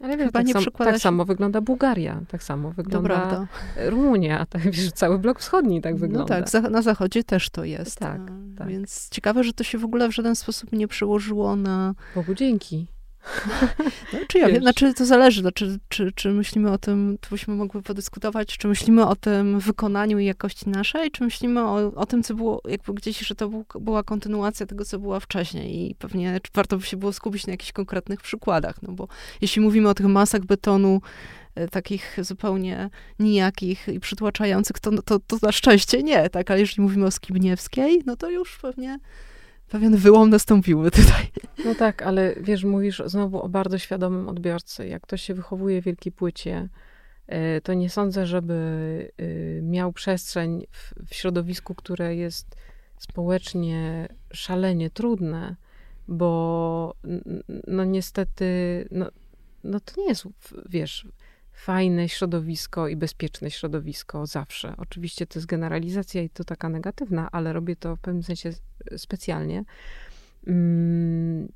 ale 0.04 0.18
Chyba 0.18 0.32
tak, 0.32 0.46
nie 0.46 0.54
sam, 0.54 0.64
tak 0.78 1.00
samo 1.00 1.26
wygląda 1.26 1.62
Bułgaria, 1.62 2.22
tak 2.28 2.44
samo 2.44 2.72
wygląda 2.72 3.48
Rumunia, 3.86 4.46
tak, 4.46 4.62
wiesz, 4.72 4.92
cały 4.92 5.20
blok 5.20 5.40
wschodni 5.40 5.82
tak 5.82 5.96
wygląda. 5.96 6.40
No 6.40 6.46
tak, 6.46 6.72
na 6.72 6.82
zachodzie 6.82 7.24
też 7.24 7.50
to 7.50 7.64
jest. 7.64 8.00
Tak, 8.00 8.20
no, 8.20 8.58
tak. 8.58 8.68
Więc 8.68 9.10
ciekawe, 9.10 9.44
że 9.44 9.54
to 9.54 9.64
się 9.64 9.78
w 9.78 9.86
ogóle 9.86 10.10
w 10.10 10.12
żaden 10.12 10.36
sposób 10.36 10.72
nie 10.72 10.88
przełożyło 10.88 11.56
na... 11.56 11.96
Bogu 12.16 12.34
dzięki. 12.34 12.88
No, 14.14 14.20
czy 14.28 14.40
ja 14.40 14.48
wiem, 14.48 14.62
znaczy 14.62 14.94
to 14.94 15.06
zależy, 15.06 15.44
no, 15.44 15.52
czy, 15.90 16.12
czy, 16.16 16.32
myślimy 16.32 16.72
o 16.72 16.78
tym, 16.78 17.18
tu 17.22 17.30
byśmy 17.30 17.56
mogły 17.56 17.82
podyskutować, 17.82 18.58
czy 18.58 18.68
myślimy 18.68 19.08
o 19.08 19.16
tym 19.16 19.60
wykonaniu 19.60 20.20
i 20.20 20.26
jakości 20.26 20.70
naszej, 20.70 21.12
czy 21.12 21.24
myślimy 21.24 21.62
o, 21.62 21.94
o 21.96 22.06
tym, 22.06 22.24
co 22.24 22.34
było 22.34 22.62
jakby 22.68 22.94
gdzieś, 22.94 23.20
że 23.20 23.36
to 23.36 23.50
był, 23.50 23.66
była 23.80 24.04
kontynuacja 24.04 24.66
tego, 24.66 24.86
co 24.86 25.00
była 25.00 25.20
wcześniej 25.20 25.92
i 25.92 25.96
pewnie 25.96 26.40
warto 26.54 26.78
by 26.78 26.86
się 26.86 26.98
było 26.98 27.14
skupić 27.14 27.48
na 27.48 27.54
jakichś 27.54 27.72
konkretnych 27.72 28.22
przykładach, 28.22 28.82
no 28.82 28.94
bo 28.94 29.08
jeśli 29.42 29.62
mówimy 29.62 29.90
o 29.90 29.94
tych 29.94 30.06
masach 30.06 30.46
betonu, 30.46 31.02
e, 31.56 31.68
takich 31.68 32.18
zupełnie 32.22 32.90
nijakich 33.20 33.88
i 33.88 34.00
przytłaczających, 34.00 34.80
to, 34.80 35.02
to, 35.02 35.20
to 35.20 35.38
na 35.42 35.52
szczęście 35.52 36.04
nie, 36.04 36.30
tak, 36.30 36.52
ale 36.52 36.60
jeżeli 36.60 36.82
mówimy 36.82 37.06
o 37.06 37.12
Skibniewskiej, 37.12 38.04
no 38.06 38.16
to 38.16 38.30
już 38.30 38.58
pewnie 38.62 39.00
pewien 39.70 39.98
wyłom 39.98 40.30
nastąpiły 40.30 40.92
tutaj. 40.92 41.28
No 41.66 41.76
tak, 41.76 42.02
ale 42.02 42.36
wiesz, 42.42 42.64
mówisz 42.64 43.02
znowu 43.06 43.42
o 43.42 43.50
bardzo 43.50 43.78
świadomym 43.78 44.30
odbiorcy. 44.30 44.88
Jak 44.88 45.02
ktoś 45.02 45.22
się 45.22 45.34
wychowuje 45.34 45.82
w 45.82 45.86
wielkiej 45.86 46.12
płycie, 46.12 46.70
e, 47.28 47.62
to 47.62 47.74
nie 47.74 47.90
sądzę, 47.90 48.26
żeby 48.26 48.54
e, 49.18 49.62
miał 49.62 49.94
przestrzeń 49.94 50.66
w, 50.72 50.94
w 51.10 51.16
środowisku, 51.16 51.76
które 51.76 52.16
jest 52.16 52.56
społecznie 52.98 54.08
szalenie 54.34 54.90
trudne, 54.90 55.56
bo 56.08 56.96
no 57.68 57.84
niestety, 57.84 58.46
no, 58.92 59.06
no 59.64 59.80
to 59.80 60.02
nie 60.02 60.08
jest, 60.08 60.28
wiesz, 60.70 61.08
fajne 61.54 62.10
środowisko 62.10 62.88
i 62.88 62.96
bezpieczne 62.96 63.52
środowisko 63.52 64.26
zawsze. 64.26 64.74
Oczywiście 64.78 65.28
to 65.28 65.40
jest 65.40 65.48
generalizacja 65.48 66.22
i 66.22 66.30
to 66.30 66.44
taka 66.44 66.70
negatywna, 66.70 67.30
ale 67.32 67.54
robię 67.54 67.76
to 67.76 67.96
w 67.96 68.00
pewnym 68.00 68.24
sensie 68.24 68.54
specjalnie. 68.98 69.64
Mm, 70.48 71.52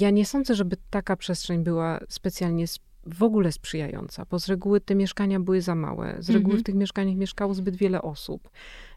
ja 0.00 0.10
nie 0.10 0.26
sądzę, 0.26 0.54
żeby 0.54 0.76
taka 0.90 1.16
przestrzeń 1.16 1.64
była 1.64 2.00
specjalnie 2.08 2.64
w 3.06 3.22
ogóle 3.22 3.52
sprzyjająca, 3.52 4.26
bo 4.30 4.38
z 4.38 4.48
reguły 4.48 4.80
te 4.80 4.94
mieszkania 4.94 5.40
były 5.40 5.62
za 5.62 5.74
małe. 5.74 6.16
Z 6.18 6.30
reguły 6.30 6.54
mhm. 6.54 6.62
w 6.62 6.66
tych 6.66 6.74
mieszkaniach 6.74 7.16
mieszkało 7.16 7.54
zbyt 7.54 7.76
wiele 7.76 8.02
osób. 8.02 8.50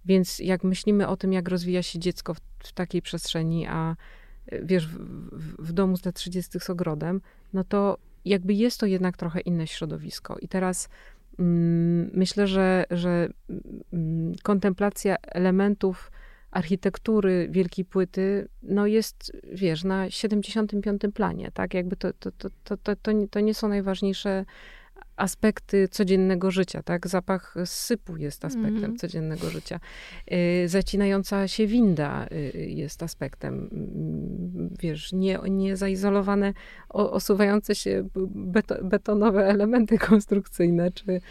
Więc 0.05 0.39
jak 0.39 0.63
myślimy 0.63 1.07
o 1.07 1.17
tym, 1.17 1.33
jak 1.33 1.49
rozwija 1.49 1.83
się 1.83 1.99
dziecko 1.99 2.33
w, 2.33 2.39
w 2.59 2.73
takiej 2.73 3.01
przestrzeni, 3.01 3.67
a 3.67 3.95
wiesz, 4.63 4.87
w, 4.87 4.97
w, 5.31 5.67
w 5.67 5.71
domu 5.71 5.97
z 5.97 6.05
lat 6.05 6.15
30 6.15 6.59
z 6.59 6.69
ogrodem, 6.69 7.21
no 7.53 7.63
to 7.63 7.97
jakby 8.25 8.53
jest 8.53 8.79
to 8.79 8.85
jednak 8.85 9.17
trochę 9.17 9.39
inne 9.39 9.67
środowisko. 9.67 10.37
I 10.41 10.47
teraz 10.47 10.89
mm, 11.39 12.11
myślę, 12.13 12.47
że, 12.47 12.85
że 12.91 13.29
mm, 13.93 14.35
kontemplacja 14.43 15.15
elementów 15.21 16.11
architektury 16.51 17.47
Wielkiej 17.51 17.85
Płyty, 17.85 18.47
no 18.63 18.87
jest, 18.87 19.31
wiesz, 19.53 19.83
na 19.83 20.09
75. 20.09 21.01
planie, 21.13 21.51
tak? 21.53 21.73
Jakby 21.73 21.95
to, 21.95 22.13
to, 22.13 22.31
to, 22.31 22.49
to, 22.63 22.77
to, 22.77 23.11
to 23.31 23.39
nie 23.39 23.53
są 23.53 23.67
najważniejsze 23.67 24.45
aspekty 25.19 25.87
codziennego 25.87 26.51
życia, 26.51 26.83
tak? 26.83 27.07
Zapach 27.07 27.55
sypu 27.65 28.17
jest 28.17 28.45
aspektem 28.45 28.85
mm. 28.85 28.97
codziennego 28.97 29.49
życia. 29.49 29.79
Y, 30.31 30.67
zacinająca 30.67 31.47
się 31.47 31.67
winda 31.67 32.27
y, 32.31 32.65
jest 32.69 33.03
aspektem, 33.03 33.69
mm, 33.71 34.69
wiesz, 34.79 35.13
nie, 35.13 35.39
nie 35.49 35.77
zaizolowane, 35.77 36.53
osuwające 36.89 37.75
się 37.75 38.07
beto, 38.35 38.75
betonowe 38.83 39.45
elementy 39.45 39.97
konstrukcyjne, 40.09 40.91
czy 40.91 41.21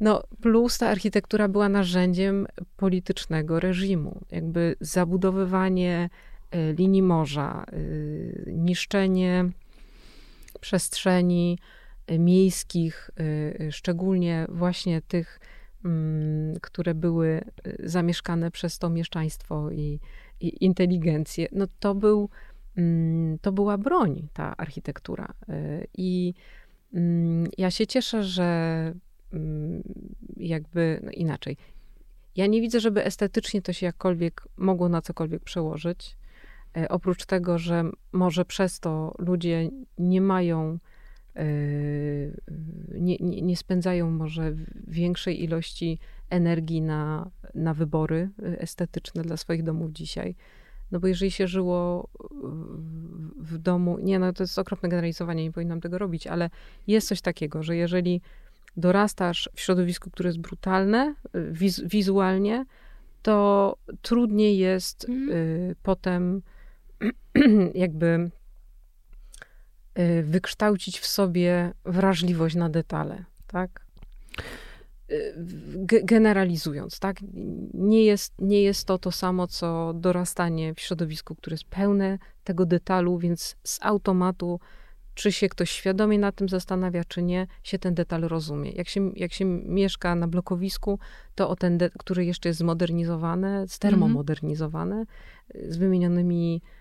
no, 0.00 0.22
plus 0.42 0.78
ta 0.78 0.88
architektura 0.88 1.48
była 1.48 1.68
narzędziem 1.68 2.46
politycznego 2.76 3.60
reżimu. 3.60 4.20
Jakby 4.30 4.76
zabudowywanie 4.80 6.10
y, 6.54 6.74
linii 6.78 7.02
morza, 7.02 7.64
niszczenie 8.46 9.50
przestrzeni, 10.60 11.58
miejskich, 12.18 13.10
y, 13.20 13.64
y, 13.64 13.72
szczególnie 13.72 14.46
właśnie 14.48 15.02
tych, 15.02 15.40
mm, 15.84 16.54
które 16.60 16.94
były 16.94 17.40
y, 17.66 17.76
zamieszkane 17.84 18.50
przez 18.50 18.78
to 18.78 18.90
mieszczaństwo 18.90 19.70
i, 19.70 20.00
i 20.40 20.64
inteligencję, 20.64 21.48
no 21.52 21.66
to 21.80 21.94
był, 21.94 22.28
mm, 22.76 23.38
to 23.38 23.52
była 23.52 23.78
broń, 23.78 24.28
ta 24.32 24.56
architektura. 24.56 25.34
I 25.98 26.34
mm, 26.94 27.46
ja 27.58 27.70
się 27.70 27.86
cieszę, 27.86 28.24
że 28.24 28.94
jakby, 30.36 31.00
no 31.04 31.10
inaczej, 31.10 31.56
ja 32.36 32.46
nie 32.46 32.60
widzę, 32.60 32.80
żeby 32.80 33.04
estetycznie 33.04 33.62
to 33.62 33.72
się 33.72 33.86
jakkolwiek 33.86 34.48
mogło 34.56 34.88
na 34.88 35.02
cokolwiek 35.02 35.42
przełożyć. 35.42 36.16
Oprócz 36.88 37.26
tego, 37.26 37.58
że 37.58 37.84
może 38.12 38.44
przez 38.44 38.80
to 38.80 39.14
ludzie 39.18 39.70
nie 39.98 40.20
mają 40.20 40.78
nie, 42.94 43.16
nie, 43.16 43.42
nie, 43.42 43.56
spędzają 43.56 44.10
może 44.10 44.54
większej 44.86 45.44
ilości 45.44 45.98
energii 46.30 46.82
na, 46.82 47.30
na 47.54 47.74
wybory 47.74 48.30
estetyczne 48.42 49.22
dla 49.22 49.36
swoich 49.36 49.62
domów 49.62 49.92
dzisiaj. 49.92 50.34
No 50.90 51.00
bo 51.00 51.06
jeżeli 51.06 51.30
się 51.30 51.48
żyło 51.48 52.08
w 53.36 53.58
domu, 53.58 53.98
nie 54.02 54.18
no 54.18 54.32
to 54.32 54.42
jest 54.42 54.58
okropne 54.58 54.88
generalizowanie, 54.88 55.42
nie 55.42 55.52
powinnam 55.52 55.80
tego 55.80 55.98
robić, 55.98 56.26
ale 56.26 56.50
jest 56.86 57.08
coś 57.08 57.20
takiego, 57.20 57.62
że 57.62 57.76
jeżeli 57.76 58.20
dorastasz 58.76 59.50
w 59.54 59.60
środowisku, 59.60 60.10
które 60.10 60.28
jest 60.28 60.40
brutalne 60.40 61.14
wiz, 61.50 61.80
wizualnie, 61.80 62.64
to 63.22 63.76
trudniej 64.02 64.58
jest 64.58 65.08
mm. 65.08 65.30
y, 65.30 65.76
potem 65.82 66.42
jakby 67.74 68.30
Y, 68.36 68.37
wykształcić 70.22 70.98
w 70.98 71.06
sobie 71.06 71.72
wrażliwość 71.84 72.54
na 72.54 72.68
detale, 72.68 73.24
tak? 73.46 73.86
Y, 75.10 75.34
generalizując, 76.04 76.98
tak? 76.98 77.16
Nie 77.74 78.04
jest, 78.04 78.34
nie 78.38 78.62
jest 78.62 78.86
to 78.86 78.98
to 78.98 79.12
samo, 79.12 79.46
co 79.46 79.92
dorastanie 79.94 80.74
w 80.74 80.80
środowisku, 80.80 81.34
które 81.34 81.54
jest 81.54 81.64
pełne 81.64 82.18
tego 82.44 82.66
detalu, 82.66 83.18
więc 83.18 83.56
z 83.64 83.78
automatu, 83.82 84.60
czy 85.14 85.32
się 85.32 85.48
ktoś 85.48 85.70
świadomie 85.70 86.18
nad 86.18 86.34
tym 86.34 86.48
zastanawia, 86.48 87.04
czy 87.04 87.22
nie, 87.22 87.46
się 87.62 87.78
ten 87.78 87.94
detal 87.94 88.22
rozumie. 88.22 88.70
Jak 88.70 88.88
się, 88.88 89.10
jak 89.16 89.32
się 89.32 89.44
mieszka 89.44 90.14
na 90.14 90.28
blokowisku, 90.28 90.98
to 91.34 91.50
o 91.50 91.56
ten, 91.56 91.78
który 91.98 92.24
jeszcze 92.24 92.48
jest 92.48 92.58
zmodernizowany, 92.58 93.64
stermomodernizowany, 93.68 95.06
z 95.68 95.76
wymienionymi 95.76 96.60
Y, 96.60 96.60
y, 96.60 96.77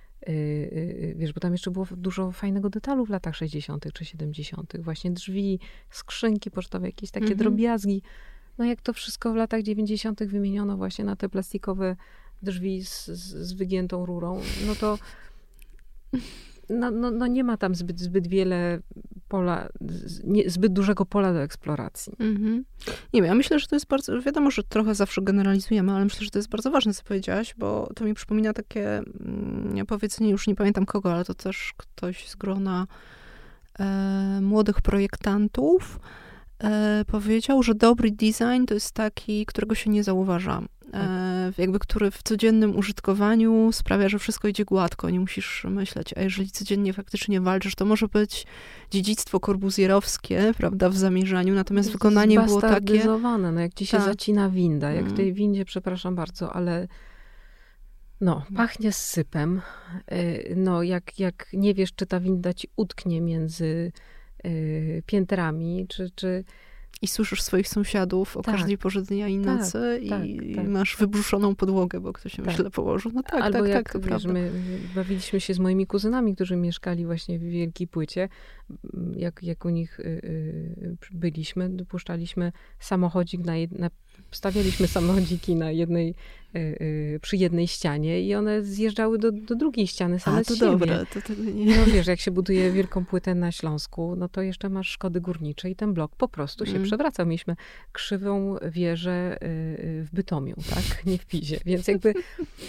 wiesz, 1.16 1.34
bo 1.34 1.40
tam 1.40 1.52
jeszcze 1.52 1.72
było 1.72 1.88
dużo 1.92 2.32
fajnego 2.32 2.70
detalu 2.70 3.06
w 3.06 3.10
latach 3.10 3.36
60. 3.36 3.94
czy 3.94 4.06
70., 4.06 4.74
właśnie 4.80 5.12
drzwi, 5.12 5.60
skrzynki 5.90 6.52
pocztowe, 6.52 6.88
jakieś 6.88 7.12
takie 7.12 7.26
mhm. 7.26 7.40
drobiazgi. 7.40 8.02
No 8.58 8.66
jak 8.66 8.82
to 8.82 8.94
wszystko 8.94 9.34
w 9.34 9.36
latach 9.36 9.62
90. 9.62 10.24
wymieniono 10.24 10.78
właśnie 10.78 11.06
na 11.06 11.16
te 11.16 11.30
plastikowe 11.30 11.96
drzwi 12.42 12.86
z, 12.86 13.06
z 13.06 13.54
wygiętą 13.54 14.06
rurą, 14.06 14.42
no 14.68 14.76
to 14.76 14.98
no, 16.70 16.92
no, 16.92 17.12
no 17.12 17.28
nie 17.28 17.44
ma 17.44 17.58
tam 17.58 17.76
zbyt, 17.76 18.00
zbyt 18.00 18.28
wiele 18.28 18.80
pola, 19.28 19.70
nie, 20.24 20.50
zbyt 20.50 20.74
dużego 20.74 21.06
pola 21.06 21.34
do 21.34 21.42
eksploracji. 21.42 22.14
Mhm. 22.20 22.66
Nie 23.14 23.22
wiem, 23.22 23.26
ja 23.26 23.36
myślę, 23.36 23.60
że 23.60 23.68
to 23.68 23.76
jest 23.76 23.88
bardzo, 23.88 24.22
wiadomo, 24.22 24.52
że 24.52 24.64
trochę 24.64 24.96
zawsze 24.96 25.22
generalizujemy, 25.22 25.92
ale 25.92 26.04
myślę, 26.04 26.26
że 26.26 26.32
to 26.32 26.40
jest 26.40 26.50
bardzo 26.50 26.72
ważne, 26.72 26.94
co 26.94 27.04
powiedziałaś, 27.04 27.56
bo 27.58 27.90
to 27.96 28.06
mi 28.06 28.14
przypomina 28.14 28.54
takie 28.54 28.98
mm, 28.98 29.86
powiedzenie, 29.88 30.30
już 30.30 30.48
nie 30.48 30.56
pamiętam 30.56 30.86
kogo, 30.86 31.14
ale 31.14 31.26
to 31.26 31.34
też 31.34 31.74
ktoś 31.78 32.28
z 32.30 32.36
grona 32.36 32.88
e, 33.80 34.40
młodych 34.42 34.82
projektantów, 34.82 36.00
powiedział, 37.08 37.64
że 37.64 37.76
dobry 37.76 38.12
design 38.12 38.66
to 38.68 38.74
jest 38.74 38.92
taki, 38.92 39.46
którego 39.46 39.76
się 39.76 39.90
nie 39.90 40.04
zauważa. 40.04 40.62
E, 40.94 41.52
jakby 41.58 41.80
który 41.80 42.12
w 42.12 42.24
codziennym 42.24 42.76
użytkowaniu 42.76 43.72
sprawia, 43.72 44.10
że 44.10 44.20
wszystko 44.20 44.48
idzie 44.48 44.66
gładko, 44.66 45.10
nie 45.10 45.20
musisz 45.20 45.66
myśleć. 45.70 46.14
A 46.18 46.22
jeżeli 46.22 46.52
codziennie 46.52 46.94
faktycznie 46.94 47.42
walczysz, 47.42 47.76
to 47.76 47.86
może 47.86 48.08
być 48.08 48.46
dziedzictwo 48.92 49.40
korbuzjerowskie, 49.40 50.54
prawda, 50.58 50.90
w 50.90 50.98
zamierzaniu, 50.98 51.54
natomiast 51.54 51.92
wykonanie 51.92 52.40
było 52.40 52.62
takie... 52.62 53.06
no 53.52 53.62
jak 53.62 53.74
ci 53.74 53.86
się 53.86 53.98
tak. 53.98 54.06
zacina 54.06 54.50
winda, 54.50 54.92
jak 54.92 55.06
w 55.06 55.16
tej 55.16 55.26
mm. 55.26 55.36
windzie, 55.36 55.66
przepraszam 55.66 56.16
bardzo, 56.16 56.54
ale 56.54 56.88
no, 58.22 58.46
pachnie 58.56 58.92
sypem. 58.92 59.62
E, 60.08 60.56
no, 60.56 60.84
jak, 60.84 61.20
jak 61.20 61.48
nie 61.54 61.74
wiesz, 61.74 61.94
czy 61.96 62.06
ta 62.06 62.20
winda 62.20 62.54
ci 62.54 62.68
utknie 62.76 63.22
między 63.22 63.92
piętrami, 65.06 65.86
czy, 65.90 66.12
czy 66.16 66.44
i 67.02 67.08
słyszysz 67.08 67.42
swoich 67.42 67.68
sąsiadów 67.68 68.38
o 68.38 68.42
tak. 68.42 68.56
każdej 68.56 68.78
porze 68.78 69.02
dnia 69.02 69.28
i 69.28 69.38
tak, 69.38 69.46
nocy 69.46 70.02
tak, 70.10 70.26
i, 70.26 70.56
tak, 70.56 70.68
masz 70.68 70.98
wybruszoną 70.98 71.56
podłogę, 71.56 72.00
bo 72.00 72.14
ktoś 72.14 72.34
się 72.34 72.44
tak. 72.44 72.56
źle 72.56 72.72
położył. 72.72 73.12
No 73.16 73.24
tak, 73.24 73.42
Albo 73.42 73.60
tak, 73.60 73.68
jak, 73.68 73.94
tak, 73.94 74.06
wiesz. 74.06 74.26
My 74.26 74.52
bawiliśmy 74.96 75.40
się 75.40 75.54
z 75.54 75.60
moimi 75.60 75.88
kuzynami, 75.88 76.36
którzy 76.36 76.56
mieszkali 76.56 77.06
właśnie 77.06 77.40
w 77.40 77.44
Wielkiej 77.44 77.88
Płycie. 77.88 78.30
Jak, 79.16 79.44
jak 79.44 79.66
u 79.66 79.70
nich 79.70 80.00
y, 80.00 80.04
y, 80.04 80.98
byliśmy, 81.12 81.70
dopuszczaliśmy 81.70 82.52
samochodzik 82.80 83.42
na, 83.42 83.54
na 83.72 83.90
stawialiśmy 84.32 84.88
samochodziki 84.88 85.56
na 85.56 85.72
jednej, 85.72 86.10
y, 86.10 86.14
y, 86.14 86.47
przy 87.22 87.38
jednej 87.38 87.68
ścianie 87.68 88.22
i 88.22 88.36
one 88.36 88.64
zjeżdżały 88.64 89.18
do, 89.18 89.32
do 89.32 89.56
drugiej 89.56 89.88
ściany 89.88 90.20
same 90.20 90.38
A, 90.38 90.44
to 90.44 90.56
z 90.56 90.58
dobre, 90.58 91.06
to 91.14 91.22
tego 91.22 91.44
nie... 91.44 91.78
No 91.78 91.86
wiesz, 91.86 92.08
jak 92.08 92.20
się 92.20 92.32
buduje 92.32 92.72
wielką 92.72 93.06
płytę 93.06 93.36
na 93.36 93.52
Śląsku, 93.52 94.16
no 94.18 94.30
to 94.30 94.42
jeszcze 94.42 94.70
masz 94.70 94.90
szkody 94.90 95.22
górnicze 95.22 95.70
i 95.70 95.76
ten 95.76 95.94
blok 95.94 96.16
po 96.16 96.28
prostu 96.28 96.66
się 96.66 96.72
mm. 96.72 96.84
przewracał. 96.84 97.26
Mieliśmy 97.26 97.56
krzywą 97.92 98.56
wieżę 98.72 99.38
y, 99.44 100.04
w 100.04 100.10
Bytomiu, 100.14 100.56
tak? 100.70 101.06
Nie 101.06 101.18
w 101.18 101.26
Pizie. 101.26 101.60
Więc 101.66 101.88
jakby, 101.88 102.14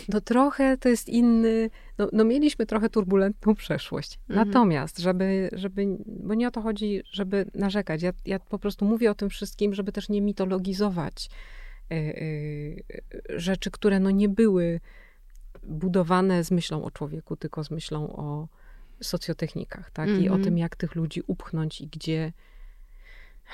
no 0.09 0.21
trochę 0.21 0.77
to 0.77 0.89
jest 0.89 1.09
inny, 1.09 1.71
no, 1.99 2.09
no 2.13 2.25
mieliśmy 2.25 2.67
trochę 2.67 2.89
turbulentną 2.89 3.55
przeszłość. 3.55 4.19
Mm. 4.29 4.47
Natomiast, 4.47 4.99
żeby, 4.99 5.49
żeby, 5.53 5.87
bo 6.07 6.35
nie 6.35 6.49
o 6.49 6.51
to 6.51 6.61
chodzi, 6.61 7.03
żeby 7.11 7.47
narzekać. 7.55 8.03
Ja, 8.03 8.13
ja 8.27 8.39
po 8.39 8.59
prostu 8.59 8.85
mówię 8.85 9.11
o 9.11 9.15
tym 9.15 9.31
wszystkim, 9.31 9.75
żeby 9.75 9.93
też 9.93 10.09
nie 10.09 10.21
mitologizować 10.21 10.89
Y, 10.89 11.27
y, 11.29 11.29
rzeczy, 13.29 13.71
które 13.71 14.01
no 14.01 14.11
nie 14.11 14.29
były 14.29 14.81
budowane 15.63 16.45
z 16.45 16.51
myślą 16.51 16.85
o 16.85 16.91
człowieku, 16.91 17.37
tylko 17.37 17.65
z 17.65 17.71
myślą 17.71 18.17
o 18.17 18.49
socjotechnikach, 19.01 19.91
tak? 19.91 20.09
Mm 20.09 20.21
-hmm. 20.21 20.25
I 20.25 20.29
o 20.29 20.33
mhm. 20.33 20.45
tym, 20.45 20.59
jak 20.59 20.77
tych 20.77 20.95
ludzi 20.95 21.23
upchnąć 21.27 21.81
i 21.81 21.87
gdzie, 21.87 22.33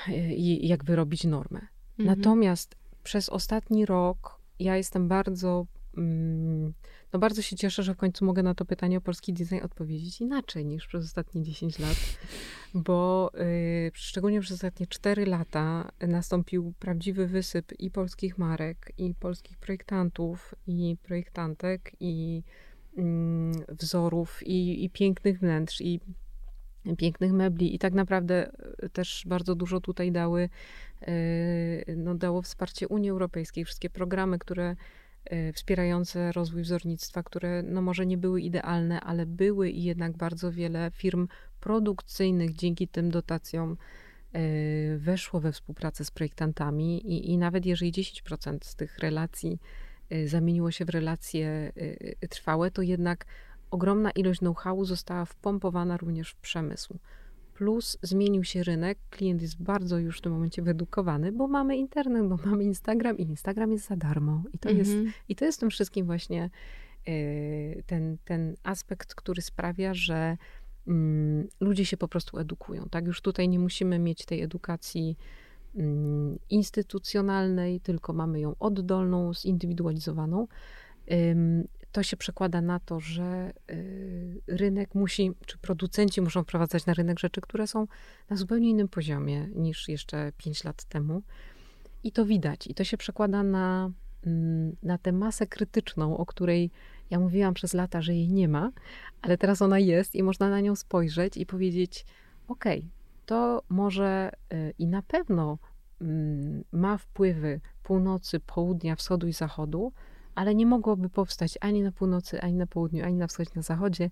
y, 0.07 0.11
i 0.13 0.67
jak 0.67 0.83
wyrobić 0.83 1.23
normę. 1.23 1.59
Mm 1.59 1.69
-hmm. 1.69 2.17
Natomiast 2.17 2.75
przez 3.03 3.29
ostatni 3.29 3.85
rok 3.85 4.39
ja 4.59 4.77
jestem 4.77 5.07
bardzo 5.07 5.65
mm, 5.97 6.73
no 7.13 7.19
bardzo 7.19 7.41
się 7.41 7.55
cieszę, 7.55 7.83
że 7.83 7.93
w 7.93 7.97
końcu 7.97 8.25
mogę 8.25 8.43
na 8.43 8.55
to 8.55 8.65
pytanie 8.65 8.97
o 8.97 9.01
polski 9.01 9.33
design 9.33 9.63
odpowiedzieć 9.63 10.21
inaczej 10.21 10.65
niż 10.65 10.87
przez 10.87 11.05
ostatnie 11.05 11.43
10 11.43 11.79
lat, 11.79 11.97
bo 12.75 13.31
y, 13.39 13.91
szczególnie 13.93 14.41
przez 14.41 14.53
ostatnie 14.53 14.87
4 14.87 15.25
lata 15.25 15.91
nastąpił 16.07 16.73
prawdziwy 16.79 17.27
wysyp 17.27 17.79
i 17.79 17.91
polskich 17.91 18.37
marek, 18.37 18.91
i 18.97 19.13
polskich 19.13 19.57
projektantów, 19.57 20.55
i 20.67 20.97
projektantek, 21.03 21.91
i 21.99 22.43
y, 22.97 23.01
wzorów, 23.69 24.47
i, 24.47 24.85
i 24.85 24.89
pięknych 24.89 25.39
wnętrz, 25.39 25.81
i 25.81 25.99
pięknych 26.97 27.31
mebli. 27.31 27.75
I 27.75 27.79
tak 27.79 27.93
naprawdę 27.93 28.51
też 28.93 29.23
bardzo 29.27 29.55
dużo 29.55 29.81
tutaj 29.81 30.11
dały, 30.11 30.49
y, 31.07 31.95
no 31.97 32.15
dało 32.15 32.41
wsparcie 32.41 32.87
Unii 32.87 33.09
Europejskiej, 33.09 33.65
wszystkie 33.65 33.89
programy, 33.89 34.39
które 34.39 34.75
Y, 35.33 35.53
wspierające 35.53 36.31
rozwój 36.31 36.61
wzornictwa, 36.61 37.23
które 37.23 37.63
no 37.63 37.81
może 37.81 38.05
nie 38.05 38.17
były 38.17 38.41
idealne, 38.41 39.01
ale 39.01 39.25
były 39.25 39.69
i 39.69 39.83
jednak 39.83 40.17
bardzo 40.17 40.51
wiele 40.51 40.91
firm 40.91 41.27
produkcyjnych 41.65 42.53
dzięki 42.53 42.87
tym 42.87 43.09
dotacjom 43.11 43.77
y, 44.35 44.97
weszło 44.97 45.39
we 45.39 45.51
współpracę 45.51 46.05
z 46.05 46.11
projektantami 46.11 47.13
i, 47.13 47.31
i 47.31 47.37
nawet 47.37 47.65
jeżeli 47.65 47.91
10% 47.91 48.57
z 48.61 48.75
tych 48.75 48.99
relacji 48.99 49.59
y, 50.11 50.27
zamieniło 50.27 50.71
się 50.71 50.85
w 50.85 50.89
relacje 50.89 51.71
trwałe, 52.29 52.71
to 52.71 52.81
jednak 52.81 53.25
ogromna 53.71 54.11
ilość 54.11 54.39
know-howu 54.39 54.85
została 54.85 55.25
wpompowana 55.25 55.97
również 55.97 56.31
w 56.31 56.35
przemysł. 56.35 56.99
Plus 57.53 57.97
zmienił 58.01 58.43
się 58.43 58.63
rynek, 58.63 58.97
klient 59.09 59.41
jest 59.41 59.63
bardzo 59.63 59.97
już 59.97 60.17
w 60.17 60.21
tym 60.21 60.31
momencie 60.31 60.61
wyedukowany, 60.61 61.31
bo 61.31 61.47
mamy 61.47 61.77
internet, 61.77 62.27
bo 62.27 62.37
mamy 62.45 62.63
Instagram 62.63 63.17
i 63.17 63.21
Instagram 63.21 63.71
jest 63.71 63.87
za 63.87 63.95
darmo. 63.95 64.43
I 64.53 64.59
to, 64.59 64.69
jest, 64.69 64.91
mhm. 64.91 65.13
i 65.29 65.35
to 65.35 65.45
jest 65.45 65.59
tym 65.59 65.69
wszystkim 65.69 66.05
właśnie 66.05 66.49
ten, 67.85 68.17
ten 68.25 68.55
aspekt, 68.63 69.15
który 69.15 69.41
sprawia, 69.41 69.93
że 69.93 70.37
ludzie 71.59 71.85
się 71.85 71.97
po 71.97 72.07
prostu 72.07 72.39
edukują. 72.39 72.87
Tak, 72.89 73.05
już 73.05 73.21
tutaj 73.21 73.49
nie 73.49 73.59
musimy 73.59 73.99
mieć 73.99 74.25
tej 74.25 74.41
edukacji 74.41 75.17
mm, 75.75 76.39
instytucjonalnej, 76.49 77.79
tylko 77.79 78.13
mamy 78.13 78.39
ją 78.39 78.55
oddolną, 78.59 79.33
zindywidualizowaną 79.33 80.47
to 81.95 82.03
się 82.03 82.17
przekłada 82.17 82.61
na 82.61 82.79
to, 82.79 82.99
że 82.99 83.53
y, 83.71 84.41
rynek 84.47 84.95
musi, 84.95 85.31
czy 85.45 85.57
producenci 85.57 86.21
muszą 86.21 86.43
wprowadzać 86.43 86.85
na 86.85 86.93
rynek 86.93 87.19
rzeczy, 87.19 87.41
które 87.41 87.67
są 87.67 87.87
na 88.29 88.35
zupełnie 88.35 88.69
innym 88.69 88.87
poziomie 88.87 89.47
niż 89.55 89.89
jeszcze 89.89 90.31
5 90.37 90.63
lat 90.63 90.83
temu. 90.83 91.21
I 92.03 92.11
to 92.11 92.25
widać. 92.25 92.67
I 92.67 92.73
to 92.75 92.83
się 92.83 92.97
przekłada 92.97 93.43
na, 93.43 93.91
mm, 94.25 94.75
na 94.83 94.97
tę 94.97 95.11
masę 95.11 95.47
krytyczną, 95.47 96.17
o 96.17 96.25
której 96.25 96.71
ja 97.09 97.19
mówiłam 97.19 97.53
przez 97.53 97.73
lata, 97.73 98.01
że 98.01 98.15
jej 98.15 98.29
nie 98.29 98.47
ma, 98.47 98.71
ale 99.21 99.37
teraz 99.37 99.61
ona 99.61 99.79
jest 99.79 100.15
i 100.15 100.23
można 100.23 100.49
na 100.49 100.59
nią 100.59 100.75
spojrzeć 100.75 101.37
i 101.37 101.45
powiedzieć: 101.45 102.05
OK, 102.47 102.65
to 103.25 103.63
może 103.69 104.31
y, 104.53 104.73
i 104.79 104.87
na 104.87 105.01
pewno 105.01 105.57
mm, 106.01 106.63
ma 106.71 106.97
wpływy 106.97 107.59
północy, 107.83 108.39
południa, 108.39 108.95
wschodu 108.95 109.27
i 109.27 109.33
zachodu, 109.33 109.91
ale 110.35 110.55
nie 110.55 110.65
mogłoby 110.65 111.09
powstać 111.09 111.57
ani 111.61 111.81
na 111.81 111.91
północy, 111.91 112.41
ani 112.41 112.53
na 112.53 112.67
południu, 112.67 113.05
ani 113.05 113.15
na 113.15 113.27
wschodzie, 113.27 113.51
na 113.55 113.61
zachodzie, 113.61 114.09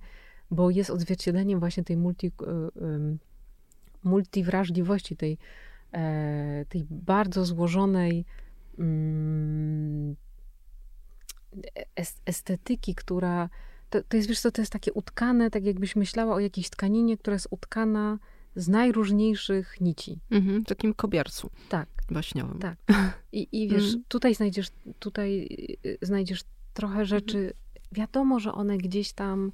bo 0.52 0.70
jest 0.70 0.90
odzwierciedleniem 0.90 1.60
właśnie 1.60 1.84
tej 1.84 1.98
multi, 1.98 2.28
e, 2.28 3.18
multiwrażliwości, 4.04 5.16
tej, 5.16 5.38
e, 5.92 6.66
tej 6.70 6.86
bardzo 6.90 7.46
złożonej 7.46 8.26
mm, 8.80 10.16
estetyki, 12.26 12.96
która 12.96 13.50
to, 13.94 14.04
to 14.04 14.18
jest, 14.18 14.30
wiesz 14.30 14.40
co, 14.40 14.52
to 14.52 14.62
jest 14.62 14.72
takie 14.72 14.94
utkane, 14.94 15.50
tak 15.50 15.66
jakbyś 15.66 15.96
myślała 15.96 16.36
o 16.36 16.40
jakiejś 16.40 16.70
tkaninie, 16.70 17.18
która 17.18 17.34
jest 17.34 17.48
utkana 17.52 18.20
z 18.56 18.68
najróżniejszych 18.68 19.82
nici. 19.82 20.20
Mhm, 20.32 20.64
takim 20.64 20.94
kobiarcu. 20.94 21.50
Tak. 21.70 21.90
Baśniowym. 22.12 22.60
Tak. 22.60 22.78
I, 23.32 23.48
i 23.52 23.68
wiesz, 23.68 23.84
mhm. 23.84 24.04
tutaj 24.08 24.36
znajdziesz, 24.36 24.68
tutaj 25.00 25.48
y, 25.86 25.98
znajdziesz 26.02 26.44
trochę 26.74 27.06
rzeczy, 27.06 27.38
mhm. 27.38 27.54
wiadomo, 27.92 28.40
że 28.40 28.52
one 28.52 28.78
gdzieś 28.78 29.14
tam, 29.14 29.52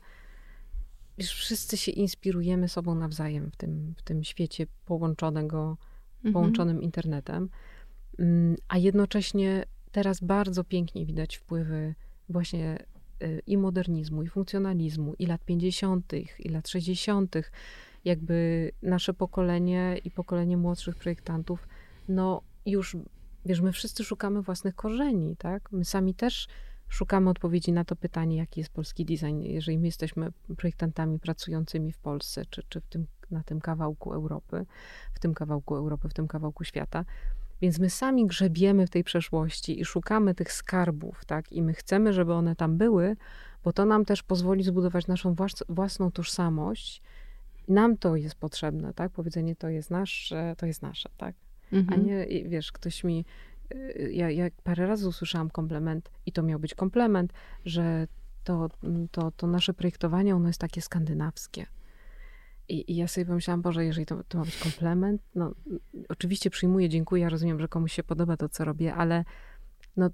wiesz, 1.18 1.34
wszyscy 1.34 1.78
się 1.78 1.92
inspirujemy 1.92 2.70
sobą 2.70 2.96
nawzajem 2.96 3.52
w 3.52 3.56
tym, 3.56 3.94
w 3.98 4.02
tym 4.02 4.24
świecie 4.24 4.68
połączonego, 4.86 5.78
mhm. 6.18 6.34
połączonym 6.34 6.82
internetem, 6.82 7.50
mm, 8.20 8.56
a 8.68 8.78
jednocześnie 8.78 9.66
teraz 9.92 10.20
bardzo 10.20 10.64
pięknie 10.64 11.06
widać 11.06 11.36
wpływy 11.36 11.96
właśnie 12.30 12.78
y, 13.24 13.42
i 13.48 13.58
modernizmu, 13.58 14.24
i 14.24 14.28
funkcjonalizmu, 14.28 15.14
i 15.20 15.26
lat 15.26 15.46
50., 15.46 16.14
i 16.40 16.50
lat 16.50 16.68
60., 16.68 17.36
jakby 18.06 18.72
nasze 18.82 19.14
pokolenie 19.14 19.98
i 20.04 20.12
pokolenie 20.12 20.58
młodszych 20.58 20.96
projektantów, 20.96 21.68
no 22.10 22.42
już, 22.66 22.98
wiesz, 23.46 23.62
my 23.62 23.72
wszyscy 23.72 24.04
szukamy 24.04 24.42
własnych 24.42 24.76
korzeni, 24.76 25.36
tak? 25.38 25.72
My 25.72 25.86
sami 25.86 26.14
też 26.14 26.48
szukamy 26.90 27.30
odpowiedzi 27.30 27.72
na 27.72 27.86
to 27.86 27.96
pytanie, 27.96 28.38
jaki 28.38 28.60
jest 28.60 28.74
polski 28.74 29.06
design, 29.06 29.42
jeżeli 29.42 29.80
my 29.80 29.86
jesteśmy 29.86 30.32
projektantami 30.58 31.20
pracującymi 31.20 31.92
w 31.92 31.98
Polsce, 31.98 32.46
czy, 32.50 32.64
czy 32.70 32.82
w 32.82 32.88
tym, 32.88 33.08
na 33.32 33.44
tym 33.44 33.62
kawałku 33.62 34.14
Europy, 34.14 34.66
w 35.14 35.20
tym 35.20 35.34
kawałku 35.34 35.76
Europy, 35.76 36.10
w 36.10 36.14
tym 36.14 36.28
kawałku 36.28 36.64
świata. 36.64 37.06
Więc 37.62 37.80
my 37.80 37.90
sami 37.90 38.28
grzebiemy 38.28 38.88
w 38.88 38.90
tej 38.90 39.04
przeszłości 39.04 39.82
i 39.82 39.86
szukamy 39.86 40.36
tych 40.36 40.54
skarbów, 40.54 41.26
tak? 41.26 41.52
I 41.52 41.62
my 41.62 41.74
chcemy, 41.74 42.14
żeby 42.14 42.34
one 42.34 42.56
tam 42.56 42.78
były, 42.78 43.16
bo 43.64 43.74
to 43.74 43.86
nam 43.86 44.06
też 44.06 44.24
pozwoli 44.24 44.64
zbudować 44.64 45.08
naszą 45.08 45.36
własną 45.70 46.12
tożsamość 46.12 47.02
nam 47.70 47.98
to 47.98 48.16
jest 48.16 48.36
potrzebne, 48.36 48.94
tak? 48.94 49.12
Powiedzenie 49.12 49.56
to 49.56 49.70
jest 49.70 49.92
nasze, 49.92 50.56
to 50.58 50.66
jest 50.66 50.82
nasze, 50.82 51.10
tak? 51.18 51.36
Mhm. 51.74 52.00
A 52.00 52.04
nie, 52.04 52.28
wiesz, 52.50 52.72
ktoś 52.72 53.04
mi, 53.04 53.26
y, 53.76 54.10
ja, 54.14 54.30
ja 54.30 54.46
parę 54.64 54.88
razy 54.88 55.08
usłyszałam 55.08 55.50
komplement 55.50 56.12
i 56.26 56.32
to 56.32 56.44
miał 56.44 56.60
być 56.60 56.76
komplement, 56.76 57.34
że 57.66 58.08
to, 58.44 58.70
to, 59.12 59.32
to 59.32 59.48
nasze 59.48 59.74
projektowanie, 59.74 60.36
ono 60.36 60.48
jest 60.48 60.60
takie 60.60 60.82
skandynawskie. 60.82 61.66
I, 62.70 62.92
I, 62.92 62.96
ja 62.96 63.08
sobie 63.08 63.26
pomyślałam, 63.26 63.62
Boże, 63.62 63.86
jeżeli 63.86 64.06
to, 64.06 64.24
to 64.24 64.38
ma 64.38 64.46
być 64.46 64.58
komplement, 64.58 65.22
no 65.36 65.54
oczywiście 66.10 66.50
przyjmuję, 66.50 66.90
dziękuję, 66.90 67.30
rozumiem, 67.30 67.60
że 67.60 67.68
komuś 67.68 67.94
się 67.94 68.04
podoba 68.04 68.38
to, 68.38 68.50
co 68.50 68.66
robię, 68.66 68.96
ale 68.96 69.26
no 69.98 70.10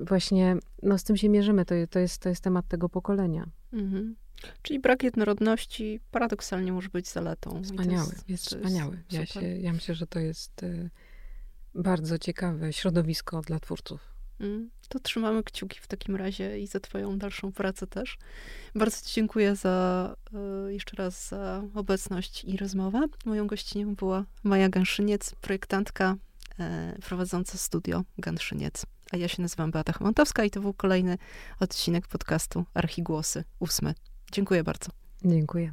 właśnie, 0.00 0.56
no 0.82 0.98
z 0.98 1.04
tym 1.04 1.16
się 1.16 1.28
mierzymy, 1.28 1.64
to, 1.64 1.74
to, 1.90 1.98
jest, 1.98 2.18
to 2.18 2.28
jest 2.28 2.44
temat 2.44 2.68
tego 2.68 2.88
pokolenia. 2.88 3.46
Mhm. 3.72 4.16
Czyli 4.62 4.80
brak 4.80 5.02
jednorodności 5.02 6.00
paradoksalnie 6.10 6.72
może 6.72 6.88
być 6.88 7.08
zaletą. 7.08 7.62
Wspaniały, 7.62 8.08
jest, 8.12 8.28
jest 8.28 8.46
wspaniały. 8.46 9.02
Ja, 9.10 9.26
się, 9.26 9.40
ja 9.40 9.72
myślę, 9.72 9.94
że 9.94 10.06
to 10.06 10.18
jest 10.18 10.62
y, 10.62 10.90
bardzo 11.74 12.18
ciekawe 12.18 12.72
środowisko 12.72 13.40
dla 13.40 13.60
twórców. 13.60 14.15
Mm, 14.40 14.70
to 14.88 14.98
trzymamy 14.98 15.42
kciuki 15.42 15.78
w 15.80 15.86
takim 15.86 16.16
razie 16.16 16.60
i 16.60 16.66
za 16.66 16.80
Twoją 16.80 17.18
dalszą 17.18 17.52
pracę 17.52 17.86
też. 17.86 18.18
Bardzo 18.74 19.06
Ci 19.06 19.14
dziękuję 19.14 19.56
za 19.56 20.16
y, 20.68 20.72
jeszcze 20.72 20.96
raz 20.96 21.28
za 21.28 21.62
obecność 21.74 22.44
i 22.44 22.56
rozmowę. 22.56 23.00
Moją 23.24 23.46
gościnią 23.46 23.94
była 23.94 24.24
Maja 24.42 24.68
Gęszyniec, 24.68 25.34
projektantka 25.40 26.16
y, 26.96 27.02
prowadząca 27.02 27.58
studio 27.58 28.04
Gęszyniec. 28.18 28.86
A 29.12 29.16
ja 29.16 29.28
się 29.28 29.42
nazywam 29.42 29.70
Beata 29.70 29.92
Chomantowska 29.92 30.44
i 30.44 30.50
to 30.50 30.60
był 30.60 30.74
kolejny 30.74 31.18
odcinek 31.60 32.08
podcastu 32.08 32.64
Archigłosy, 32.74 33.44
ósmy. 33.60 33.94
Dziękuję 34.32 34.64
bardzo. 34.64 34.90
Dziękuję. 35.24 35.72